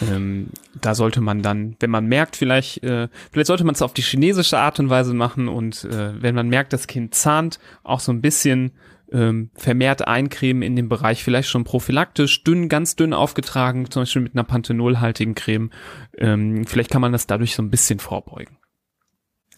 ähm, 0.00 0.46
da 0.80 0.94
sollte 0.94 1.20
man 1.20 1.42
dann, 1.42 1.76
wenn 1.80 1.90
man 1.90 2.06
merkt, 2.06 2.36
vielleicht, 2.36 2.82
äh, 2.82 3.08
vielleicht 3.30 3.48
sollte 3.48 3.64
man 3.64 3.74
es 3.74 3.82
auf 3.82 3.92
die 3.92 4.00
chinesische 4.00 4.56
Art 4.56 4.80
und 4.80 4.88
Weise 4.88 5.12
machen 5.12 5.48
und 5.48 5.84
äh, 5.84 6.22
wenn 6.22 6.34
man 6.34 6.48
merkt, 6.48 6.72
das 6.72 6.86
Kind 6.86 7.14
zahnt, 7.14 7.58
auch 7.82 8.00
so 8.00 8.10
ein 8.10 8.22
bisschen 8.22 8.72
ähm, 9.12 9.50
vermehrt 9.54 10.06
eincremen 10.06 10.62
in 10.62 10.76
dem 10.76 10.88
Bereich, 10.88 11.22
vielleicht 11.22 11.48
schon 11.48 11.64
prophylaktisch, 11.64 12.44
dünn, 12.44 12.68
ganz 12.68 12.96
dünn 12.96 13.12
aufgetragen, 13.12 13.90
zum 13.90 14.02
Beispiel 14.02 14.22
mit 14.22 14.34
einer 14.34 14.44
panthenolhaltigen 14.44 15.34
Creme. 15.34 15.70
Ähm, 16.18 16.66
vielleicht 16.66 16.90
kann 16.90 17.00
man 17.00 17.12
das 17.12 17.26
dadurch 17.26 17.54
so 17.54 17.62
ein 17.62 17.70
bisschen 17.70 17.98
vorbeugen. 17.98 18.58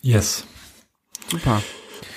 Yes. 0.00 0.46
Super. 1.28 1.62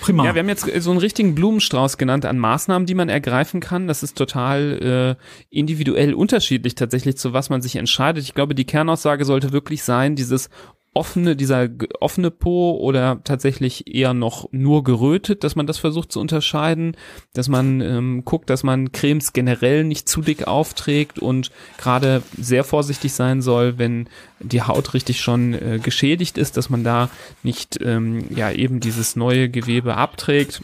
Prima. 0.02 0.26
Ja, 0.26 0.36
wir 0.36 0.42
haben 0.42 0.50
jetzt 0.50 0.70
so 0.82 0.92
einen 0.92 1.00
richtigen 1.00 1.34
Blumenstrauß 1.34 1.98
genannt 1.98 2.26
an 2.26 2.38
Maßnahmen, 2.38 2.86
die 2.86 2.94
man 2.94 3.10
ergreifen 3.10 3.60
kann. 3.62 3.88
Das 3.88 4.04
ist 4.04 4.18
total 4.18 5.18
äh, 5.20 5.24
individuell 5.50 6.14
unterschiedlich 6.14 6.76
tatsächlich, 6.76 7.18
zu 7.18 7.34
was 7.34 7.50
man 7.50 7.62
sich 7.62 7.76
entscheidet. 7.76 8.24
Ich 8.24 8.34
glaube, 8.34 8.54
die 8.54 8.66
Kernaussage 8.66 9.26
sollte 9.26 9.54
wirklich 9.54 9.84
sein, 9.84 10.16
dieses 10.16 10.50
offene, 10.98 11.36
dieser 11.36 11.70
offene 12.00 12.32
Po 12.32 12.72
oder 12.72 13.22
tatsächlich 13.24 13.94
eher 13.94 14.16
noch 14.16 14.50
nur 14.52 14.84
gerötet, 14.84 15.44
dass 15.44 15.56
man 15.56 15.68
das 15.68 15.78
versucht 15.78 16.12
zu 16.12 16.20
unterscheiden, 16.20 16.98
dass 17.36 17.50
man 17.50 17.82
ähm, 17.82 18.26
guckt, 18.26 18.50
dass 18.50 18.64
man 18.64 18.92
Cremes 18.92 19.32
generell 19.32 19.84
nicht 19.84 20.10
zu 20.10 20.22
dick 20.22 20.48
aufträgt 20.48 21.20
und 21.20 21.52
gerade 21.78 22.24
sehr 22.36 22.64
vorsichtig 22.64 23.14
sein 23.14 23.44
soll, 23.44 23.78
wenn 23.78 24.10
die 24.40 24.64
Haut 24.64 24.96
richtig 24.96 25.22
schon 25.22 25.54
äh, 25.54 25.80
geschädigt 25.82 26.40
ist, 26.40 26.58
dass 26.58 26.72
man 26.72 26.84
da 26.84 27.12
nicht 27.44 27.80
ähm, 27.80 28.26
ja 28.36 28.50
eben 28.52 28.80
dieses 28.80 29.16
neue 29.16 29.50
Gewebe 29.50 29.96
abträgt. 29.96 30.64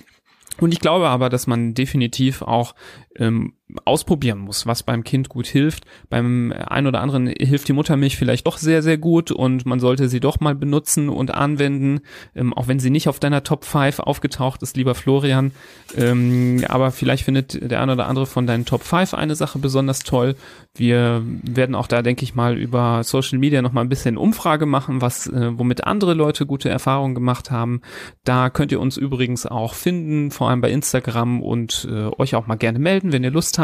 Und 0.59 0.71
ich 0.71 0.79
glaube 0.79 1.09
aber, 1.09 1.29
dass 1.29 1.45
man 1.45 1.75
definitiv 1.75 2.41
auch 2.41 2.73
ähm, 3.17 3.53
ausprobieren 3.85 4.39
muss, 4.39 4.65
was 4.65 4.83
beim 4.83 5.03
Kind 5.03 5.29
gut 5.29 5.47
hilft. 5.47 5.85
Beim 6.09 6.53
ein 6.67 6.87
oder 6.87 7.01
anderen 7.01 7.27
hilft 7.27 7.67
die 7.67 7.73
Muttermilch 7.73 8.17
vielleicht 8.17 8.47
doch 8.47 8.57
sehr, 8.57 8.81
sehr 8.81 8.97
gut 8.97 9.31
und 9.31 9.65
man 9.65 9.79
sollte 9.79 10.09
sie 10.09 10.19
doch 10.19 10.39
mal 10.39 10.55
benutzen 10.55 11.09
und 11.09 11.33
anwenden, 11.33 12.01
ähm, 12.35 12.53
auch 12.53 12.67
wenn 12.67 12.79
sie 12.79 12.89
nicht 12.89 13.07
auf 13.07 13.19
deiner 13.19 13.43
Top 13.43 13.65
5 13.65 13.99
aufgetaucht 13.99 14.61
ist, 14.61 14.77
lieber 14.77 14.95
Florian. 14.95 15.51
Ähm, 15.95 16.63
aber 16.67 16.91
vielleicht 16.91 17.25
findet 17.25 17.69
der 17.69 17.81
ein 17.81 17.89
oder 17.89 18.07
andere 18.07 18.25
von 18.25 18.47
deinen 18.47 18.65
Top 18.65 18.83
5 18.83 19.13
eine 19.13 19.35
Sache 19.35 19.59
besonders 19.59 19.99
toll. 19.99 20.35
Wir 20.75 21.21
werden 21.43 21.75
auch 21.75 21.87
da, 21.87 22.01
denke 22.01 22.23
ich 22.23 22.35
mal, 22.35 22.57
über 22.57 23.03
Social 23.03 23.37
Media 23.37 23.61
noch 23.61 23.73
mal 23.73 23.81
ein 23.81 23.89
bisschen 23.89 24.17
Umfrage 24.17 24.65
machen, 24.65 25.01
was, 25.01 25.27
äh, 25.27 25.57
womit 25.57 25.83
andere 25.83 26.13
Leute 26.13 26.45
gute 26.45 26.69
Erfahrungen 26.69 27.15
gemacht 27.15 27.51
haben. 27.51 27.81
Da 28.23 28.49
könnt 28.49 28.71
ihr 28.71 28.79
uns 28.79 28.97
übrigens 28.97 29.45
auch 29.45 29.73
finden, 29.73 30.31
vor 30.31 30.49
allem 30.49 30.61
bei 30.61 30.71
Instagram 30.71 31.41
und 31.41 31.87
äh, 31.91 32.09
euch 32.17 32.35
auch 32.35 32.47
mal 32.47 32.55
gerne 32.55 32.79
melden, 32.79 33.11
wenn 33.11 33.23
ihr 33.23 33.31
Lust 33.31 33.59
habt. 33.59 33.62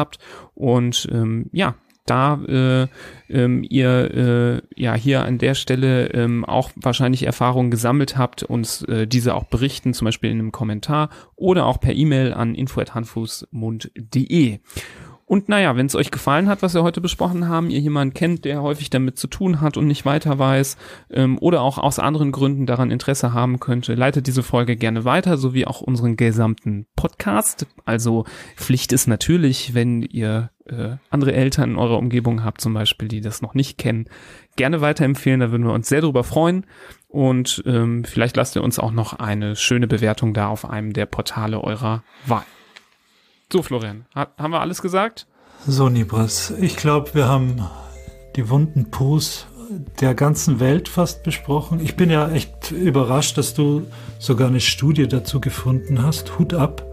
Und 0.54 1.08
ähm, 1.12 1.50
ja, 1.52 1.76
da 2.10 2.40
äh, 2.48 2.88
ähm, 3.30 3.64
ihr 3.68 4.14
äh, 4.14 4.62
ja 4.76 4.94
hier 4.96 5.24
an 5.24 5.38
der 5.38 5.54
Stelle 5.54 6.08
ähm, 6.08 6.44
auch 6.44 6.72
wahrscheinlich 6.76 7.24
Erfahrungen 7.24 7.72
gesammelt 7.72 8.18
habt, 8.18 8.44
uns 8.44 8.82
äh, 8.84 9.08
diese 9.08 9.36
auch 9.36 9.44
berichten, 9.44 9.94
zum 9.94 10.06
Beispiel 10.06 10.32
in 10.32 10.40
einem 10.40 10.52
Kommentar 10.52 11.10
oder 11.36 11.68
auch 11.68 11.80
per 11.80 11.94
E-Mail 11.94 12.34
an 12.34 12.56
info@handfußmund.de. 12.56 14.60
Und 15.30 15.48
naja, 15.48 15.76
wenn 15.76 15.86
es 15.86 15.94
euch 15.94 16.10
gefallen 16.10 16.50
hat, 16.50 16.64
was 16.64 16.74
wir 16.74 16.82
heute 16.82 17.02
besprochen 17.02 17.48
haben, 17.48 17.70
ihr 17.70 17.80
jemanden 17.80 18.16
kennt, 18.16 18.46
der 18.46 18.64
häufig 18.64 18.90
damit 18.90 19.20
zu 19.20 19.28
tun 19.28 19.62
hat 19.62 19.78
und 19.78 19.86
nicht 19.86 20.04
weiter 20.04 20.40
weiß 20.40 20.76
ähm, 21.12 21.38
oder 21.40 21.62
auch 21.62 21.78
aus 21.78 22.00
anderen 22.00 22.32
Gründen 22.32 22.66
daran 22.66 22.90
Interesse 22.90 23.32
haben 23.32 23.60
könnte, 23.60 23.94
leitet 23.94 24.26
diese 24.26 24.42
Folge 24.42 24.76
gerne 24.76 25.06
weiter, 25.06 25.38
sowie 25.38 25.68
auch 25.68 25.82
unseren 25.82 26.18
gesamten 26.18 26.88
Podcast. 26.96 27.68
Also 27.86 28.26
Pflicht 28.56 28.92
ist 28.92 29.06
natürlich, 29.06 29.76
wenn 29.76 30.02
ihr 30.02 30.50
äh, 30.66 30.96
andere 31.12 31.34
Eltern 31.34 31.74
in 31.74 31.78
eurer 31.78 32.00
Umgebung 32.00 32.44
habt, 32.44 32.60
zum 32.60 32.74
Beispiel, 32.74 33.08
die 33.08 33.22
das 33.22 33.44
noch 33.44 33.54
nicht 33.54 33.78
kennen, 33.78 34.10
gerne 34.56 34.82
weiterempfehlen. 34.82 35.42
Da 35.42 35.52
würden 35.52 35.68
wir 35.68 35.74
uns 35.74 35.90
sehr 35.90 36.02
drüber 36.02 36.24
freuen. 36.24 36.66
Und 37.08 37.62
ähm, 37.68 38.04
vielleicht 38.04 38.36
lasst 38.36 38.56
ihr 38.56 38.64
uns 38.64 38.80
auch 38.80 38.92
noch 38.92 39.14
eine 39.14 39.56
schöne 39.56 39.86
Bewertung 39.86 40.34
da 40.34 40.48
auf 40.48 40.68
einem 40.68 40.92
der 40.92 41.06
Portale 41.06 41.64
eurer 41.64 42.04
Wahl. 42.26 42.46
So, 43.52 43.64
Florian, 43.64 44.06
hat, 44.14 44.38
haben 44.38 44.52
wir 44.52 44.62
alles 44.62 44.80
gesagt? 44.80 45.26
So, 45.66 45.90
Nibras, 45.90 46.52
ich 46.52 46.76
glaube, 46.76 47.16
wir 47.16 47.28
haben 47.28 47.68
die 48.36 48.48
wunden 48.48 48.92
Pus 48.92 49.48
der 50.00 50.14
ganzen 50.14 50.60
Welt 50.60 50.88
fast 50.88 51.24
besprochen. 51.24 51.80
Ich 51.80 51.96
bin 51.96 52.12
ja 52.12 52.30
echt 52.30 52.70
überrascht, 52.70 53.40
dass 53.40 53.56
du 53.56 53.88
sogar 54.20 54.50
eine 54.50 54.60
Studie 54.60 55.08
dazu 55.08 55.42
gefunden 55.42 56.04
hast. 56.04 56.38
Hut 56.38 56.54
ab. 56.54 56.84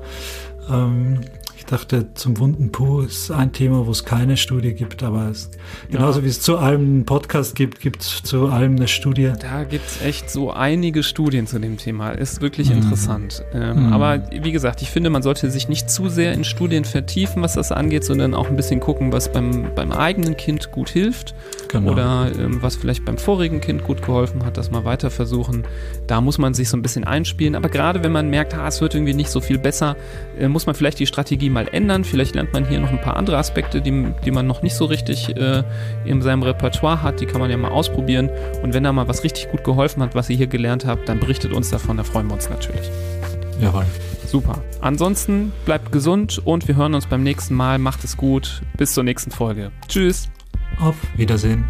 Ähm, 0.70 1.20
dachte, 1.66 2.14
zum 2.14 2.38
wunden 2.38 2.70
Po 2.72 3.00
ist 3.00 3.30
ein 3.30 3.52
Thema, 3.52 3.86
wo 3.86 3.90
es 3.90 4.04
keine 4.04 4.36
Studie 4.36 4.72
gibt, 4.72 5.02
aber 5.02 5.28
es, 5.30 5.50
genauso 5.90 6.22
wie 6.22 6.28
es 6.28 6.40
zu 6.40 6.58
allem 6.58 6.80
einen 6.80 7.04
Podcast 7.04 7.54
gibt, 7.54 7.80
gibt 7.80 8.02
es 8.02 8.22
zu 8.22 8.46
allem 8.46 8.76
eine 8.76 8.88
Studie. 8.88 9.32
Da 9.40 9.64
gibt 9.64 9.86
es 9.86 10.02
echt 10.02 10.30
so 10.30 10.52
einige 10.52 11.02
Studien 11.02 11.46
zu 11.46 11.58
dem 11.58 11.76
Thema. 11.76 12.10
Ist 12.10 12.40
wirklich 12.40 12.70
mhm. 12.70 12.76
interessant. 12.76 13.44
Ähm, 13.52 13.86
mhm. 13.86 13.92
Aber 13.92 14.30
wie 14.30 14.52
gesagt, 14.52 14.82
ich 14.82 14.90
finde, 14.90 15.10
man 15.10 15.22
sollte 15.22 15.50
sich 15.50 15.68
nicht 15.68 15.90
zu 15.90 16.08
sehr 16.08 16.32
in 16.32 16.44
Studien 16.44 16.84
vertiefen, 16.84 17.42
was 17.42 17.54
das 17.54 17.72
angeht, 17.72 18.04
sondern 18.04 18.34
auch 18.34 18.48
ein 18.48 18.56
bisschen 18.56 18.80
gucken, 18.80 19.12
was 19.12 19.32
beim, 19.32 19.74
beim 19.74 19.92
eigenen 19.92 20.36
Kind 20.36 20.70
gut 20.70 20.88
hilft. 20.88 21.34
Genau. 21.68 21.92
Oder 21.92 22.30
ähm, 22.38 22.62
was 22.62 22.76
vielleicht 22.76 23.04
beim 23.04 23.18
vorigen 23.18 23.60
Kind 23.60 23.84
gut 23.84 24.02
geholfen 24.02 24.44
hat, 24.44 24.56
das 24.56 24.70
mal 24.70 24.84
weiter 24.84 25.10
versuchen. 25.10 25.64
Da 26.06 26.20
muss 26.20 26.38
man 26.38 26.54
sich 26.54 26.68
so 26.68 26.76
ein 26.76 26.82
bisschen 26.82 27.04
einspielen. 27.04 27.54
Aber 27.54 27.68
gerade 27.68 28.04
wenn 28.04 28.12
man 28.12 28.30
merkt, 28.30 28.54
ah, 28.54 28.68
es 28.68 28.80
wird 28.80 28.94
irgendwie 28.94 29.14
nicht 29.14 29.30
so 29.30 29.40
viel 29.40 29.58
besser, 29.58 29.96
äh, 30.38 30.48
muss 30.48 30.66
man 30.66 30.74
vielleicht 30.74 31.00
die 31.00 31.06
Strategie 31.06 31.50
mal 31.56 31.68
ändern. 31.68 32.04
Vielleicht 32.04 32.34
lernt 32.34 32.52
man 32.52 32.68
hier 32.68 32.78
noch 32.78 32.90
ein 32.90 33.00
paar 33.00 33.16
andere 33.16 33.38
Aspekte, 33.38 33.80
die, 33.80 34.12
die 34.24 34.30
man 34.30 34.46
noch 34.46 34.62
nicht 34.62 34.74
so 34.74 34.84
richtig 34.84 35.34
äh, 35.36 35.62
in 36.04 36.20
seinem 36.20 36.42
Repertoire 36.42 37.02
hat. 37.02 37.20
Die 37.20 37.26
kann 37.26 37.40
man 37.40 37.50
ja 37.50 37.56
mal 37.56 37.70
ausprobieren. 37.70 38.28
Und 38.62 38.74
wenn 38.74 38.84
da 38.84 38.92
mal 38.92 39.08
was 39.08 39.24
richtig 39.24 39.50
gut 39.50 39.64
geholfen 39.64 40.02
hat, 40.02 40.14
was 40.14 40.28
ihr 40.28 40.36
hier 40.36 40.46
gelernt 40.46 40.84
habt, 40.84 41.08
dann 41.08 41.18
berichtet 41.18 41.52
uns 41.52 41.70
davon. 41.70 41.96
Da 41.96 42.04
freuen 42.04 42.26
wir 42.28 42.34
uns 42.34 42.50
natürlich. 42.50 42.90
Jawohl. 43.60 43.86
Super. 44.26 44.60
Ansonsten 44.82 45.52
bleibt 45.64 45.92
gesund 45.92 46.42
und 46.44 46.68
wir 46.68 46.76
hören 46.76 46.94
uns 46.94 47.06
beim 47.06 47.22
nächsten 47.22 47.54
Mal. 47.54 47.78
Macht 47.78 48.04
es 48.04 48.16
gut. 48.16 48.60
Bis 48.76 48.92
zur 48.92 49.04
nächsten 49.04 49.30
Folge. 49.30 49.72
Tschüss. 49.88 50.28
Auf 50.78 50.96
Wiedersehen. 51.16 51.64